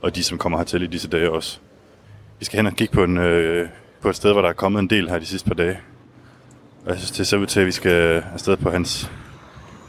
og 0.03 0.17
de, 0.17 0.25
som 0.25 0.39
kommer 0.39 0.59
hertil 0.59 0.83
i 0.83 0.87
disse 0.87 1.09
dage 1.09 1.31
også. 1.31 1.59
Vi 2.39 2.45
skal 2.45 2.57
hen 2.57 2.67
og 2.67 2.73
kigge 2.73 2.95
på, 2.95 3.05
en, 3.05 3.19
øh, 3.19 3.69
på 4.03 4.09
et 4.09 4.17
sted, 4.17 4.33
hvor 4.33 4.43
der 4.43 4.49
er 4.49 4.53
kommet 4.53 4.81
en 4.81 4.91
del 4.91 5.09
her 5.09 5.19
de 5.19 5.27
sidste 5.27 5.49
par 5.49 5.55
dage. 5.55 5.79
Og 6.85 6.91
jeg 6.91 6.99
synes, 6.99 7.11
det 7.11 7.27
ser 7.27 7.37
ud 7.37 7.47
til, 7.47 7.61
at 7.61 7.67
vi 7.67 7.73
skal 7.73 8.25
afsted 8.33 8.57
på 8.57 8.71
hans 8.71 9.11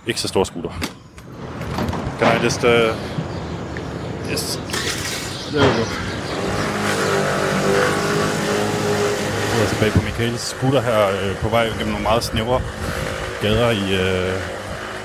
ikke 0.07 0.21
så 0.21 0.27
store 0.27 0.45
scooter. 0.45 0.71
Can 2.19 2.41
I 2.41 2.43
just... 2.43 2.63
Uh... 2.63 3.21
Yes. 4.31 4.90
There 5.51 5.63
you 5.63 5.77
go. 5.77 5.85
Jeg 9.55 9.63
er 9.63 9.69
tilbage 9.69 9.91
på 9.91 10.01
Michaels 10.01 10.41
scooter 10.41 10.81
her 10.81 11.07
øh, 11.07 11.35
på 11.41 11.49
vej 11.49 11.67
gennem 11.67 11.87
nogle 11.87 12.03
meget 12.03 12.23
snævre 12.23 12.61
gader 13.41 13.71
i 13.71 13.83
øh, 14.01 14.33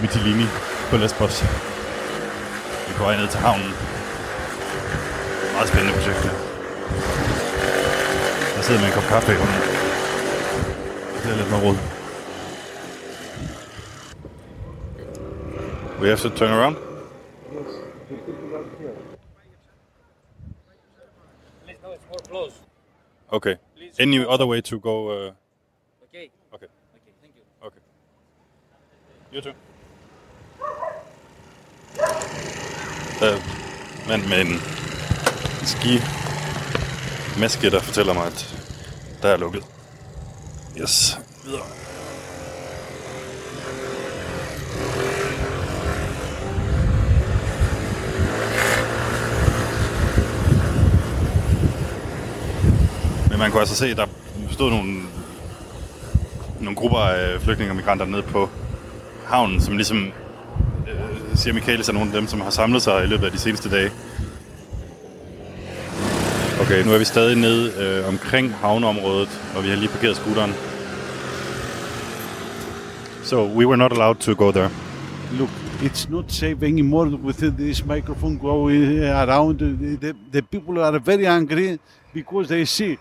Mytilini 0.02 0.44
på 0.90 0.96
Lesbos. 0.96 1.42
Vi 1.42 2.92
er 2.92 2.96
på 2.96 3.04
vej 3.04 3.16
ned 3.16 3.28
til 3.28 3.40
havnen. 3.40 3.70
Meget 5.52 5.68
spændende 5.68 5.94
projekt 5.94 6.18
her. 6.18 6.30
Jeg 8.56 8.64
sidder 8.64 8.80
med 8.80 8.88
en 8.88 8.94
kop 8.94 9.08
kaffe 9.08 9.32
i 9.32 9.36
hånden. 9.36 9.60
Det 11.22 11.32
er 11.32 11.36
lidt 11.36 11.50
noget 11.50 11.64
råd. 11.64 11.76
We 16.00 16.06
have 16.06 16.18
to 16.18 16.28
turn 16.28 16.50
around. 16.50 16.85
Okay. 23.32 23.56
Any 23.98 24.18
other 24.28 24.46
way 24.46 24.60
to 24.60 24.78
go? 24.78 25.08
Uh... 25.08 25.32
Okay. 26.08 26.30
Okay. 26.54 26.68
Okay, 26.94 27.12
thank 27.22 27.34
you. 27.36 27.66
Okay. 27.66 27.80
You 29.32 29.40
too. 29.40 29.54
Der 33.20 33.32
er 33.32 33.40
mand 34.08 34.28
med 34.28 34.40
en 34.40 34.60
ski 35.66 35.98
maske, 37.40 37.70
der 37.70 37.80
fortæller 37.80 38.12
mig, 38.14 38.26
at 38.26 38.56
der 39.22 39.28
er 39.28 39.36
lukket. 39.36 39.64
Yes. 40.80 41.18
Videre. 41.44 41.85
Men 53.36 53.40
man 53.40 53.50
kunne 53.50 53.60
altså 53.60 53.76
se, 53.76 53.86
at 53.86 53.96
der 53.96 54.06
stod 54.50 54.70
nogle, 54.70 54.92
nogle 56.60 56.76
grupper 56.76 56.98
af 56.98 57.40
flygtninge 57.40 57.72
og 57.72 57.76
migranter 57.76 58.06
nede 58.06 58.22
på 58.22 58.48
havnen, 59.26 59.60
som 59.60 59.76
ligesom, 59.76 60.12
øh, 60.88 61.36
siger 61.36 61.54
Michaelis, 61.54 61.88
er 61.88 61.92
nogle 61.92 62.08
af 62.08 62.14
dem, 62.14 62.26
som 62.26 62.40
har 62.40 62.50
samlet 62.50 62.82
sig 62.82 63.04
i 63.04 63.06
løbet 63.06 63.26
af 63.26 63.32
de 63.32 63.38
seneste 63.38 63.70
dage. 63.70 63.90
Okay, 66.60 66.84
nu 66.84 66.92
er 66.92 66.98
vi 66.98 67.04
stadig 67.04 67.36
nede 67.36 67.72
øh, 67.78 68.08
omkring 68.08 68.54
havneområdet, 68.54 69.40
og 69.56 69.64
vi 69.64 69.68
har 69.68 69.76
lige 69.76 69.88
parkeret 69.88 70.16
scooteren. 70.16 70.54
So, 73.22 73.46
we 73.46 73.66
were 73.66 73.76
not 73.76 73.92
allowed 73.92 74.16
to 74.16 74.34
go 74.34 74.50
there. 74.50 74.70
Look, 75.38 75.50
it's 75.82 76.10
not 76.10 76.24
safe 76.32 76.62
anymore 76.62 77.06
with 77.24 77.56
this 77.58 77.84
microphone 77.84 78.38
going 78.38 79.04
around. 79.04 79.58
The, 80.00 80.14
the 80.32 80.42
people 80.42 80.80
are 80.84 80.98
very 80.98 81.24
angry 81.26 81.78
because 82.14 82.48
they 82.48 82.64
see 82.64 82.96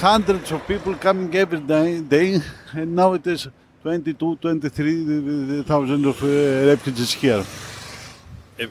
hundreds 0.00 0.52
of 0.52 0.66
people 0.66 0.94
coming 0.94 1.34
every 1.34 1.60
day, 1.60 2.00
day 2.00 2.40
and 2.72 2.94
now 2.94 3.14
it 3.14 3.26
is 3.26 3.48
22, 3.82 4.36
23,000 4.36 6.06
of 6.06 6.22
uh, 6.22 6.26
refugees 6.66 7.12
here. 7.12 7.44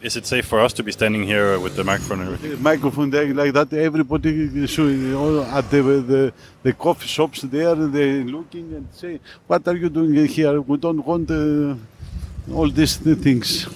Is 0.02 0.16
it 0.16 0.26
safe 0.26 0.46
for 0.46 0.62
us 0.62 0.72
to 0.74 0.84
be 0.84 0.92
standing 0.94 1.24
here 1.24 1.60
with 1.60 1.76
the 1.76 1.84
microphone 1.84 2.22
and 2.22 2.28
everything? 2.30 2.52
The 2.52 2.64
microphone 2.64 3.10
there 3.10 3.34
like 3.34 3.54
that, 3.54 3.74
everybody 3.74 4.66
showing 4.66 5.14
all 5.14 5.42
at 5.44 5.70
the, 5.70 5.82
the, 5.82 6.34
the 6.64 6.74
coffee 6.74 7.08
shops 7.08 7.42
there, 7.42 7.76
they 7.76 8.24
looking 8.24 8.74
and 8.74 8.88
say, 8.94 9.20
what 9.46 9.68
are 9.68 9.76
you 9.76 9.90
doing 9.90 10.26
here? 10.26 10.62
We 10.62 10.78
don't 10.78 11.06
want 11.06 11.30
uh, 11.30 11.76
all 12.58 12.70
these 12.72 12.96
things. 12.98 13.68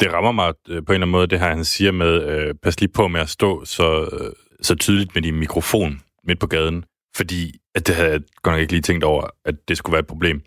Det 0.00 0.12
rammer 0.12 0.32
mig 0.32 0.54
øh, 0.68 0.84
på 0.86 0.92
en 0.92 0.94
eller 0.94 0.94
anden 0.94 1.10
måde, 1.10 1.26
det 1.26 1.40
her 1.40 1.48
han 1.48 1.64
siger 1.64 1.92
med, 1.92 2.22
øh, 2.22 2.54
pas 2.62 2.80
lige 2.80 2.92
på 2.92 3.08
med 3.08 3.20
at 3.20 3.28
stå 3.28 3.64
så, 3.64 4.02
øh, 4.02 4.32
så 4.64 4.74
tydeligt 4.74 5.14
med 5.14 5.22
din 5.22 5.38
mikrofon 5.38 6.00
midt 6.24 6.40
på 6.40 6.46
gaden, 6.46 6.84
fordi 7.16 7.56
at 7.74 7.86
det 7.86 7.94
havde 7.94 8.10
jeg 8.10 8.20
godt 8.42 8.54
nok 8.54 8.60
ikke 8.60 8.72
lige 8.72 8.82
tænkt 8.82 9.04
over, 9.04 9.26
at 9.44 9.68
det 9.68 9.76
skulle 9.76 9.92
være 9.92 10.00
et 10.00 10.06
problem. 10.06 10.42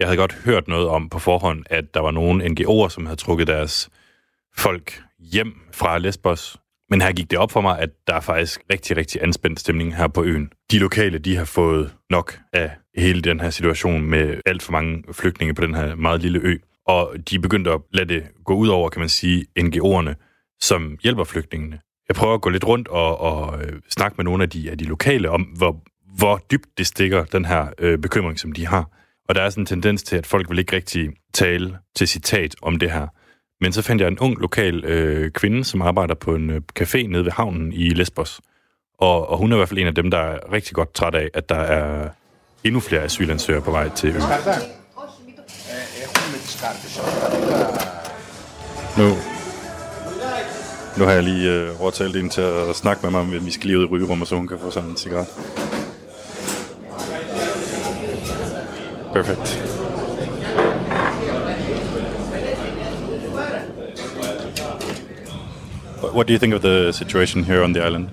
Jeg 0.00 0.08
havde 0.08 0.16
godt 0.16 0.32
hørt 0.32 0.68
noget 0.68 0.88
om 0.88 1.08
på 1.08 1.18
forhånd, 1.18 1.64
at 1.70 1.94
der 1.94 2.00
var 2.00 2.10
nogle 2.10 2.44
NGO'er, 2.44 2.88
som 2.88 3.06
havde 3.06 3.16
trukket 3.16 3.46
deres 3.46 3.88
folk 4.56 5.02
hjem 5.18 5.60
fra 5.72 5.98
Lesbos. 5.98 6.56
Men 6.90 7.00
her 7.00 7.12
gik 7.12 7.30
det 7.30 7.38
op 7.38 7.50
for 7.50 7.60
mig, 7.60 7.78
at 7.78 7.90
der 8.06 8.14
er 8.14 8.20
faktisk 8.20 8.60
rigtig, 8.72 8.96
rigtig 8.96 9.22
anspændt 9.22 9.60
stemning 9.60 9.96
her 9.96 10.08
på 10.08 10.24
øen. 10.24 10.50
De 10.70 10.78
lokale, 10.78 11.18
de 11.18 11.36
har 11.36 11.44
fået 11.44 11.94
nok 12.10 12.38
af 12.52 12.70
hele 12.96 13.22
den 13.22 13.40
her 13.40 13.50
situation 13.50 14.02
med 14.02 14.40
alt 14.46 14.62
for 14.62 14.72
mange 14.72 15.04
flygtninge 15.12 15.54
på 15.54 15.62
den 15.62 15.74
her 15.74 15.94
meget 15.94 16.22
lille 16.22 16.40
ø. 16.42 16.56
Og 16.86 17.14
de 17.30 17.38
begyndte 17.38 17.70
at 17.70 17.80
lade 17.92 18.14
det 18.14 18.26
gå 18.44 18.54
ud 18.54 18.68
over, 18.68 18.88
kan 18.88 19.00
man 19.00 19.08
sige, 19.08 19.46
NGO'erne, 19.58 20.14
som 20.60 20.98
hjælper 21.02 21.24
flygtningene. 21.24 21.80
Jeg 22.08 22.16
prøver 22.16 22.34
at 22.34 22.40
gå 22.40 22.48
lidt 22.48 22.66
rundt 22.66 22.88
og, 22.88 23.20
og 23.20 23.62
øh, 23.62 23.72
snakke 23.90 24.14
med 24.16 24.24
nogle 24.24 24.42
af 24.42 24.50
de, 24.50 24.70
af 24.70 24.78
de 24.78 24.84
lokale 24.84 25.30
om, 25.30 25.42
hvor, 25.42 25.82
hvor 26.16 26.40
dybt 26.50 26.78
det 26.78 26.86
stikker, 26.86 27.24
den 27.24 27.44
her 27.44 27.66
øh, 27.78 27.98
bekymring, 27.98 28.38
som 28.38 28.52
de 28.52 28.66
har. 28.66 28.88
Og 29.28 29.34
der 29.34 29.42
er 29.42 29.50
sådan 29.50 29.62
en 29.62 29.66
tendens 29.66 30.02
til, 30.02 30.16
at 30.16 30.26
folk 30.26 30.50
vil 30.50 30.58
ikke 30.58 30.76
rigtig 30.76 31.10
tale 31.34 31.78
til 31.96 32.08
citat 32.08 32.54
om 32.62 32.78
det 32.78 32.90
her. 32.90 33.06
Men 33.60 33.72
så 33.72 33.82
fandt 33.82 34.02
jeg 34.02 34.08
en 34.08 34.18
ung 34.18 34.38
lokal 34.40 34.84
øh, 34.84 35.30
kvinde, 35.30 35.64
som 35.64 35.82
arbejder 35.82 36.14
på 36.14 36.34
en 36.34 36.50
øh, 36.50 36.60
café 36.80 37.06
nede 37.06 37.24
ved 37.24 37.32
havnen 37.32 37.72
i 37.72 37.88
Lesbos. 37.88 38.40
Og, 38.98 39.28
og 39.30 39.38
hun 39.38 39.52
er 39.52 39.56
i 39.56 39.58
hvert 39.58 39.68
fald 39.68 39.78
en 39.78 39.86
af 39.86 39.94
dem, 39.94 40.10
der 40.10 40.18
er 40.18 40.52
rigtig 40.52 40.74
godt 40.74 40.94
træt 40.94 41.14
af, 41.14 41.28
at 41.34 41.48
der 41.48 41.56
er 41.60 42.08
endnu 42.64 42.80
flere 42.80 43.02
asylansøgere 43.02 43.62
på 43.62 43.70
vej 43.70 43.88
til 43.88 44.08
øen. 44.08 44.22
Nu, 48.98 49.35
nu 50.98 51.04
har 51.04 51.12
jeg 51.12 51.22
lige 51.22 51.50
øh, 51.52 51.80
overtalt 51.80 52.16
hende 52.16 52.30
til 52.30 52.40
at 52.40 52.76
snakke 52.76 53.00
med 53.02 53.10
mig, 53.10 53.20
om 53.20 53.46
vi 53.46 53.50
skal 53.50 53.66
lige 53.66 53.78
ud 53.78 53.84
i 53.84 53.86
rygerummet, 53.86 54.28
så 54.28 54.34
hun 54.36 54.48
kan 54.48 54.58
få 54.58 54.70
sådan 54.70 54.90
en 54.90 54.96
cigaret. 54.96 55.26
Perfekt. 59.12 59.62
What- 66.02 66.14
What 66.14 66.26
do 66.26 66.32
you 66.32 66.38
think 66.38 66.54
of 66.54 66.60
the 66.62 66.92
situation 66.92 67.44
here 67.44 67.62
on 67.62 67.72
the 67.74 67.82
island? 67.86 68.08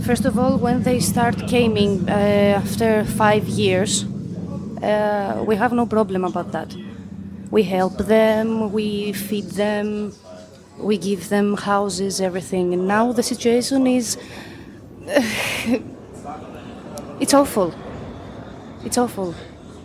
First 0.00 0.24
of 0.24 0.38
all, 0.38 0.56
when 0.56 0.82
they 0.84 1.00
start 1.00 1.36
coming 1.50 1.90
uh, 2.08 2.62
after 2.62 3.04
five 3.04 3.48
years, 3.48 4.04
uh, 4.82 5.42
we 5.48 5.56
have 5.56 5.72
no 5.74 5.84
problem 5.86 6.24
about 6.24 6.52
that. 6.52 6.76
We 7.50 7.62
help 7.62 7.98
them, 8.06 8.72
we 8.72 9.12
feed 9.12 9.44
them, 9.56 10.12
we 10.78 10.98
give 10.98 11.28
them 11.28 11.56
houses, 11.56 12.20
everything. 12.20 12.72
And 12.74 12.86
now 12.86 13.12
the 13.12 13.22
situation 13.22 13.86
is. 13.86 14.16
it's 17.20 17.34
awful. 17.34 17.74
It's 18.84 18.98
awful. 18.98 19.34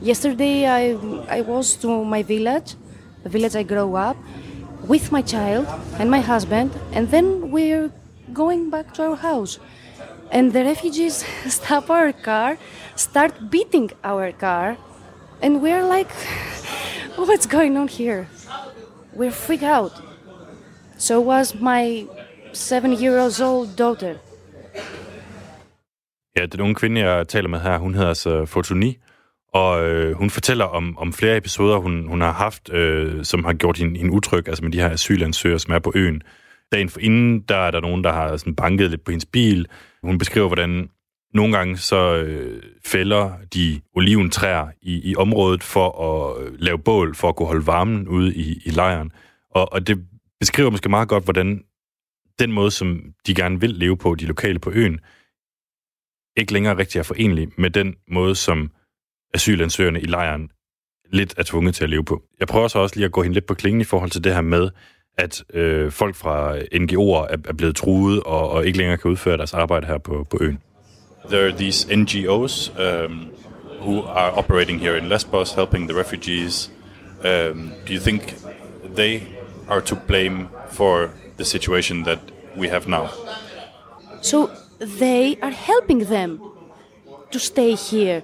Yesterday, 0.01 0.65
I, 0.67 0.97
I 1.29 1.41
was 1.41 1.75
to 1.77 2.03
my 2.03 2.23
village, 2.23 2.75
the 3.23 3.29
village 3.29 3.55
I 3.55 3.63
grew 3.63 3.95
up, 3.95 4.17
with 4.87 5.11
my 5.11 5.21
child 5.21 5.67
and 5.99 6.09
my 6.09 6.21
husband, 6.21 6.71
and 6.91 7.09
then 7.11 7.51
we're 7.51 7.91
going 8.33 8.69
back 8.69 8.93
to 8.95 9.03
our 9.03 9.15
house. 9.15 9.59
And 10.31 10.53
the 10.53 10.63
refugees 10.63 11.23
stop 11.47 11.89
our 11.89 12.11
car, 12.13 12.57
start 12.95 13.51
beating 13.51 13.91
our 14.03 14.31
car, 14.31 14.77
and 15.41 15.61
we're 15.61 15.85
like, 15.85 16.11
what's 17.15 17.45
going 17.45 17.77
on 17.77 17.87
here? 17.87 18.27
We're 19.13 19.31
freaked 19.31 19.63
out. 19.63 20.10
So 21.01 21.19
was 21.19 21.55
my 21.55 22.07
seven 22.53 22.93
years 23.03 23.41
old 23.41 23.67
daughter. 23.77 24.15
Ja, 26.37 26.45
den 26.45 26.61
unge 26.61 26.75
kvinde, 26.75 27.01
jeg 27.01 27.27
taler 27.27 27.49
med 27.49 27.59
her, 27.59 27.77
hun 27.77 27.93
hedder 27.93 28.07
altså 28.07 28.45
Fortuny, 28.45 28.93
og 29.53 29.89
øh, 29.89 30.13
hun 30.13 30.29
fortæller 30.29 30.65
om, 30.65 30.97
om 30.97 31.13
flere 31.13 31.37
episoder, 31.37 31.77
hun, 31.77 32.07
hun 32.07 32.21
har 32.21 32.31
haft, 32.31 32.73
øh, 32.73 33.25
som 33.25 33.45
har 33.45 33.53
gjort 33.53 33.77
hende, 33.77 33.97
hende 33.97 34.11
utryg, 34.13 34.47
altså 34.47 34.63
med 34.63 34.71
de 34.71 34.79
her 34.79 34.89
asylansøgere, 34.89 35.59
som 35.59 35.73
er 35.73 35.79
på 35.79 35.91
øen. 35.95 36.21
Dagen 36.71 36.89
for 36.89 36.99
inden, 36.99 37.39
der 37.39 37.57
er 37.57 37.71
der 37.71 37.79
nogen, 37.79 38.03
der 38.03 38.11
har 38.11 38.37
sådan 38.37 38.55
banket 38.55 38.89
lidt 38.89 39.03
på 39.03 39.11
hendes 39.11 39.25
bil. 39.25 39.67
Hun 40.03 40.17
beskriver, 40.17 40.47
hvordan 40.47 40.89
nogle 41.33 41.57
gange 41.57 41.77
så 41.77 42.15
øh, 42.15 42.63
fælder 42.85 43.31
de 43.53 43.81
oliventræer 43.95 44.67
i, 44.81 45.11
i 45.11 45.15
området 45.15 45.63
for 45.63 45.89
at 46.01 46.43
øh, 46.43 46.53
lave 46.59 46.79
bål, 46.79 47.15
for 47.15 47.29
at 47.29 47.35
kunne 47.35 47.47
holde 47.47 47.67
varmen 47.67 48.07
ude 48.07 48.35
i, 48.35 48.61
i 48.65 48.69
lejren. 48.69 49.11
Og, 49.51 49.73
og 49.73 49.87
det 49.87 50.05
beskriver 50.41 50.69
måske 50.69 50.89
meget 50.89 51.09
godt, 51.09 51.23
hvordan 51.23 51.63
den 52.39 52.51
måde, 52.51 52.71
som 52.71 53.13
de 53.27 53.35
gerne 53.35 53.59
vil 53.59 53.69
leve 53.69 53.97
på, 53.97 54.15
de 54.15 54.25
lokale 54.25 54.59
på 54.59 54.71
øen, 54.73 54.99
ikke 56.37 56.53
længere 56.53 56.77
rigtig 56.77 56.99
er 56.99 57.03
forenlig 57.03 57.47
med 57.57 57.69
den 57.69 57.95
måde, 58.07 58.35
som 58.35 58.71
asylansøgerne 59.33 60.01
i 60.01 60.05
lejren 60.05 60.51
lidt 61.11 61.33
er 61.37 61.43
tvunget 61.43 61.75
til 61.75 61.83
at 61.83 61.89
leve 61.89 62.05
på. 62.05 62.23
Jeg 62.39 62.47
prøver 62.47 62.67
så 62.67 62.79
også 62.79 62.95
lige 62.95 63.05
at 63.05 63.11
gå 63.11 63.23
hende 63.23 63.33
lidt 63.33 63.45
på 63.45 63.53
klingen 63.53 63.81
i 63.81 63.83
forhold 63.83 64.09
til 64.09 64.23
det 64.23 64.33
her 64.33 64.41
med, 64.41 64.69
at 65.17 65.43
øh, 65.53 65.91
folk 65.91 66.15
fra 66.15 66.57
NGO'er 66.57 67.33
er, 67.33 67.37
er 67.45 67.53
blevet 67.53 67.75
truet 67.75 68.23
og, 68.23 68.49
og 68.49 68.65
ikke 68.65 68.77
længere 68.77 68.97
kan 68.97 69.11
udføre 69.11 69.37
deres 69.37 69.53
arbejde 69.53 69.87
her 69.87 69.97
på, 69.97 70.27
på 70.29 70.37
øen. 70.41 70.59
There 71.29 71.45
are 71.45 71.57
these 71.57 71.95
NGOs 71.95 72.69
um, 72.69 73.27
who 73.79 74.03
are 74.03 74.31
operating 74.31 74.79
here 74.79 74.97
in 74.97 75.05
Lesbos, 75.09 75.53
helping 75.53 75.89
the 75.89 75.99
refugees. 75.99 76.71
Um, 77.23 77.71
do 77.87 77.93
you 77.93 77.99
think 77.99 78.35
they 78.95 79.21
are 79.71 79.81
to 79.81 79.95
blame 79.95 80.49
for 80.67 81.13
the 81.37 81.45
situation 81.45 82.03
that 82.03 82.19
we 82.57 82.67
have 82.67 82.87
now? 82.87 83.09
So 84.21 84.51
they 84.79 85.37
are 85.41 85.55
helping 85.71 85.99
them 86.15 86.41
to 87.31 87.39
stay 87.39 87.75
here. 87.75 88.23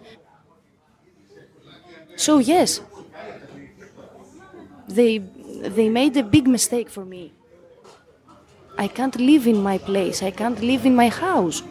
So 2.17 2.39
yes, 2.39 2.81
they 4.87 5.19
they 5.77 5.89
made 5.89 6.17
a 6.17 6.23
big 6.23 6.47
mistake 6.47 6.89
for 6.89 7.05
me. 7.05 7.31
I 8.77 8.87
can't 8.87 9.15
live 9.19 9.47
in 9.47 9.57
my 9.63 9.77
place. 9.77 10.21
I 10.21 10.31
can't 10.31 10.59
live 10.61 10.85
in 10.85 10.95
my 10.95 11.09
house. 11.09 11.63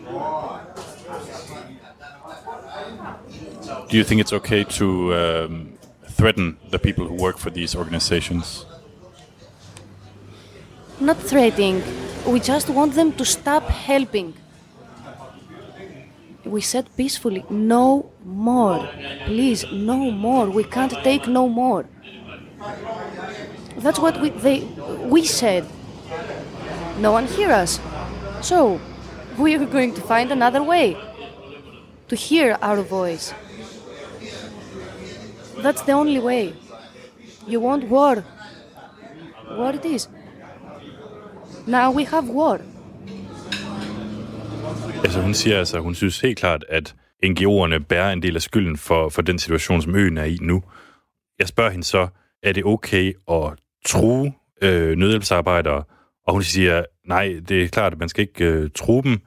Do 3.88 3.96
you 3.96 4.04
think 4.04 4.20
it's 4.20 4.32
okay 4.32 4.64
to 4.64 4.86
um, 5.14 5.78
threaten 6.18 6.56
the 6.70 6.78
people 6.78 7.06
who 7.06 7.14
work 7.14 7.38
for 7.38 7.50
these 7.50 7.76
organizations? 7.76 8.66
Not 10.98 11.18
threatening. 11.18 11.82
We 12.26 12.40
just 12.40 12.70
want 12.70 12.94
them 12.94 13.12
to 13.12 13.24
stop 13.24 13.64
helping. 13.64 14.34
We 16.44 16.60
said 16.60 16.88
peacefully, 16.96 17.44
no 17.50 18.10
more. 18.24 18.88
Please, 19.26 19.64
no 19.72 20.10
more. 20.10 20.48
We 20.48 20.64
can't 20.64 20.92
take 21.04 21.26
no 21.26 21.48
more. 21.48 21.86
That's 23.76 23.98
what 23.98 24.20
we 24.20 24.30
they 24.30 24.60
we 25.04 25.24
said. 25.24 25.66
No 26.98 27.12
one 27.12 27.26
hear 27.26 27.50
us. 27.50 27.78
So 28.40 28.80
we 29.38 29.54
are 29.54 29.66
going 29.66 29.92
to 29.94 30.00
find 30.00 30.32
another 30.32 30.62
way 30.62 30.96
to 32.08 32.16
hear 32.16 32.56
our 32.62 32.80
voice. 32.82 33.34
That's 35.58 35.82
the 35.82 35.92
only 35.92 36.20
way. 36.20 36.54
You 37.46 37.60
want 37.60 37.84
war. 37.88 38.24
War 39.50 39.74
it 39.74 39.84
is. 39.84 40.08
Now 41.66 41.96
we 41.96 42.04
have 42.06 42.24
war. 42.24 42.60
Altså 45.04 45.20
hun 45.20 45.34
siger 45.34 45.58
altså, 45.58 45.80
hun 45.80 45.94
synes 45.94 46.20
helt 46.20 46.38
klart, 46.38 46.64
at 46.68 46.94
NGO'erne 47.24 47.78
bærer 47.78 48.12
en 48.12 48.22
del 48.22 48.36
af 48.36 48.42
skylden 48.42 48.76
for, 48.76 49.08
for 49.08 49.22
den 49.22 49.38
situation, 49.38 49.82
som 49.82 49.94
øen 49.94 50.18
er 50.18 50.24
i 50.24 50.38
nu. 50.40 50.62
Jeg 51.38 51.48
spørger 51.48 51.70
hende 51.70 51.84
så, 51.84 52.08
er 52.42 52.52
det 52.52 52.64
okay 52.64 53.12
at 53.30 53.52
true 53.86 54.32
øh, 54.62 54.96
nødhjælpsarbejdere? 54.96 55.82
Og 56.26 56.32
hun 56.32 56.42
siger, 56.42 56.84
nej, 57.08 57.40
det 57.48 57.62
er 57.62 57.68
klart, 57.68 57.92
at 57.92 57.98
man 57.98 58.08
skal 58.08 58.22
ikke 58.22 58.44
øh, 58.44 58.70
true 58.74 59.02
dem, 59.02 59.18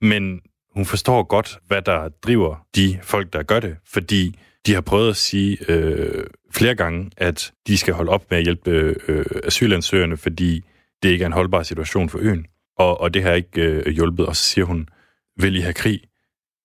men 0.00 0.40
hun 0.74 0.84
forstår 0.84 1.22
godt, 1.22 1.58
hvad 1.66 1.82
der 1.82 2.08
driver 2.08 2.66
de 2.74 2.98
folk, 3.02 3.32
der 3.32 3.42
gør 3.42 3.60
det, 3.60 3.76
fordi 3.86 4.38
De 4.66 4.74
har 4.74 4.80
prøvet 4.80 5.10
at 5.10 5.16
sige 5.16 5.58
øh, 5.68 6.24
flere 6.52 6.74
gange, 6.74 7.10
at 7.16 7.52
de 7.66 7.78
skal 7.78 7.94
holde 7.94 8.10
op 8.10 8.30
med 8.30 8.38
at 8.38 8.44
hjælpe 8.44 8.70
øh, 8.70 8.96
øh 9.08 9.24
asylansøgerne, 9.44 10.16
fordi 10.16 10.64
det 11.02 11.08
ikke 11.08 11.22
er 11.22 11.26
en 11.26 11.32
holdbar 11.32 11.62
situation 11.62 12.08
for 12.08 12.18
øen. 12.18 12.46
Og, 12.78 13.00
og 13.00 13.14
det 13.14 13.22
har 13.22 13.32
ikke 13.32 13.60
øh, 13.62 13.92
hjulpet. 13.92 14.26
Og 14.26 14.36
så 14.36 14.42
siger 14.42 14.64
hun, 14.64 14.88
vil 15.36 15.56
I 15.56 15.60
have 15.60 15.74
krig, 15.74 16.00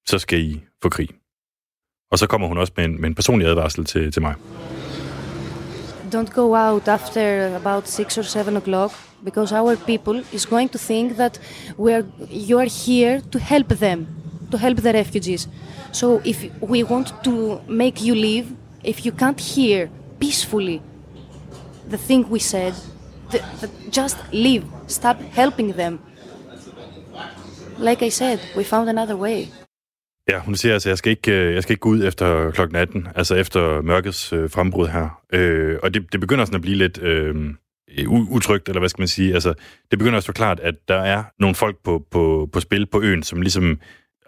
så 0.07 0.19
skal 0.19 0.39
I 0.39 0.63
få 0.81 0.89
krig. 0.89 1.09
Og 2.11 2.19
så 2.19 2.27
kommer 2.27 2.47
hun 2.47 2.57
også 2.57 2.73
med 2.77 2.85
en, 2.85 3.01
med 3.01 3.09
en 3.09 3.15
personlig 3.15 3.47
advarsel 3.47 3.85
til, 3.85 4.11
til 4.11 4.21
mig. 4.21 4.35
Don't 6.13 6.33
go 6.33 6.55
out 6.55 6.87
after 6.87 7.55
about 7.55 7.87
six 7.87 8.17
or 8.17 8.21
seven 8.21 8.57
o'clock 8.57 8.91
because 9.23 9.55
our 9.55 9.75
people 9.75 10.23
is 10.33 10.45
going 10.45 10.71
to 10.71 10.77
think 10.77 11.15
that 11.15 11.41
we 11.77 11.93
are 11.93 12.03
you 12.49 12.59
are 12.59 12.69
here 12.87 13.21
to 13.31 13.39
help 13.39 13.67
them, 13.67 14.07
to 14.51 14.57
help 14.57 14.77
the 14.77 14.93
refugees. 14.93 15.49
So 15.91 16.21
if 16.25 16.43
we 16.61 16.83
want 16.83 17.13
to 17.23 17.61
make 17.67 18.01
you 18.01 18.15
leave, 18.15 18.45
if 18.83 19.05
you 19.05 19.11
can't 19.11 19.39
hear 19.39 19.89
peacefully 20.19 20.81
the 21.89 21.97
thing 21.97 22.25
we 22.31 22.39
said, 22.39 22.73
the, 23.31 23.39
the, 23.61 23.69
just 24.01 24.17
leave. 24.31 24.63
Stop 24.87 25.15
helping 25.15 25.73
them. 25.73 25.99
Like 27.77 28.05
I 28.05 28.09
said, 28.09 28.39
we 28.57 28.63
found 28.63 28.89
another 28.89 29.15
way. 29.15 29.45
Ja, 30.29 30.39
hun 30.39 30.55
siger 30.55 30.73
altså, 30.73 30.89
jeg 30.89 30.97
skal 30.97 31.11
ikke, 31.11 31.31
øh, 31.31 31.53
jeg 31.53 31.63
skal 31.63 31.73
ikke 31.73 31.81
gå 31.81 31.89
ud 31.89 32.03
efter 32.03 32.51
klokken 32.51 32.75
18, 32.75 33.07
altså 33.15 33.35
efter 33.35 33.81
mørkets 33.81 34.33
øh, 34.33 34.49
frembrud 34.49 34.87
her. 34.87 35.21
Øh, 35.33 35.77
og 35.83 35.93
det, 35.93 36.11
det 36.11 36.19
begynder 36.19 36.45
sådan 36.45 36.55
at 36.55 36.61
blive 36.61 36.77
lidt 36.77 37.01
øh, 37.01 37.35
utrygt, 38.07 38.69
eller 38.69 38.79
hvad 38.79 38.89
skal 38.89 39.01
man 39.01 39.07
sige. 39.07 39.33
Altså, 39.33 39.53
det 39.91 39.99
begynder 39.99 40.17
at 40.17 40.23
stå 40.23 40.33
klart, 40.33 40.59
at 40.59 40.75
der 40.87 40.95
er 40.95 41.23
nogle 41.39 41.55
folk 41.55 41.77
på, 41.83 42.05
på, 42.11 42.49
på 42.53 42.59
spil 42.59 42.85
på 42.85 43.01
øen, 43.01 43.23
som 43.23 43.41
ligesom 43.41 43.79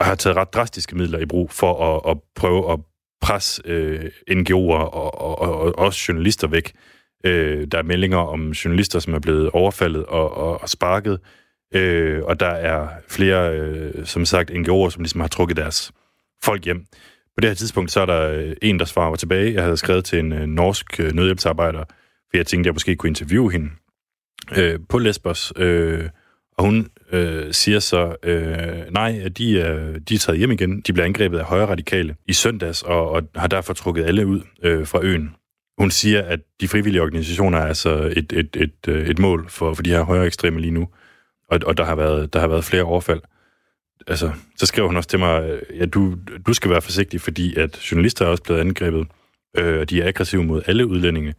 har 0.01 0.15
taget 0.15 0.37
ret 0.37 0.53
drastiske 0.53 0.95
midler 0.95 1.19
i 1.19 1.25
brug 1.25 1.51
for 1.51 1.95
at, 1.95 2.11
at 2.11 2.17
prøve 2.35 2.71
at 2.73 2.79
presse 3.21 3.61
øh, 3.65 4.11
NGO'er 4.31 4.71
og, 4.71 5.21
og, 5.21 5.39
og, 5.41 5.59
og 5.59 5.79
også 5.79 6.05
journalister 6.07 6.47
væk. 6.47 6.71
Øh, 7.23 7.67
der 7.71 7.77
er 7.77 7.83
meldinger 7.83 8.17
om 8.17 8.49
journalister, 8.49 8.99
som 8.99 9.13
er 9.13 9.19
blevet 9.19 9.49
overfaldet 9.49 10.05
og, 10.05 10.37
og, 10.37 10.61
og 10.61 10.69
sparket. 10.69 11.19
Øh, 11.73 12.23
og 12.23 12.39
der 12.39 12.49
er 12.49 12.87
flere, 13.09 13.57
øh, 13.59 14.05
som 14.05 14.25
sagt, 14.25 14.51
NGO'er, 14.51 14.89
som 14.89 15.01
ligesom 15.01 15.21
har 15.21 15.27
trukket 15.27 15.57
deres 15.57 15.91
folk 16.43 16.65
hjem. 16.65 16.85
På 17.35 17.41
det 17.41 17.49
her 17.49 17.55
tidspunkt, 17.55 17.91
så 17.91 18.01
er 18.01 18.05
der 18.05 18.31
øh, 18.31 18.55
en, 18.61 18.79
der 18.79 18.85
svarer 18.85 19.15
tilbage. 19.15 19.53
Jeg 19.53 19.63
havde 19.63 19.77
skrevet 19.77 20.05
til 20.05 20.19
en 20.19 20.33
øh, 20.33 20.45
norsk 20.45 20.99
øh, 20.99 21.13
nødhjælpsarbejder, 21.13 21.83
for 22.29 22.37
jeg 22.37 22.47
tænkte, 22.47 22.67
at 22.67 22.71
jeg 22.71 22.75
måske 22.75 22.95
kunne 22.95 23.09
interviewe 23.09 23.51
hende 23.51 23.69
øh, 24.57 24.79
på 24.89 24.97
Lesbos. 24.97 25.53
Øh, 25.55 26.09
og 26.57 26.65
hun 26.65 26.87
øh, 27.11 27.53
siger 27.53 27.79
så, 27.79 28.15
øh, 28.23 28.93
nej, 28.93 29.21
at 29.25 29.37
de 29.37 29.53
øh, 29.53 29.99
de 30.09 30.15
er 30.15 30.19
taget 30.19 30.39
hjem 30.39 30.51
igen. 30.51 30.81
De 30.81 30.93
bliver 30.93 31.05
angrebet 31.05 31.39
af 31.39 31.45
højre 31.45 31.65
radikale 31.65 32.15
i 32.27 32.33
søndags, 32.33 32.81
og, 32.81 33.09
og 33.09 33.23
har 33.35 33.47
derfor 33.47 33.73
trukket 33.73 34.05
alle 34.05 34.27
ud 34.27 34.41
øh, 34.63 34.87
fra 34.87 34.99
øen. 35.03 35.35
Hun 35.77 35.91
siger, 35.91 36.21
at 36.21 36.39
de 36.61 36.67
frivillige 36.67 37.01
organisationer 37.01 37.57
er 37.57 37.65
altså 37.65 38.13
et, 38.15 38.33
et, 38.33 38.55
et, 38.55 38.87
øh, 38.87 39.07
et, 39.07 39.19
mål 39.19 39.49
for, 39.49 39.73
for 39.73 39.83
de 39.83 39.89
her 39.89 40.01
højre 40.01 40.25
ekstreme 40.25 40.59
lige 40.59 40.71
nu 40.71 40.87
og, 41.51 41.59
og 41.65 41.77
der, 41.77 41.83
har 41.83 41.95
været, 41.95 42.33
der 42.33 42.39
har 42.39 42.47
været 42.47 42.63
flere 42.63 42.83
overfald. 42.83 43.21
Altså, 44.07 44.31
så 44.57 44.65
skrev 44.65 44.87
hun 44.87 44.97
også 44.97 45.09
til 45.09 45.19
mig, 45.19 45.43
øh, 45.43 45.61
at 45.79 45.93
du, 45.93 46.17
du 46.47 46.53
skal 46.53 46.71
være 46.71 46.81
forsigtig, 46.81 47.21
fordi 47.21 47.55
at 47.55 47.91
journalister 47.91 48.25
er 48.25 48.29
også 48.29 48.43
blevet 48.43 48.59
angrebet, 48.59 49.07
øh, 49.57 49.79
og 49.79 49.89
de 49.89 50.01
er 50.01 50.07
aggressive 50.07 50.43
mod 50.43 50.61
alle 50.65 50.87
udlændinge. 50.87 51.33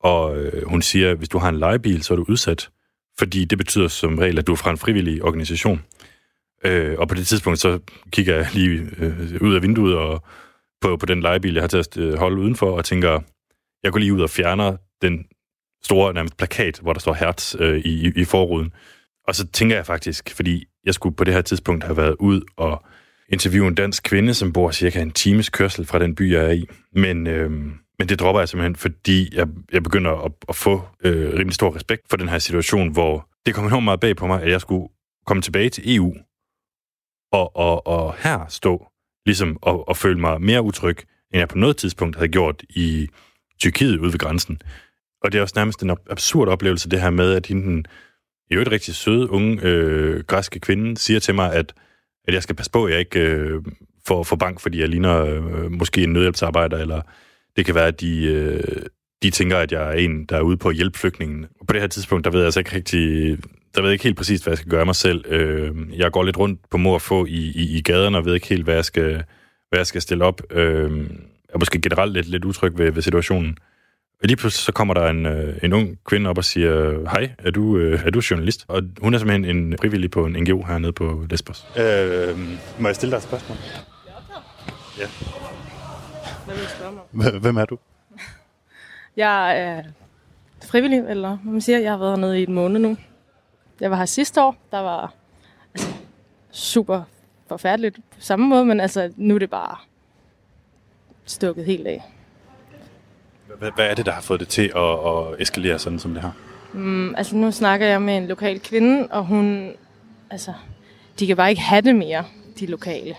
Og 0.00 0.36
øh, 0.36 0.68
hun 0.68 0.82
siger, 0.82 1.10
at 1.10 1.16
hvis 1.16 1.28
du 1.28 1.38
har 1.38 1.48
en 1.48 1.58
legebil, 1.58 2.02
så 2.02 2.14
er 2.14 2.16
du 2.16 2.24
udsat, 2.28 2.70
fordi 3.18 3.44
det 3.44 3.58
betyder 3.58 3.88
som 3.88 4.18
regel, 4.18 4.38
at 4.38 4.46
du 4.46 4.52
er 4.52 4.56
fra 4.56 4.70
en 4.70 4.78
frivillig 4.78 5.24
organisation. 5.24 5.82
Øh, 6.64 6.98
og 6.98 7.08
på 7.08 7.14
det 7.14 7.26
tidspunkt, 7.26 7.58
så 7.58 7.78
kigger 8.10 8.36
jeg 8.36 8.48
lige 8.54 8.88
øh, 8.98 9.40
ud 9.40 9.54
af 9.54 9.62
vinduet 9.62 9.96
og 9.96 10.22
på, 10.80 10.96
på 10.96 11.06
den 11.06 11.20
legebil, 11.20 11.54
jeg 11.54 11.62
har 11.62 11.68
til 11.68 11.78
at 11.78 11.96
øh, 11.96 12.14
holde 12.18 12.40
udenfor, 12.40 12.76
og 12.76 12.84
tænker, 12.84 13.20
jeg 13.84 13.92
går 13.92 13.98
lige 13.98 14.14
ud 14.14 14.20
og 14.20 14.30
fjerner 14.30 14.76
den 15.02 15.26
store 15.82 16.14
nærmest 16.14 16.36
plakat, 16.36 16.78
hvor 16.82 16.92
der 16.92 17.00
står 17.00 17.14
Hertz 17.14 17.54
øh, 17.58 17.78
i, 17.78 18.12
i 18.20 18.24
forruden. 18.24 18.72
Og 19.28 19.34
så 19.34 19.46
tænker 19.46 19.76
jeg 19.76 19.86
faktisk, 19.86 20.34
fordi 20.36 20.64
jeg 20.84 20.94
skulle 20.94 21.16
på 21.16 21.24
det 21.24 21.34
her 21.34 21.42
tidspunkt 21.42 21.84
have 21.84 21.96
været 21.96 22.16
ud 22.20 22.40
og 22.56 22.84
interviewe 23.28 23.68
en 23.68 23.74
dansk 23.74 24.02
kvinde, 24.02 24.34
som 24.34 24.52
bor 24.52 24.70
cirka 24.70 25.02
en 25.02 25.10
times 25.10 25.48
kørsel 25.48 25.86
fra 25.86 25.98
den 25.98 26.14
by, 26.14 26.32
jeg 26.32 26.44
er 26.44 26.50
i. 26.50 26.66
Men, 26.92 27.26
øh, 27.26 27.50
men 27.98 28.08
det 28.08 28.20
dropper 28.20 28.40
jeg 28.40 28.48
simpelthen, 28.48 28.76
fordi 28.76 29.36
jeg, 29.36 29.48
jeg 29.72 29.82
begynder 29.82 30.24
at, 30.24 30.32
at 30.48 30.56
få 30.56 30.82
øh, 31.04 31.32
rimelig 31.32 31.54
stor 31.54 31.74
respekt 31.74 32.02
for 32.10 32.16
den 32.16 32.28
her 32.28 32.38
situation, 32.38 32.92
hvor 32.92 33.28
det 33.46 33.54
kom 33.54 33.66
enormt 33.66 33.84
meget 33.84 34.00
bag 34.00 34.16
på 34.16 34.26
mig, 34.26 34.42
at 34.42 34.50
jeg 34.50 34.60
skulle 34.60 34.88
komme 35.26 35.42
tilbage 35.42 35.70
til 35.70 35.96
EU 35.96 36.14
og, 37.32 37.56
og, 37.56 37.86
og 37.86 38.14
her 38.18 38.46
stå 38.48 38.86
ligesom 39.26 39.58
og, 39.62 39.88
og 39.88 39.96
føle 39.96 40.20
mig 40.20 40.40
mere 40.40 40.62
utryg, 40.62 40.98
end 41.32 41.38
jeg 41.38 41.48
på 41.48 41.58
noget 41.58 41.76
tidspunkt 41.76 42.16
havde 42.16 42.28
gjort 42.28 42.62
i 42.68 43.08
Tyrkiet 43.64 43.98
ude 43.98 44.12
ved 44.12 44.18
grænsen. 44.18 44.58
Og 45.22 45.32
det 45.32 45.38
er 45.38 45.42
også 45.42 45.52
nærmest 45.56 45.82
en 45.82 45.90
absurd 46.10 46.48
oplevelse, 46.48 46.90
det 46.90 47.00
her 47.00 47.10
med, 47.10 47.32
at 47.32 47.46
hende, 47.46 47.82
i 48.50 48.54
øvrigt 48.54 48.70
rigtig 48.70 48.94
søde, 48.94 49.30
unge 49.30 49.58
øh, 49.62 50.24
græske 50.24 50.60
kvinde 50.60 50.98
siger 50.98 51.20
til 51.20 51.34
mig, 51.34 51.52
at, 51.52 51.72
at 52.28 52.34
jeg 52.34 52.42
skal 52.42 52.56
passe 52.56 52.72
på, 52.72 52.84
at 52.84 52.92
jeg 52.92 53.00
ikke 53.00 53.20
øh, 53.20 53.62
får, 54.06 54.22
får 54.22 54.36
bank, 54.36 54.60
fordi 54.60 54.80
jeg 54.80 54.88
ligner 54.88 55.24
øh, 55.24 55.72
måske 55.72 56.02
en 56.02 56.12
nødhjælpsarbejder, 56.12 56.78
eller 56.78 57.00
det 57.56 57.66
kan 57.66 57.74
være, 57.74 57.86
at 57.86 58.00
de, 58.00 58.24
øh, 58.24 58.82
de 59.22 59.30
tænker, 59.30 59.56
at 59.56 59.72
jeg 59.72 59.88
er 59.88 59.92
en, 59.92 60.26
der 60.26 60.36
er 60.36 60.40
ude 60.40 60.56
på 60.56 60.68
at 60.68 60.76
hjælpe 60.76 60.98
flygtningen. 60.98 61.46
Og 61.60 61.66
på 61.66 61.72
det 61.72 61.80
her 61.80 61.88
tidspunkt, 61.88 62.24
der 62.24 62.30
ved 62.30 62.40
jeg 62.40 62.46
altså 62.46 62.60
ikke 62.60 62.76
rigtig, 62.76 63.38
der 63.74 63.80
ved 63.80 63.88
jeg 63.88 63.92
ikke 63.92 64.04
helt 64.04 64.16
præcis, 64.16 64.42
hvad 64.42 64.50
jeg 64.50 64.58
skal 64.58 64.70
gøre 64.70 64.86
mig 64.86 64.96
selv. 64.96 65.24
Øh, 65.28 65.98
jeg 65.98 66.12
går 66.12 66.22
lidt 66.22 66.38
rundt 66.38 66.60
på 66.70 66.76
mor 66.76 66.94
og 66.94 67.02
få 67.02 67.26
i, 67.26 67.52
i, 67.54 67.76
i 67.76 67.82
gaderne, 67.82 68.18
og 68.18 68.24
ved 68.24 68.34
ikke 68.34 68.48
helt, 68.48 68.64
hvad 68.64 68.74
jeg 68.74 68.84
skal, 68.84 69.24
hvad 69.68 69.78
jeg 69.78 69.86
skal 69.86 70.02
stille 70.02 70.24
op. 70.24 70.40
Øh, 70.50 71.06
er 71.54 71.58
måske 71.58 71.80
generelt 71.80 72.12
lidt, 72.12 72.28
lidt 72.28 72.44
utryg 72.44 72.78
ved, 72.78 72.92
ved 72.92 73.02
situationen. 73.02 73.58
Og 74.22 74.28
lige 74.28 74.36
pludselig 74.36 74.64
så 74.64 74.72
kommer 74.72 74.94
der 74.94 75.06
en, 75.06 75.26
øh, 75.26 75.58
en 75.62 75.72
ung 75.72 75.98
kvinde 76.04 76.30
op 76.30 76.38
og 76.38 76.44
siger, 76.44 77.00
hej, 77.10 77.30
er 77.38 77.50
du, 77.50 77.78
øh, 77.78 78.06
er 78.06 78.10
du 78.10 78.22
journalist? 78.30 78.64
Og 78.68 78.82
hun 79.02 79.14
er 79.14 79.18
simpelthen 79.18 79.56
en 79.56 79.78
frivillig 79.80 80.10
på 80.10 80.26
en 80.26 80.32
NGO 80.32 80.62
hernede 80.62 80.92
på 80.92 81.26
Lesbos. 81.30 81.66
Øh, 81.78 82.38
må 82.78 82.88
jeg 82.88 82.94
stille 82.94 83.10
dig 83.10 83.16
et 83.16 83.22
spørgsmål? 83.22 83.58
Ja. 84.98 85.06
Hvad 86.44 86.54
vil 86.54 86.64
du 86.64 86.70
spørge 86.70 86.98
mig? 87.12 87.40
Hvem 87.40 87.56
er 87.56 87.64
du? 87.64 87.78
Jeg 89.16 89.60
er 89.60 89.82
frivillig, 90.64 90.98
eller 90.98 91.36
hvad 91.36 91.52
man 91.52 91.60
siger. 91.60 91.78
Jeg 91.78 91.90
har 91.90 91.98
været 91.98 92.10
hernede 92.10 92.40
i 92.40 92.42
et 92.42 92.48
måned 92.48 92.80
nu. 92.80 92.96
Jeg 93.80 93.90
var 93.90 93.96
her 93.96 94.04
sidste 94.04 94.42
år. 94.42 94.56
Der 94.70 94.80
var 94.80 95.14
altså, 95.74 95.88
super 96.50 97.02
forfærdeligt 97.48 97.96
på 97.96 98.20
samme 98.20 98.46
måde, 98.48 98.64
men 98.64 98.80
altså, 98.80 99.12
nu 99.16 99.34
er 99.34 99.38
det 99.38 99.50
bare 99.50 99.76
stukket 101.24 101.64
helt 101.64 101.86
af. 101.86 102.02
Hvad, 103.58 103.70
er 103.78 103.94
det, 103.94 104.06
der 104.06 104.12
har 104.12 104.22
fået 104.22 104.40
det 104.40 104.48
til 104.48 104.72
at, 104.76 105.08
at 105.08 105.40
eskalere 105.40 105.78
sådan 105.78 105.98
som 105.98 106.14
det 106.14 106.22
her? 106.22 106.30
Mm, 106.72 107.14
altså 107.14 107.36
nu 107.36 107.52
snakker 107.52 107.86
jeg 107.86 108.02
med 108.02 108.16
en 108.16 108.26
lokal 108.26 108.60
kvinde, 108.60 109.08
og 109.10 109.24
hun, 109.24 109.72
altså, 110.30 110.52
de 111.18 111.26
kan 111.26 111.36
bare 111.36 111.50
ikke 111.50 111.62
have 111.62 111.80
det 111.80 111.96
mere, 111.96 112.24
de 112.60 112.66
lokale. 112.66 113.16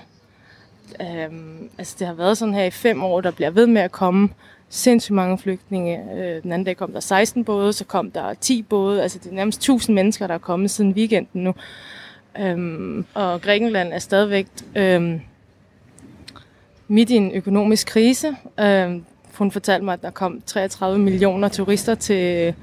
Um, 1.00 1.70
altså 1.78 1.96
det 2.00 2.08
har 2.08 2.14
været 2.14 2.38
sådan 2.38 2.54
her 2.54 2.64
i 2.64 2.72
fem 2.72 3.04
år, 3.04 3.22
der 3.22 3.32
bliver 3.32 3.50
ved 3.50 3.68
med 3.68 3.82
at 3.82 3.92
komme 3.92 4.30
sindssygt 4.70 5.16
mange 5.16 5.38
flygtninge. 5.38 6.00
Uh, 6.12 6.44
den 6.44 6.52
anden 6.52 6.64
dag 6.64 6.78
kom 6.78 6.92
der 6.92 7.00
16 7.00 7.46
både, 7.46 7.74
så 7.74 7.86
kom 7.86 8.12
der 8.12 8.34
10 8.34 8.62
både. 8.62 9.04
Altså 9.04 9.20
det 9.20 9.30
er 9.30 9.36
nærmest 9.36 9.60
1000 9.60 9.96
mennesker, 9.96 10.28
der 10.28 10.34
er 10.34 10.38
kommet 10.38 10.72
siden 10.72 10.92
weekenden 10.92 11.44
nu. 11.44 11.54
Um, 12.40 13.06
og 13.14 13.42
Grækenland 13.42 13.94
er 13.94 14.00
stadigvæk 14.00 14.48
um, 14.76 15.22
midt 16.88 17.10
i 17.10 17.16
en 17.16 17.32
økonomisk 17.32 17.88
krise. 17.88 18.36
Øh, 18.60 19.02
hun 19.38 19.52
fortalte 19.52 19.86
mig, 19.86 19.94
at 19.94 20.02
der 20.02 20.10
kom 20.10 20.42
33 20.46 21.00
millioner 21.00 21.48
turister 21.48 21.96
til 21.96 22.54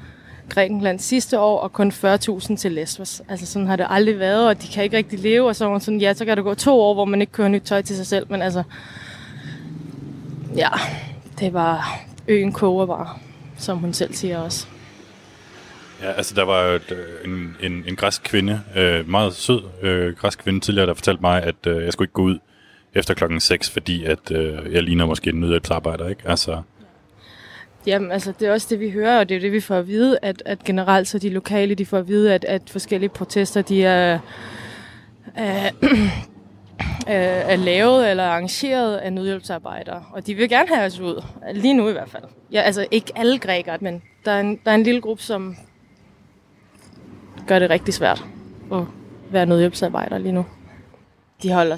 Grækenland 0.49 0.99
sidste 0.99 1.39
år, 1.39 1.59
og 1.59 1.73
kun 1.73 1.91
40.000 1.91 2.57
til 2.57 2.73
Lesbos. 2.73 3.23
Altså 3.29 3.47
sådan 3.47 3.69
har 3.69 3.77
det 3.77 3.87
aldrig 3.91 4.19
været, 4.19 4.49
og 4.49 4.63
de 4.63 4.69
kan 4.69 4.85
ikke 4.85 4.97
rigtig 4.97 5.19
leve, 5.19 5.49
og 5.49 5.57
så 5.57 5.67
var 5.67 5.79
sådan, 5.79 6.01
ja, 6.01 6.15
så 6.15 6.25
kan 6.25 6.37
det 6.37 6.45
gå 6.45 6.55
to 6.55 6.81
år, 6.81 6.95
hvor 6.95 7.05
man 7.05 7.21
ikke 7.21 7.33
kører 7.33 7.49
nyt 7.49 7.63
tøj 7.63 7.83
til 7.83 7.97
sig 7.97 8.07
selv, 8.07 8.27
men 8.31 8.43
altså, 8.43 8.63
ja, 10.57 10.69
det 11.39 11.53
var 11.53 12.01
øen 12.29 12.53
koger 12.53 12.87
bare, 12.87 13.09
som 13.59 13.79
hun 13.79 13.93
selv 13.93 14.15
siger 14.15 14.39
også. 14.39 14.67
Ja, 16.03 16.13
altså 16.13 16.35
der 16.35 16.43
var 16.43 16.63
et, 16.63 16.93
øh, 16.93 17.33
en, 17.33 17.57
en, 17.61 17.85
en 17.89 17.97
græsk 17.97 18.23
kvinde, 18.23 18.61
øh, 18.77 19.09
meget 19.09 19.35
sød 19.35 19.63
øh, 19.83 20.17
græsk 20.17 20.39
kvinde 20.39 20.61
tidligere, 20.61 20.87
der 20.87 20.95
fortalte 20.95 21.21
mig, 21.21 21.43
at 21.43 21.67
øh, 21.67 21.85
jeg 21.85 21.93
skulle 21.93 22.07
ikke 22.07 22.13
gå 22.13 22.23
ud 22.23 22.39
efter 22.95 23.15
klokken 23.15 23.41
6, 23.41 23.71
fordi 23.71 24.05
at 24.05 24.31
øh, 24.31 24.73
jeg 24.73 24.83
ligner 24.83 25.07
måske 25.07 25.31
en 25.31 25.41
nødhjælpsarbejder, 25.41 26.09
ikke? 26.09 26.23
Altså... 26.25 26.63
Jamen, 27.87 28.11
altså, 28.13 28.33
det 28.41 28.49
er 28.49 28.53
også 28.53 28.67
det, 28.71 28.81
vi 28.81 28.91
hører, 28.91 29.19
og 29.19 29.29
det 29.29 29.37
er 29.37 29.41
det, 29.41 29.53
vi 29.53 29.61
får 29.61 29.77
at 29.77 29.87
vide, 29.87 30.19
at, 30.23 30.43
at 30.47 30.65
generelt 30.65 31.09
så 31.09 31.19
de 31.19 31.29
lokale, 31.29 31.75
de 31.75 31.87
får 31.87 31.99
at 31.99 32.09
vide, 32.09 32.35
at, 32.35 32.45
at 32.45 32.63
forskellige 32.71 33.09
protester, 33.09 33.63
de 33.63 33.85
er, 33.85 34.19
er, 35.37 35.71
er 37.07 37.57
lavet 37.57 38.11
eller 38.11 38.25
arrangeret 38.25 38.97
af 38.97 39.13
nødhjælpsarbejdere, 39.13 40.05
og 40.13 40.27
de 40.27 40.35
vil 40.35 40.49
gerne 40.49 40.69
have 40.69 40.87
os 40.87 41.01
ud, 41.01 41.25
lige 41.55 41.75
nu 41.75 41.89
i 41.89 41.93
hvert 41.93 42.09
fald. 42.11 42.25
Ja, 42.53 42.61
altså, 42.61 42.87
ikke 42.91 43.13
alle 43.17 43.39
grækere, 43.39 43.79
men 43.81 44.03
der 44.25 44.33
er 44.33 44.41
en, 44.41 44.61
der 44.65 44.71
er 44.71 44.75
en 44.75 44.83
lille 44.83 45.01
gruppe, 45.01 45.23
som 45.23 45.57
gør 47.47 47.59
det 47.59 47.71
rigtig 47.71 47.95
svært 47.95 48.25
at 48.73 48.83
være 49.31 49.47
nødhjælpsarbejder 49.47 50.19
lige 50.19 50.33
nu. 50.33 50.47
De 51.43 51.53
holder 51.53 51.77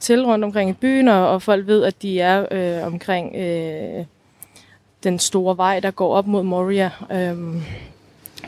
til 0.00 0.24
rundt 0.24 0.44
omkring 0.44 0.70
i 0.70 0.72
byen, 0.72 1.08
og, 1.08 1.28
og 1.28 1.42
folk 1.42 1.66
ved, 1.66 1.84
at 1.84 2.02
de 2.02 2.20
er 2.20 2.46
øh, 2.50 2.86
omkring 2.86 3.36
øh, 3.36 4.04
den 5.02 5.18
store 5.18 5.56
vej, 5.56 5.80
der 5.80 5.90
går 5.90 6.14
op 6.14 6.26
mod 6.26 6.42
Moria. 6.42 6.90
Øh, 7.12 7.62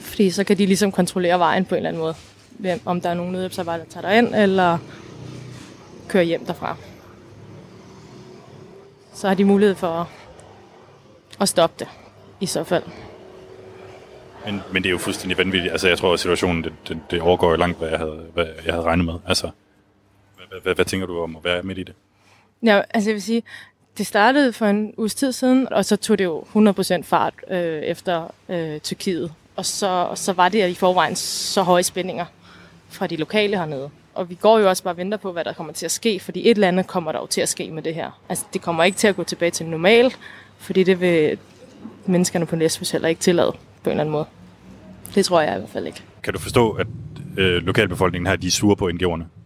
fordi 0.01 0.31
så 0.31 0.45
kan 0.45 0.59
de 0.59 0.67
ligesom 0.67 0.93
kontrollere 0.93 1.39
vejen 1.39 1.65
på 1.65 1.75
en 1.75 1.77
eller 1.77 1.89
anden 1.89 2.03
måde. 2.03 2.15
Hvem, 2.51 2.81
om 2.85 3.01
der 3.01 3.11
er 3.11 3.15
nogen 3.15 3.33
nødhjælpsarbejder, 3.33 3.85
der 3.85 3.91
tager 3.91 4.09
derind, 4.09 4.35
eller 4.35 4.79
kører 6.09 6.25
hjem 6.25 6.47
derfra. 6.47 6.77
Så 9.15 9.29
har 9.29 9.35
de 9.35 9.45
mulighed 9.45 9.75
for 9.75 9.87
at, 9.87 10.07
at 11.41 11.49
stoppe 11.49 11.77
det, 11.79 11.89
i 12.41 12.47
så 12.47 12.65
fald. 12.65 12.83
Men, 14.47 14.61
men 14.73 14.83
det 14.83 14.89
er 14.89 14.93
jo 14.93 14.99
fuldstændig 14.99 15.39
vanvittigt. 15.39 15.73
Altså, 15.73 15.89
jeg 15.89 15.99
tror, 15.99 16.13
at 16.13 16.21
situationen, 16.21 16.65
det, 16.65 16.73
det, 16.89 16.99
det 17.11 17.21
overgår 17.21 17.51
jo 17.51 17.57
langt, 17.57 17.79
hvad 17.79 17.89
jeg 17.89 17.99
havde, 17.99 18.27
hvad 18.35 18.47
jeg 18.65 18.75
havde 18.75 18.85
regnet 18.85 19.07
med. 19.07 19.15
Altså, 19.27 19.51
hvad, 20.51 20.61
hvad, 20.61 20.75
hvad, 20.75 20.85
tænker 20.85 21.07
du 21.07 21.21
om 21.21 21.37
at 21.37 21.45
være 21.45 21.63
midt 21.63 21.79
i 21.79 21.83
det? 21.83 21.95
Ja, 22.63 22.83
altså 22.91 23.11
jeg 23.11 23.15
vil 23.15 23.23
sige, 23.23 23.43
det 23.99 24.07
startede 24.07 24.53
for 24.53 24.67
en 24.67 24.95
uges 24.97 25.15
tid 25.15 25.33
siden, 25.33 25.73
og 25.73 25.85
så 25.85 25.97
tog 25.97 26.19
det 26.19 26.25
jo 26.25 26.41
100% 26.41 27.03
fart 27.03 27.35
øh, 27.51 27.83
efter 27.83 28.35
øh, 28.49 28.81
Tyrkiet. 28.81 29.33
Og 29.57 29.67
så, 29.67 29.87
og 29.87 30.19
så 30.19 30.33
var 30.33 30.49
det 30.49 30.69
i 30.69 30.75
forvejen 30.75 31.17
så 31.17 31.63
høje 31.63 31.83
spændinger 31.83 32.25
fra 32.89 33.07
de 33.07 33.17
lokale 33.17 33.57
hernede. 33.57 33.91
Og 34.15 34.31
vi 34.31 34.35
går 34.35 34.59
jo 34.59 34.69
også 34.69 34.83
bare 34.83 34.95
og 34.95 34.97
venter 34.97 35.19
på, 35.19 35.33
hvad 35.33 35.45
der 35.45 35.53
kommer 35.53 35.73
til 35.73 35.85
at 35.85 35.91
ske, 35.91 36.21
fordi 36.21 36.41
et 36.41 36.55
eller 36.55 36.69
andet 36.69 36.87
kommer 36.87 37.13
der 37.13 37.19
jo 37.19 37.27
til 37.27 37.41
at 37.41 37.49
ske 37.49 37.71
med 37.71 37.83
det 37.83 37.95
her. 37.95 38.21
Altså, 38.29 38.45
det 38.53 38.63
kommer 38.63 38.85
ikke 38.85 38.99
til 38.99 39.09
at 39.09 39.17
gå 39.17 39.25
tilbage 39.25 39.51
til 39.51 39.67
normal, 39.67 40.15
fordi 40.59 40.83
det 40.83 41.01
vil 41.01 41.39
menneskerne 42.07 42.47
på 42.47 42.57
Lesbos 42.57 42.91
heller 42.91 43.09
ikke 43.09 43.21
tillade 43.21 43.53
på 43.53 43.59
en 43.85 43.91
eller 43.91 44.01
anden 44.01 44.13
måde. 44.13 44.27
Det 45.15 45.25
tror 45.25 45.41
jeg 45.41 45.55
i 45.55 45.59
hvert 45.59 45.71
fald 45.71 45.87
ikke. 45.87 46.03
Kan 46.23 46.33
du 46.33 46.39
forstå, 46.39 46.71
at 46.71 46.87
øh, 47.37 47.63
lokalbefolkningen 47.63 48.27
her, 48.27 48.37
de 48.37 48.47
er 48.47 48.51
sure 48.51 48.77
på 48.77 48.89
NGO'erne? 48.89 49.39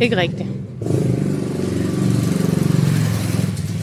Ikke 0.00 0.16
rigtigt. 0.16 0.48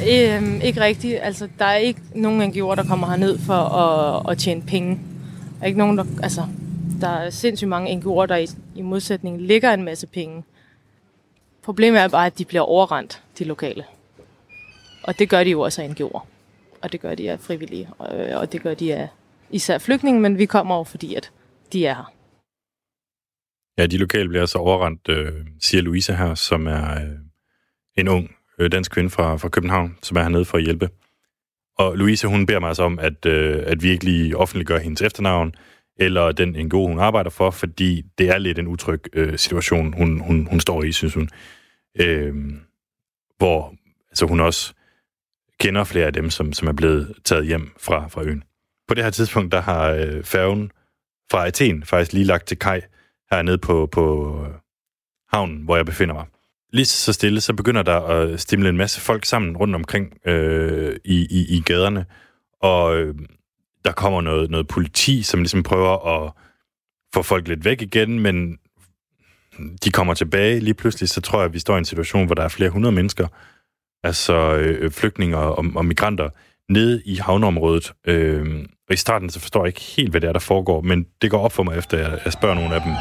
Øhm, 0.10 0.62
ikke 0.62 0.82
rigtigt. 0.82 1.20
Altså, 1.22 1.48
der 1.60 1.66
er 1.66 1.76
ikke 1.76 2.02
nogen 2.16 2.42
NGO'er, 2.42 2.76
der 2.76 2.84
kommer 2.88 3.08
herned 3.08 3.40
for 3.40 3.54
at, 3.54 4.32
at 4.32 4.38
tjene 4.38 4.62
penge. 4.62 4.90
Der 4.90 5.62
er 5.62 5.66
ikke 5.66 5.80
nogen, 5.80 5.98
der... 5.98 6.06
Altså, 6.24 6.42
der 7.02 7.08
er 7.08 7.30
sindssygt 7.30 7.70
mange 7.70 7.98
NGO'er, 7.98 8.26
der 8.26 8.36
i, 8.36 8.48
i 8.76 8.82
modsætning 8.82 9.42
ligger 9.42 9.74
en 9.74 9.84
masse 9.84 10.08
penge. 10.08 10.44
Problemet 11.64 12.02
er 12.02 12.08
bare, 12.08 12.26
at 12.26 12.38
de 12.38 12.46
bliver 12.46 12.62
overrendt, 12.62 13.24
de 13.40 13.44
lokale. 13.44 13.84
Og 15.04 15.20
det 15.20 15.30
gør 15.30 15.44
de 15.44 15.50
jo 15.50 15.62
også 15.62 15.82
af 15.82 15.88
NGO'er. 15.88 16.20
Og 16.82 16.92
det 16.92 17.02
gør 17.02 17.16
de 17.16 17.32
af 17.32 17.40
frivillige. 17.40 17.90
Og, 17.98 18.08
og 18.40 18.52
det 18.52 18.62
gør 18.62 18.74
de 18.74 18.96
af 18.96 19.08
især 19.52 19.78
flygtninge, 19.78 20.22
men 20.22 20.38
vi 20.38 20.46
kommer 20.46 20.76
over, 20.76 20.84
fordi 20.84 21.16
at 21.16 21.32
de 21.74 21.86
er 21.86 21.96
her. 21.96 22.12
Ja, 23.78 23.86
de 23.86 23.98
lokale 23.98 24.30
bliver 24.30 24.42
altså 24.42 24.58
overrendt, 24.58 25.10
øh, 25.10 25.34
siger 25.60 25.82
Louise 25.82 26.16
her, 26.16 26.36
som 26.36 26.68
er 26.68 26.92
øh, 26.92 27.18
en 27.98 28.08
ung 28.08 28.36
øh, 28.60 28.72
dansk 28.72 28.92
kvinde 28.92 29.10
fra, 29.10 29.38
fra 29.38 29.50
København, 29.50 29.98
som 30.02 30.18
er 30.18 30.22
hernede 30.22 30.46
for 30.46 30.58
at 30.58 30.64
hjælpe. 30.64 30.90
Og 31.78 31.98
Louise, 31.98 32.28
hun 32.28 32.46
beder 32.46 32.60
mig 32.60 32.68
altså 32.68 32.84
om, 32.84 33.00
at, 33.00 33.26
øh, 33.26 33.64
at 33.68 33.84
vi 33.84 33.90
ikke 33.90 34.06
lige 34.06 34.38
offentliggør 34.38 34.78
hendes 34.78 35.02
efternavn, 35.02 35.56
eller 36.00 36.32
den 36.32 36.66
NGO, 36.66 36.88
hun 36.88 37.00
arbejder 37.00 37.30
for, 37.30 37.52
fordi 37.52 38.02
det 38.18 38.30
er 38.30 38.38
lidt 38.38 38.60
en 38.60 38.68
utryg 38.68 39.02
øh, 39.14 39.38
situation, 39.38 39.94
hun, 39.94 40.20
hun, 40.20 40.48
hun 40.50 40.60
står 40.60 40.84
i, 40.84 40.92
synes 40.92 41.14
hun. 41.14 41.30
Øh, 42.00 42.36
hvor 43.38 43.76
altså, 44.10 44.26
hun 44.26 44.40
også 44.40 44.74
kender 45.60 45.84
flere 45.84 46.06
af 46.06 46.14
dem, 46.14 46.30
som, 46.30 46.54
som 46.54 46.68
er 46.68 46.74
blevet 46.74 47.16
taget 47.24 47.46
hjem 47.46 47.72
fra, 47.80 48.08
fra 48.08 48.24
øen. 48.24 48.44
På 48.88 48.94
det 48.94 49.04
her 49.04 49.12
tidspunkt, 49.12 49.52
der 49.52 49.62
har 49.62 49.90
øh, 49.90 50.24
færgen 50.24 50.72
fra 51.32 51.48
Athen 51.48 51.84
faktisk 51.84 52.14
lige 52.14 52.26
lagt 52.26 52.48
til 52.48 52.60
kaj 52.60 52.82
hernede 53.32 53.58
på, 53.58 53.90
på 53.92 54.36
øh, 54.46 54.54
havnen, 55.34 55.64
hvor 55.64 55.76
jeg 55.76 55.86
befinder 55.86 56.14
mig. 56.14 56.26
Lige 56.74 56.86
så 56.86 57.14
stille, 57.14 57.42
så 57.42 57.54
begynder 57.54 57.84
der 57.84 58.00
at 58.00 58.42
stimle 58.42 58.70
en 58.70 58.78
masse 58.78 59.02
folk 59.02 59.26
sammen 59.26 59.58
rundt 59.58 59.76
omkring 59.76 60.28
øh, 60.28 60.96
i, 61.06 61.28
i, 61.30 61.58
i 61.58 61.62
gaderne, 61.62 62.06
og 62.62 62.98
øh, 62.98 63.16
der 63.86 63.92
kommer 63.92 64.22
noget, 64.22 64.52
noget 64.52 64.68
politi, 64.68 65.24
som 65.24 65.40
ligesom 65.40 65.64
prøver 65.64 66.08
at 66.08 66.32
få 67.14 67.22
folk 67.22 67.48
lidt 67.48 67.66
væk 67.66 67.82
igen, 67.82 68.20
men 68.20 68.58
de 69.84 69.92
kommer 69.92 70.14
tilbage. 70.14 70.60
Lige 70.60 70.74
pludselig, 70.74 71.10
så 71.10 71.22
tror 71.22 71.40
jeg, 71.40 71.46
at 71.46 71.54
vi 71.54 71.60
står 71.60 71.76
i 71.76 71.78
en 71.78 71.86
situation, 71.86 72.26
hvor 72.26 72.36
der 72.36 72.44
er 72.44 72.48
flere 72.48 72.70
hundrede 72.70 72.96
mennesker, 72.96 73.28
altså 74.04 74.56
øh, 74.56 74.92
flygtninge 74.92 75.38
og, 75.38 75.66
og 75.76 75.86
migranter, 75.86 76.30
nede 76.70 77.02
i 77.06 77.16
havneområdet. 77.16 77.94
Øh, 78.08 78.66
og 78.88 78.94
i 78.94 78.98
starten 78.98 79.30
så 79.30 79.40
forstår 79.40 79.62
jeg 79.62 79.68
ikke 79.68 79.82
helt, 79.82 80.12
hvad 80.12 80.22
det 80.22 80.28
er, 80.28 80.34
der 80.34 80.40
foregår, 80.40 80.82
men 80.82 81.08
det 81.22 81.32
går 81.32 81.40
op 81.40 81.52
for 81.52 81.64
mig, 81.64 81.78
efter 81.78 81.98
jeg, 81.98 82.20
jeg 82.26 82.34
spørger 82.34 82.56
nogle 82.56 82.76
af 82.76 82.82
dem. 82.82 82.92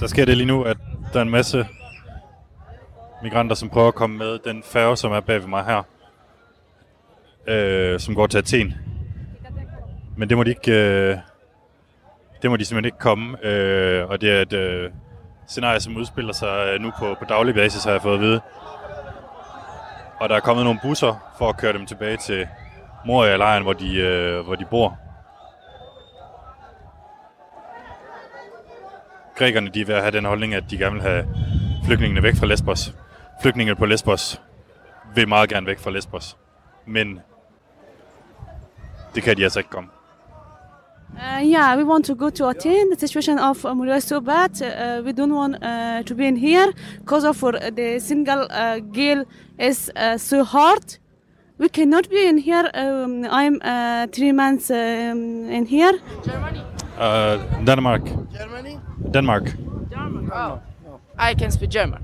Der 0.00 0.06
sker 0.06 0.24
det 0.24 0.36
lige 0.36 0.46
nu, 0.46 0.62
at 0.62 0.76
der 1.12 1.18
er 1.18 1.22
en 1.22 1.30
masse 1.30 1.66
migranter, 3.22 3.56
som 3.56 3.68
prøver 3.68 3.88
at 3.88 3.94
komme 3.94 4.18
med 4.18 4.38
den 4.38 4.62
færge, 4.62 4.96
som 4.96 5.12
er 5.12 5.20
bag 5.20 5.40
ved 5.40 5.48
mig 5.48 5.64
her, 5.64 5.82
øh, 7.46 8.00
som 8.00 8.14
går 8.14 8.26
til 8.26 8.38
Athen. 8.38 8.74
Men 10.16 10.28
det 10.28 10.36
må 10.36 10.44
de 10.44 10.50
ikke, 10.50 10.72
øh, 10.72 11.16
det 12.42 12.50
må 12.50 12.56
de 12.56 12.64
simpelthen 12.64 12.84
ikke 12.84 12.98
komme, 12.98 13.46
øh, 13.46 14.08
og 14.08 14.20
det 14.20 14.30
er 14.30 14.42
et 14.42 14.52
øh, 14.52 14.90
scenarier, 15.48 15.78
som 15.78 15.96
udspiller 15.96 16.32
sig 16.32 16.68
øh, 16.72 16.80
nu 16.80 16.92
på, 16.98 17.16
på 17.18 17.24
daglig 17.24 17.54
basis, 17.54 17.84
har 17.84 17.92
jeg 17.92 18.02
fået 18.02 18.14
at 18.14 18.20
vide. 18.20 18.40
Og 20.20 20.28
der 20.28 20.36
er 20.36 20.40
kommet 20.40 20.64
nogle 20.64 20.80
busser 20.82 21.32
for 21.38 21.48
at 21.48 21.56
køre 21.56 21.72
dem 21.72 21.86
tilbage 21.86 22.16
til 22.16 22.48
Moria-lejren, 23.06 23.62
hvor 23.62 23.72
de, 23.72 23.96
øh, 23.96 24.44
hvor 24.44 24.54
de 24.54 24.64
bor. 24.64 24.98
Grækerne 29.36 29.68
de 29.68 29.80
er 29.80 29.84
ved 29.84 29.94
at 29.94 30.00
have 30.00 30.10
den 30.10 30.24
holdning, 30.24 30.54
at 30.54 30.64
de 30.70 30.78
gerne 30.78 30.92
vil 30.92 31.02
have 31.02 31.26
flygtningene 31.84 32.22
væk 32.22 32.36
fra 32.36 32.46
Lesbos. 32.46 32.94
Flygtningene 33.42 33.76
på 33.76 33.86
Lesbos 33.86 34.40
vil 35.14 35.28
meget 35.28 35.48
gerne 35.48 35.66
væk 35.66 35.78
fra 35.78 35.90
Lesbos. 35.90 36.36
Men 36.86 37.20
det 39.14 39.22
kan 39.22 39.36
de 39.36 39.42
altså 39.42 39.58
ikke 39.58 39.70
komme. 39.70 39.90
Uh, 41.16 41.40
yeah, 41.42 41.76
we 41.76 41.84
want 41.84 42.04
to 42.04 42.14
go 42.14 42.30
to 42.30 42.44
Athens. 42.46 42.90
The 42.90 43.06
situation 43.06 43.38
of 43.38 43.64
uh, 43.64 43.74
is 43.96 44.04
so 44.04 44.20
bad. 44.20 44.60
Uh, 44.62 45.02
we 45.04 45.12
don't 45.12 45.34
want 45.34 45.62
uh, 45.62 46.02
to 46.04 46.14
be 46.14 46.26
in 46.26 46.36
here 46.36 46.72
because 47.00 47.24
of 47.24 47.36
for 47.36 47.52
the 47.52 47.98
single 47.98 48.46
uh, 48.50 48.78
girl 48.80 49.24
is 49.58 49.90
uh, 49.96 50.16
so 50.18 50.44
hard. 50.44 50.98
We 51.58 51.68
cannot 51.68 52.08
be 52.08 52.24
in 52.26 52.38
here. 52.38 52.70
Um, 52.74 53.24
I'm 53.24 53.60
uh, 53.62 54.06
three 54.12 54.32
months 54.32 54.70
um, 54.70 55.50
in 55.50 55.66
here. 55.66 55.98
Uh, 56.98 57.38
Denmark. 57.64 58.04
Germany? 58.32 58.78
Denmark. 59.10 59.44
German. 59.90 60.30
Oh. 60.32 60.60
I 61.18 61.34
can 61.34 61.50
speak 61.50 61.70
German. 61.70 62.00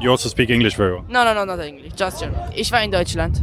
You 0.00 0.10
also 0.10 0.28
speak 0.28 0.50
English 0.50 0.76
very 0.76 0.92
well. 0.94 1.04
No, 1.08 1.24
no, 1.24 1.34
no, 1.34 1.44
not 1.44 1.58
English, 1.60 1.94
just 1.94 2.20
German. 2.20 2.38
Ich 2.54 2.70
war 2.70 2.80
in 2.80 2.90
Deutschland. 2.90 3.42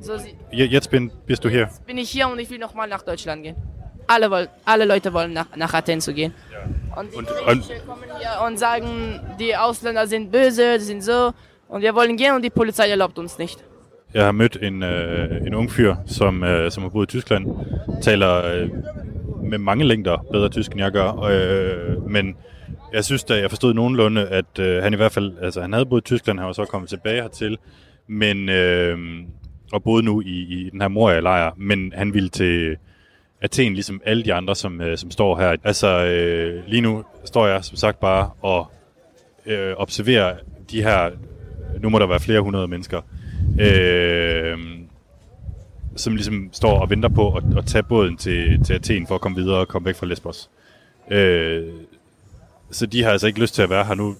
So 0.00 0.12
Jetzt 0.52 0.90
bin, 0.90 1.10
bist 1.26 1.44
du 1.44 1.48
hier. 1.48 1.68
bin 1.86 1.98
ich 1.98 2.10
hier 2.10 2.28
und 2.28 2.38
ich 2.38 2.50
will 2.50 2.58
nochmal 2.58 2.88
nach 2.88 3.02
Deutschland 3.02 3.42
gehen. 3.42 3.56
Alle, 4.06 4.30
woll, 4.30 4.48
alle 4.64 4.84
Leute 4.86 5.12
wollen 5.12 5.32
nach, 5.32 5.46
nach 5.56 5.72
Athen 5.74 6.00
zu 6.00 6.12
gehen. 6.14 6.32
Und 6.96 7.12
die 7.12 7.16
Und- 7.18 7.26
Politische 7.44 7.80
kommen 7.86 8.04
hier 8.18 8.46
und 8.46 8.58
sagen, 8.58 9.20
die 9.38 9.56
Ausländer 9.56 10.06
sind 10.06 10.32
böse, 10.32 10.78
die 10.78 10.84
sind 10.84 11.02
so. 11.04 11.32
Und 11.68 11.82
wir 11.82 11.94
wollen 11.94 12.16
gehen 12.16 12.34
und 12.34 12.42
die 12.42 12.50
Polizei 12.50 12.88
erlaubt 12.88 13.18
uns 13.18 13.38
nicht. 13.38 13.58
Jeg 14.14 14.24
har 14.24 14.32
mødt 14.32 14.56
en, 14.62 14.82
øh, 14.82 15.46
en 15.46 15.54
ung 15.54 15.70
fyr, 15.70 15.94
som, 16.06 16.42
øh, 16.44 16.70
som 16.70 16.82
har 16.82 16.90
boet 16.90 17.04
i 17.14 17.16
Tyskland, 17.16 17.46
taler 18.02 18.44
øh, 18.54 18.70
med 19.42 19.58
mange 19.58 19.84
længder 19.84 20.16
bedre 20.32 20.48
tysk, 20.48 20.70
end 20.72 20.80
jeg 20.80 20.92
gør. 20.92 21.20
Øh, 21.22 22.10
men 22.10 22.36
jeg 22.92 23.04
synes 23.04 23.24
da, 23.24 23.34
jeg 23.40 23.50
forstod 23.50 23.74
nogenlunde, 23.74 24.28
at 24.28 24.58
øh, 24.58 24.82
han 24.82 24.92
i 24.92 24.96
hvert 24.96 25.12
fald, 25.12 25.32
altså 25.42 25.60
han 25.60 25.72
havde 25.72 25.86
boet 25.86 26.00
i 26.00 26.04
Tyskland, 26.04 26.38
han 26.38 26.46
var 26.46 26.52
så 26.52 26.64
kommet 26.64 26.88
tilbage 26.90 27.22
hertil, 27.22 27.58
men, 28.08 28.48
øh, 28.48 28.98
og 29.72 29.82
boede 29.82 30.02
nu 30.02 30.20
i, 30.20 30.26
i 30.26 30.70
den 30.70 30.80
her 30.80 30.88
Moria-lejr, 30.88 31.52
men 31.56 31.92
han 31.96 32.14
ville 32.14 32.28
til 32.28 32.76
Athen, 33.42 33.74
ligesom 33.74 34.00
alle 34.04 34.22
de 34.22 34.34
andre, 34.34 34.56
som, 34.56 34.80
øh, 34.80 34.98
som 34.98 35.10
står 35.10 35.38
her. 35.38 35.56
Altså 35.64 36.04
øh, 36.04 36.62
lige 36.66 36.80
nu 36.80 37.04
står 37.24 37.46
jeg 37.46 37.64
som 37.64 37.76
sagt 37.76 38.00
bare 38.00 38.30
og 38.42 38.70
øh, 39.46 39.72
observerer 39.76 40.36
de 40.70 40.82
her, 40.82 41.10
nu 41.80 41.88
må 41.88 41.98
der 41.98 42.06
være 42.06 42.20
flere 42.20 42.40
hundrede 42.40 42.68
mennesker, 42.68 43.00
øh, 43.60 44.58
som 45.96 46.14
ligesom 46.14 46.48
står 46.52 46.80
og 46.80 46.90
venter 46.90 47.08
på 47.08 47.34
at, 47.34 47.44
at 47.58 47.66
tage 47.66 47.82
båden 47.82 48.16
til, 48.16 48.64
til 48.64 48.74
Athen 48.74 49.06
for 49.06 49.14
at 49.14 49.20
komme 49.20 49.36
videre 49.36 49.58
og 49.58 49.68
komme 49.68 49.86
væk 49.86 49.96
fra 49.96 50.06
Lesbos. 50.06 50.50
Øh, 51.10 51.64
så 52.70 52.86
de 52.86 53.02
har 53.02 53.10
altså 53.10 53.26
ikke 53.26 53.40
lyst 53.40 53.54
til 53.54 53.62
at 53.62 53.70
være 53.70 53.84
her 53.84 53.94
nu. 53.94 54.16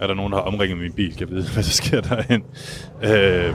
Er 0.00 0.06
der 0.06 0.14
nogen, 0.14 0.32
der 0.32 0.38
har 0.38 0.44
omringet 0.44 0.78
min 0.78 0.92
bil? 0.92 1.16
Kan 1.16 1.20
jeg 1.20 1.36
vide, 1.36 1.48
hvad 1.52 1.62
der 1.62 1.70
sker 1.70 2.00
derhen? 2.00 2.44
Øh, 3.02 3.54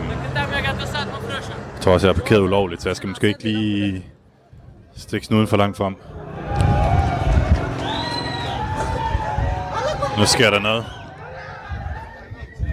jeg 1.74 1.82
tror 1.82 1.94
også, 1.94 2.08
jeg 2.08 2.16
har 2.16 2.22
parkeret 2.22 2.42
ulovligt, 2.42 2.82
så 2.82 2.90
jeg 2.90 2.96
skal 2.96 3.10
måske 3.10 3.28
ikke 3.28 3.44
lige 3.44 4.06
stikke 4.96 5.26
snuden 5.26 5.48
for 5.48 5.58
langt 5.58 5.78
frem. 5.78 5.96
Nu 10.20 10.26
sker 10.26 10.50
der 10.50 10.60
noget. 10.60 10.86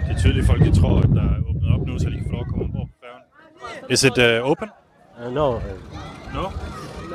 Det 0.07 0.15
er 0.15 0.19
tydeligt, 0.19 0.45
folk 0.45 0.61
de 0.61 0.79
tror, 0.81 0.97
at 0.97 1.09
der 1.09 1.21
er 1.21 1.49
åbnet 1.49 1.73
op 1.73 1.87
nu, 1.87 1.99
så 1.99 2.09
de 2.09 2.15
kan 2.15 2.25
få 2.25 2.31
lov 2.31 2.41
at 2.41 2.47
komme 2.47 2.63
ombord 2.63 2.87
på 2.87 2.93
færgen. 3.01 3.91
Is 3.91 4.03
it 4.03 4.17
uh, 4.17 4.49
open? 4.51 4.69
Uh, 5.25 5.33
no. 5.33 5.55
Uh, 5.55 5.61
no? 6.33 6.49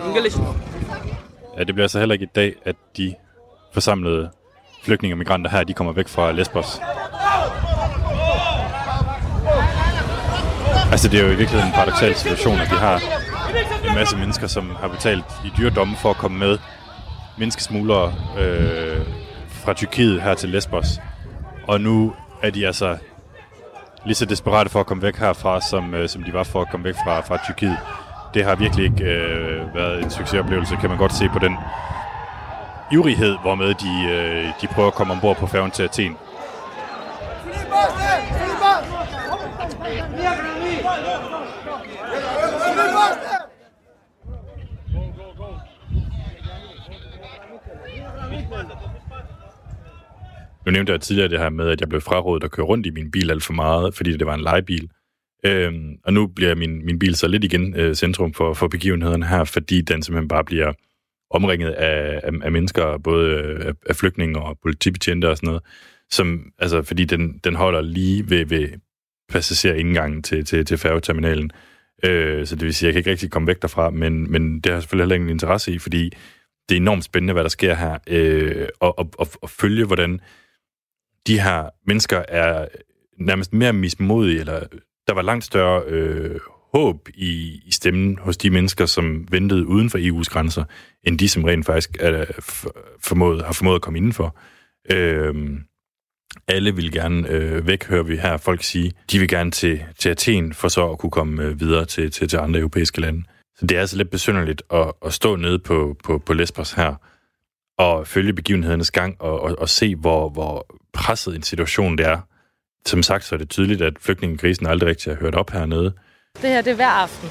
English. 0.09 0.38
Ja, 1.59 1.64
det 1.64 1.74
bliver 1.74 1.88
så 1.88 1.98
heller 1.98 2.12
ikke 2.12 2.24
i 2.24 2.32
dag, 2.34 2.55
at 2.64 2.76
de 2.96 3.14
forsamlede 3.72 4.30
flygtninge 4.85 5.14
og 5.14 5.18
migranter 5.18 5.51
her, 5.51 5.64
de 5.64 5.74
kommer 5.74 5.93
væk 5.93 6.09
fra 6.09 6.33
Lesbos. 6.33 6.80
Altså, 10.91 11.09
det 11.09 11.20
er 11.20 11.24
jo 11.24 11.33
i 11.33 11.37
virkeligheden 11.37 11.66
en 11.66 11.74
paradoxal 11.74 12.14
situation, 12.14 12.61
at 12.61 12.70
vi 12.70 12.76
har 12.76 13.01
en 13.89 13.95
masse 13.95 14.16
mennesker, 14.16 14.47
som 14.47 14.70
har 14.80 14.89
betalt 14.89 15.24
i 15.45 15.53
dyredomme 15.59 15.97
for 15.97 16.11
at 16.11 16.16
komme 16.16 16.39
med 16.39 16.59
menneskesmuglere 17.39 18.14
øh, 18.39 19.07
fra 19.49 19.72
Tyrkiet 19.72 20.22
her 20.22 20.35
til 20.35 20.49
Lesbos. 20.49 20.87
Og 21.68 21.80
nu 21.80 22.12
er 22.43 22.51
de 22.51 22.66
altså 22.66 22.97
lige 24.05 24.14
så 24.14 24.24
desperate 24.24 24.70
for 24.70 24.80
at 24.80 24.87
komme 24.87 25.03
væk 25.03 25.16
herfra, 25.16 25.61
som, 25.61 25.95
øh, 25.95 26.09
som 26.09 26.22
de 26.22 26.33
var 26.33 26.43
for 26.43 26.61
at 26.61 26.70
komme 26.70 26.85
væk 26.85 26.95
fra, 26.95 27.20
fra 27.20 27.39
Tyrkiet. 27.47 27.78
Det 28.35 28.45
har 28.45 28.55
virkelig 28.55 28.85
ikke 28.85 29.05
øh, 29.05 29.74
været 29.74 30.03
en 30.05 30.11
succesoplevelse, 30.11 30.76
kan 30.76 30.89
man 30.89 30.99
godt 30.99 31.14
se 31.14 31.28
på 31.28 31.39
den 31.39 31.57
ivrighed, 32.93 33.36
hvormed 33.43 33.74
de, 33.74 34.12
øh, 34.12 34.45
de 34.61 34.66
prøver 34.66 34.88
at 34.88 34.95
komme 34.95 35.12
ombord 35.12 35.36
på 35.36 35.47
færgen 35.47 35.70
til 35.70 35.82
Athen. 35.82 36.16
Nu 50.66 50.72
nævnte 50.72 50.93
jeg 50.93 51.01
tidligere 51.01 51.28
det 51.28 51.38
her 51.38 51.51
med, 51.51 51.68
at 51.68 51.80
jeg 51.80 51.88
blev 51.88 52.01
frarådet 52.01 52.45
at 52.45 52.51
køre 52.51 52.66
rundt 52.66 52.86
i 52.86 52.90
min 52.90 53.11
bil 53.11 53.30
alt 53.30 53.45
for 53.45 53.53
meget, 53.53 53.95
fordi 53.95 54.16
det 54.16 54.26
var 54.26 54.34
en 54.34 54.40
lejebil. 54.40 54.90
Øhm, 55.45 55.97
og 56.05 56.12
nu 56.12 56.26
bliver 56.26 56.55
min, 56.55 56.86
min 56.86 56.99
bil 56.99 57.14
så 57.14 57.28
lidt 57.28 57.45
igen 57.45 57.76
øh, 57.76 57.95
centrum 57.95 58.32
for, 58.32 58.55
for 58.55 58.68
begivenhederne 58.68 59.26
her, 59.26 59.45
fordi 59.45 59.80
den 59.80 60.03
simpelthen 60.03 60.28
bare 60.28 60.45
bliver 60.45 60.72
omringet 61.33 61.70
af, 61.70 62.20
af, 62.22 62.30
af 62.43 62.53
mennesker, 62.53 62.99
både 62.99 63.30
øh, 63.30 63.66
af, 63.66 63.72
af 63.87 63.97
flygtninge 63.97 64.41
og 64.41 64.59
politibetjente 64.62 65.30
og 65.30 65.37
sådan 65.37 65.47
noget, 65.47 65.62
som, 66.11 66.53
altså, 66.59 66.83
fordi 66.83 67.05
den, 67.05 67.39
den 67.45 67.55
holder 67.55 67.80
lige 67.80 68.30
ved, 68.30 68.47
ved 68.47 68.68
passagerindgangen 69.28 70.22
til, 70.22 70.45
til, 70.45 70.64
til 70.64 70.78
færgeterminalen. 70.78 71.51
Øh, 72.05 72.47
så 72.47 72.57
det 72.57 72.64
vil 72.64 72.74
sige, 72.74 72.89
at 72.89 72.95
jeg 72.95 72.95
kan 72.95 73.01
ikke 73.01 73.11
rigtig 73.11 73.30
komme 73.30 73.47
væk 73.47 73.62
derfra, 73.62 73.91
men, 73.91 74.33
men 74.33 74.55
det 74.61 74.66
har 74.66 74.72
jeg 74.72 74.83
selvfølgelig 74.83 75.05
heller 75.05 75.14
ingen 75.14 75.30
interesse 75.30 75.72
i, 75.72 75.78
fordi 75.78 76.11
det 76.68 76.74
er 76.74 76.80
enormt 76.80 77.05
spændende, 77.05 77.33
hvad 77.33 77.43
der 77.43 77.49
sker 77.49 77.74
her, 77.74 77.99
øh, 78.07 78.68
og, 78.80 78.99
og, 78.99 79.11
og, 79.18 79.28
og 79.43 79.51
følge, 79.51 79.85
hvordan 79.85 80.20
de 81.26 81.41
her 81.41 81.68
mennesker 81.87 82.22
er 82.28 82.68
nærmest 83.18 83.53
mere 83.53 83.72
mismodige, 83.72 84.41
eller 84.41 84.61
der 85.07 85.14
var 85.14 85.22
langt 85.22 85.45
større 85.45 85.83
øh, 85.87 86.41
håb 86.75 87.09
i, 87.14 87.62
i 87.66 87.73
stemmen 87.73 88.18
hos 88.18 88.37
de 88.37 88.51
mennesker, 88.51 88.87
som 88.87 89.27
ventede 89.31 89.66
uden 89.66 89.91
for 89.91 89.99
EU's 89.99 90.33
grænser, 90.33 90.64
end 91.05 91.18
de, 91.18 91.29
som 91.29 91.45
rent 91.45 91.66
faktisk 91.66 91.97
er 92.01 92.25
formået, 93.01 93.45
har 93.45 93.53
formået 93.53 93.75
at 93.75 93.83
komme 93.83 93.99
indenfor. 93.99 94.37
Øh, 94.93 95.35
alle 96.49 96.75
vil 96.77 96.93
gerne 96.93 97.29
øh, 97.29 97.66
væk, 97.66 97.85
hører 97.85 98.03
vi 98.03 98.16
her 98.16 98.37
folk 98.37 98.62
sige. 98.62 98.93
De 99.11 99.18
vil 99.18 99.29
gerne 99.29 99.51
til, 99.51 99.85
til 99.99 100.09
Athen, 100.09 100.53
for 100.53 100.68
så 100.68 100.91
at 100.91 100.99
kunne 100.99 101.11
komme 101.11 101.45
øh, 101.45 101.61
videre 101.61 101.85
til, 101.85 102.11
til, 102.11 102.29
til 102.29 102.37
andre 102.37 102.61
europæiske 102.61 103.01
lande. 103.01 103.25
Så 103.57 103.66
det 103.66 103.77
er 103.77 103.81
altså 103.81 103.97
lidt 103.97 104.11
besynderligt 104.11 104.62
at, 104.70 104.93
at 105.07 105.12
stå 105.12 105.37
nede 105.37 105.59
på, 105.59 105.97
på, 106.05 106.18
på 106.18 106.35
Lesbos 106.35 106.73
her, 106.73 106.95
og 107.79 108.07
følge 108.07 108.33
begivenhedernes 108.33 108.91
gang, 108.91 109.16
og, 109.20 109.41
og, 109.41 109.59
og 109.59 109.68
se, 109.68 109.97
hvor, 109.97 110.29
hvor 110.29 110.66
presset 110.93 111.37
en 111.37 111.43
situation 111.43 111.99
det 111.99 112.07
er. 112.07 112.20
Som 112.87 113.03
sagt, 113.03 113.25
så 113.25 113.35
er 113.35 113.39
det 113.39 113.49
tydeligt, 113.51 113.83
at 113.83 113.95
flygtningekrisen 114.01 114.66
aldrig 114.66 114.89
rigtig 114.89 115.12
har 115.12 115.20
hørt 115.20 115.35
op 115.35 115.51
hernede. 115.51 115.93
Det 116.43 116.51
her, 116.51 116.62
det 116.62 116.70
er 116.70 116.74
hver 116.74 116.87
aften, 116.89 117.30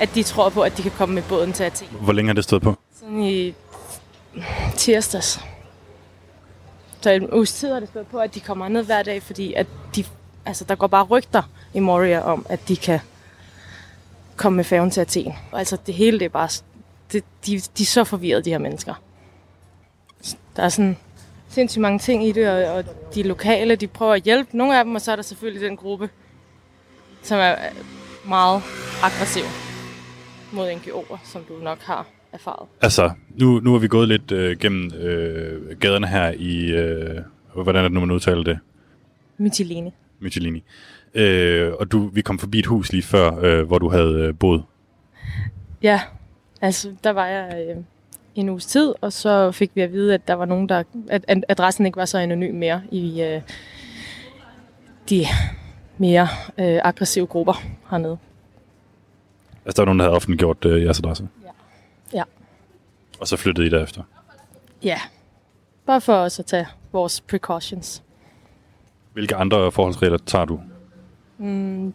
at 0.00 0.14
de 0.14 0.22
tror 0.22 0.48
på, 0.48 0.62
at 0.62 0.76
de 0.76 0.82
kan 0.82 0.90
komme 0.90 1.14
med 1.14 1.22
båden 1.28 1.52
til 1.52 1.64
Athen. 1.64 1.88
Hvor 2.00 2.12
længe 2.12 2.28
har 2.28 2.34
det 2.34 2.44
stået 2.44 2.62
på? 2.62 2.78
Sådan 3.00 3.20
i 3.20 3.54
tirsdags. 4.76 5.40
Så 7.00 7.10
en 7.10 7.34
uges 7.34 7.52
tid 7.52 7.72
har 7.72 7.80
det 7.80 7.88
stået 7.88 8.06
på, 8.06 8.18
at 8.18 8.34
de 8.34 8.40
kommer 8.40 8.68
ned 8.68 8.84
hver 8.84 9.02
dag, 9.02 9.22
fordi 9.22 9.54
at 9.54 9.66
de, 9.96 10.04
altså, 10.46 10.64
der 10.64 10.74
går 10.74 10.86
bare 10.86 11.04
rygter 11.04 11.42
i 11.74 11.78
Moria 11.80 12.20
om, 12.20 12.46
at 12.48 12.68
de 12.68 12.76
kan 12.76 13.00
komme 14.36 14.56
med 14.56 14.64
færgen 14.64 14.90
til 14.90 15.00
Athen. 15.00 15.34
Og 15.52 15.58
altså 15.58 15.76
det 15.86 15.94
hele, 15.94 16.18
det 16.18 16.24
er 16.24 16.28
bare... 16.28 16.48
Det, 17.12 17.24
de, 17.46 17.60
de 17.78 17.82
er 17.82 17.86
så 17.86 18.04
forvirrede, 18.04 18.42
de 18.42 18.50
her 18.50 18.58
mennesker. 18.58 18.94
Der 20.56 20.62
er 20.62 20.68
sådan 20.68 20.96
sindssygt 21.48 21.82
mange 21.82 21.98
ting 21.98 22.26
i 22.26 22.32
det, 22.32 22.48
og, 22.48 22.74
og 22.74 22.84
de 23.14 23.22
lokale, 23.22 23.76
de 23.76 23.86
prøver 23.86 24.14
at 24.14 24.22
hjælpe 24.22 24.56
nogle 24.56 24.78
af 24.78 24.84
dem, 24.84 24.94
og 24.94 25.00
så 25.00 25.12
er 25.12 25.16
der 25.16 25.22
selvfølgelig 25.22 25.68
den 25.68 25.76
gruppe, 25.76 26.10
som 27.22 27.38
er 27.38 27.54
meget 28.28 28.62
aggressiv 29.02 29.44
mod 30.52 30.70
NGO'er, 30.72 31.18
som 31.24 31.42
du 31.48 31.54
nok 31.62 31.78
har 31.82 32.06
erfaret. 32.32 32.68
Altså, 32.82 33.10
nu, 33.28 33.60
nu 33.60 33.74
er 33.74 33.78
vi 33.78 33.88
gået 33.88 34.08
lidt 34.08 34.32
øh, 34.32 34.58
gennem 34.58 34.94
øh, 34.94 35.78
gaderne 35.78 36.06
her 36.06 36.32
i... 36.38 36.70
Øh, 36.70 37.20
hvordan 37.54 37.76
er 37.76 37.82
det 37.82 37.92
nu, 37.92 38.00
man 38.00 38.10
udtaler 38.10 38.42
det? 38.42 38.58
Mytilene. 39.38 39.92
Mytilini. 40.20 40.64
Øh, 41.14 41.72
og 41.80 41.92
du, 41.92 42.08
vi 42.08 42.22
kom 42.22 42.38
forbi 42.38 42.58
et 42.58 42.66
hus 42.66 42.92
lige 42.92 43.02
før, 43.02 43.38
øh, 43.42 43.66
hvor 43.66 43.78
du 43.78 43.90
havde 43.90 44.14
øh, 44.14 44.34
boet. 44.38 44.62
Ja, 45.82 46.00
altså 46.60 46.94
der 47.04 47.10
var 47.10 47.26
jeg 47.26 47.66
øh, 47.68 47.76
en 48.34 48.48
uges 48.48 48.66
tid, 48.66 48.94
og 49.00 49.12
så 49.12 49.52
fik 49.52 49.70
vi 49.74 49.80
at 49.80 49.92
vide, 49.92 50.14
at 50.14 50.28
der 50.28 50.34
var 50.34 50.44
nogen, 50.44 50.68
der, 50.68 50.82
at 51.08 51.44
adressen 51.48 51.86
ikke 51.86 51.96
var 51.96 52.04
så 52.04 52.18
anonym 52.18 52.54
mere 52.54 52.82
i 52.90 53.22
øh, 53.22 53.40
de 55.10 55.26
mere 55.98 56.28
øh, 56.58 56.80
aggressive 56.84 57.26
grupper 57.26 57.62
hernede. 57.90 58.18
Altså, 59.64 59.76
der 59.76 59.82
var 59.82 59.84
nogen, 59.84 59.98
der 59.98 60.04
havde 60.04 60.16
offentliggjort 60.16 60.64
øh, 60.64 60.82
jeres 60.82 60.98
adresse? 60.98 61.28
Ja. 61.44 61.50
ja. 62.18 62.22
Og 63.20 63.28
så 63.28 63.36
flyttede 63.36 63.66
I 63.66 63.70
derefter? 63.70 64.02
Ja. 64.82 65.00
Bare 65.86 66.00
for 66.00 66.14
os 66.14 66.38
at 66.38 66.46
tage 66.46 66.66
vores 66.92 67.20
precautions. 67.20 68.02
Hvilke 69.12 69.36
andre 69.36 69.72
forholdsregler 69.72 70.18
tager 70.18 70.44
du? 70.44 70.60
Mm, 71.38 71.94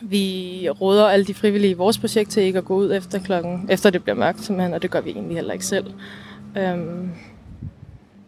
vi 0.00 0.68
råder 0.80 1.08
alle 1.08 1.24
de 1.24 1.34
frivillige 1.34 1.70
i 1.70 1.74
vores 1.74 1.98
projekt 1.98 2.30
til 2.30 2.42
ikke 2.42 2.58
at 2.58 2.64
gå 2.64 2.74
ud 2.74 2.92
efter 2.92 3.18
klokken, 3.18 3.66
efter 3.70 3.90
det 3.90 4.02
bliver 4.02 4.16
mørkt 4.16 4.40
simpelthen, 4.40 4.74
og 4.74 4.82
det 4.82 4.90
gør 4.90 5.00
vi 5.00 5.10
egentlig 5.10 5.36
heller 5.36 5.52
ikke 5.52 5.66
selv. 5.66 5.94
Øhm, 6.56 7.10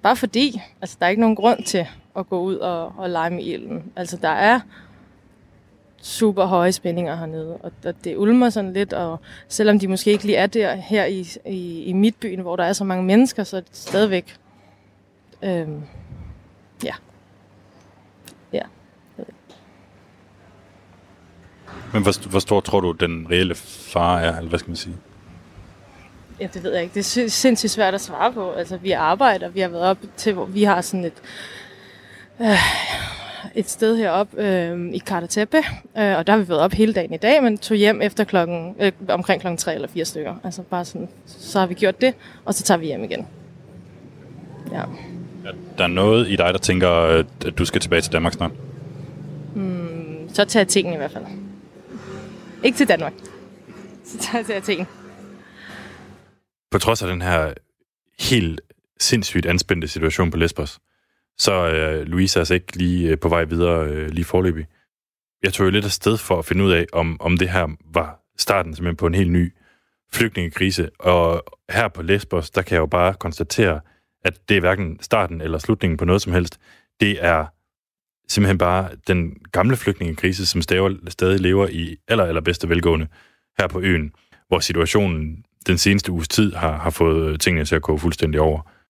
bare 0.03 0.17
fordi, 0.17 0.63
altså 0.81 0.97
der 1.01 1.07
er 1.07 1.11
ikke 1.11 1.21
nogen 1.21 1.37
grund 1.37 1.65
til 1.65 1.87
at 2.17 2.29
gå 2.29 2.41
ud 2.41 2.57
og, 2.57 2.93
og 2.97 3.11
lege 3.11 3.31
med 3.31 3.45
ilden. 3.45 3.93
Altså 3.97 4.17
der 4.17 4.29
er 4.29 4.61
super 6.03 6.45
høje 6.45 6.73
spændinger 6.73 7.17
hernede, 7.17 7.57
og 7.57 7.73
det 8.05 8.17
ulmer 8.17 8.51
sådan 8.51 8.73
lidt, 8.73 8.93
og 8.93 9.21
selvom 9.49 9.79
de 9.79 9.89
måske 9.89 10.11
ikke 10.11 10.25
lige 10.25 10.37
er 10.37 10.47
der 10.47 10.75
her 10.75 11.05
i, 11.05 11.27
i, 11.47 11.83
i 11.85 11.93
midtbyen, 11.93 12.41
hvor 12.41 12.57
der 12.57 12.65
er 12.65 12.73
så 12.73 12.85
mange 12.85 13.05
mennesker, 13.05 13.45
så 13.45 13.57
er 13.57 13.61
det 13.61 13.77
stadigvæk, 13.77 14.37
øhm, 15.43 15.83
ja. 16.85 16.95
Ja. 18.53 18.63
Men 21.93 22.03
hvor, 22.03 22.29
hvor 22.29 22.39
stor 22.39 22.61
tror 22.61 22.81
du, 22.81 22.93
den 22.93 23.27
reelle 23.31 23.55
fare 23.55 24.23
er, 24.23 24.37
eller 24.37 24.49
hvad 24.49 24.59
skal 24.59 24.71
man 24.71 24.77
sige? 24.77 24.97
Ja, 26.43 26.49
det 26.55 26.65
ved 26.65 26.73
jeg 26.73 26.83
ikke. 26.83 26.95
Det 26.95 27.17
er 27.19 27.29
sindssygt 27.29 27.71
svært 27.71 27.95
at 27.95 28.01
svare 28.01 28.33
på. 28.33 28.51
Altså, 28.51 28.77
vi 28.77 28.91
arbejder, 28.91 29.49
vi 29.49 29.61
har 29.61 29.69
været 29.69 29.85
op 29.85 29.99
til, 30.17 30.33
hvor 30.33 30.45
vi 30.45 30.63
har 30.63 30.81
sådan 30.81 31.05
et, 31.05 31.13
øh, 32.41 32.59
et 33.55 33.71
sted 33.71 33.97
heroppe 33.97 34.43
øh, 34.43 34.95
i 34.95 34.99
Kartatepe, 34.99 35.57
øh, 35.99 36.17
og 36.17 36.27
der 36.27 36.33
har 36.33 36.39
vi 36.39 36.49
været 36.49 36.61
op 36.61 36.73
hele 36.73 36.93
dagen 36.93 37.15
i 37.15 37.17
dag, 37.17 37.43
men 37.43 37.59
tog 37.59 37.77
hjem 37.77 38.03
efter 38.03 38.25
klokken, 38.25 38.75
øh, 38.81 38.93
omkring 39.09 39.41
klokken 39.41 39.57
3 39.57 39.75
eller 39.75 39.89
4 39.89 40.05
stykker. 40.05 40.35
Altså 40.45 40.63
bare 40.63 40.85
sådan, 40.85 41.09
så 41.27 41.59
har 41.59 41.67
vi 41.67 41.75
gjort 41.75 42.01
det, 42.01 42.15
og 42.45 42.55
så 42.55 42.63
tager 42.63 42.79
vi 42.79 42.87
hjem 42.87 43.05
igen. 43.05 43.27
Ja. 44.73 44.83
Der 45.79 45.85
er 45.85 45.89
noget 45.89 46.29
i 46.29 46.37
dig, 46.37 46.53
der 46.53 46.59
tænker, 46.59 46.89
at 46.89 47.27
du 47.59 47.65
skal 47.65 47.81
tilbage 47.81 48.01
til 48.01 48.13
Danmark 48.13 48.33
snart? 48.33 48.51
Hmm, 49.55 50.29
så 50.33 50.45
tager 50.45 50.61
jeg 50.61 50.69
tingene 50.69 50.95
i 50.95 50.99
hvert 50.99 51.13
fald. 51.13 51.25
Ikke 52.65 52.79
til 52.79 52.89
Danmark. 52.89 53.13
Så 54.05 54.19
tager 54.19 54.55
jeg 54.55 54.63
tingene. 54.63 54.87
På 56.73 56.79
trods 56.79 57.03
af 57.03 57.09
den 57.09 57.23
her 57.23 57.55
helt 58.19 58.61
sindssygt 59.01 59.47
anspændte 59.47 59.89
situation 59.89 60.31
på 60.31 60.37
Lesbos, 60.37 60.79
så 61.39 61.53
er 61.53 62.05
Louise 62.05 62.39
altså 62.39 62.55
ikke 62.55 62.77
lige 62.77 63.11
øh, 63.11 63.19
på 63.19 63.29
vej 63.29 63.45
videre 63.45 63.87
øh, 63.87 64.09
lige 64.09 64.25
forløbig. 64.25 64.67
Jeg 65.43 65.53
tog 65.53 65.67
jo 65.67 65.71
lidt 65.71 65.85
afsted 65.85 66.17
for 66.19 66.39
at 66.39 66.45
finde 66.45 66.65
ud 66.65 66.73
af, 66.73 66.87
om, 66.93 67.21
om 67.21 67.37
det 67.37 67.49
her 67.49 67.69
var 67.95 68.21
starten 68.39 68.75
simpelthen 68.75 68.97
på 68.97 69.07
en 69.07 69.15
helt 69.15 69.31
ny 69.31 69.53
flygtningekrise. 70.13 70.91
Og 70.99 71.45
her 71.71 71.89
på 71.89 72.03
Lesbos, 72.03 72.51
der 72.51 72.63
kan 72.63 72.75
jeg 72.75 72.81
jo 72.81 72.87
bare 72.87 73.15
konstatere, 73.15 73.81
at 74.25 74.49
det 74.49 74.57
er 74.57 74.61
hverken 74.61 74.99
starten 75.01 75.41
eller 75.41 75.59
slutningen 75.59 75.97
på 75.97 76.05
noget 76.05 76.23
som 76.23 76.33
helst. 76.33 76.61
Det 77.01 77.25
er 77.25 77.47
simpelthen 78.29 78.59
bare 78.59 78.91
den 79.07 79.37
gamle 79.53 79.77
flygtningekrise, 79.77 80.47
som 80.47 80.63
stadig 81.09 81.41
lever 81.41 81.69
i 81.69 81.97
aller, 82.09 82.25
aller 82.25 82.41
bedste 82.41 82.69
velgående 82.69 83.09
her 83.59 83.67
på 83.67 83.81
øen, 83.81 84.13
hvor 84.49 84.59
situationen 84.59 85.45
den 85.67 85.79
seneste 85.79 86.13
uges 86.13 86.29
tid 86.29 86.53
har, 86.53 86.79
har 86.79 86.91
fået 86.91 87.33
øh, 87.33 87.39
tingene 87.39 87.65
til 87.65 87.75
at 87.75 87.83
gå 87.83 87.99
fuldstændig 87.99 88.41
over. 88.41 88.61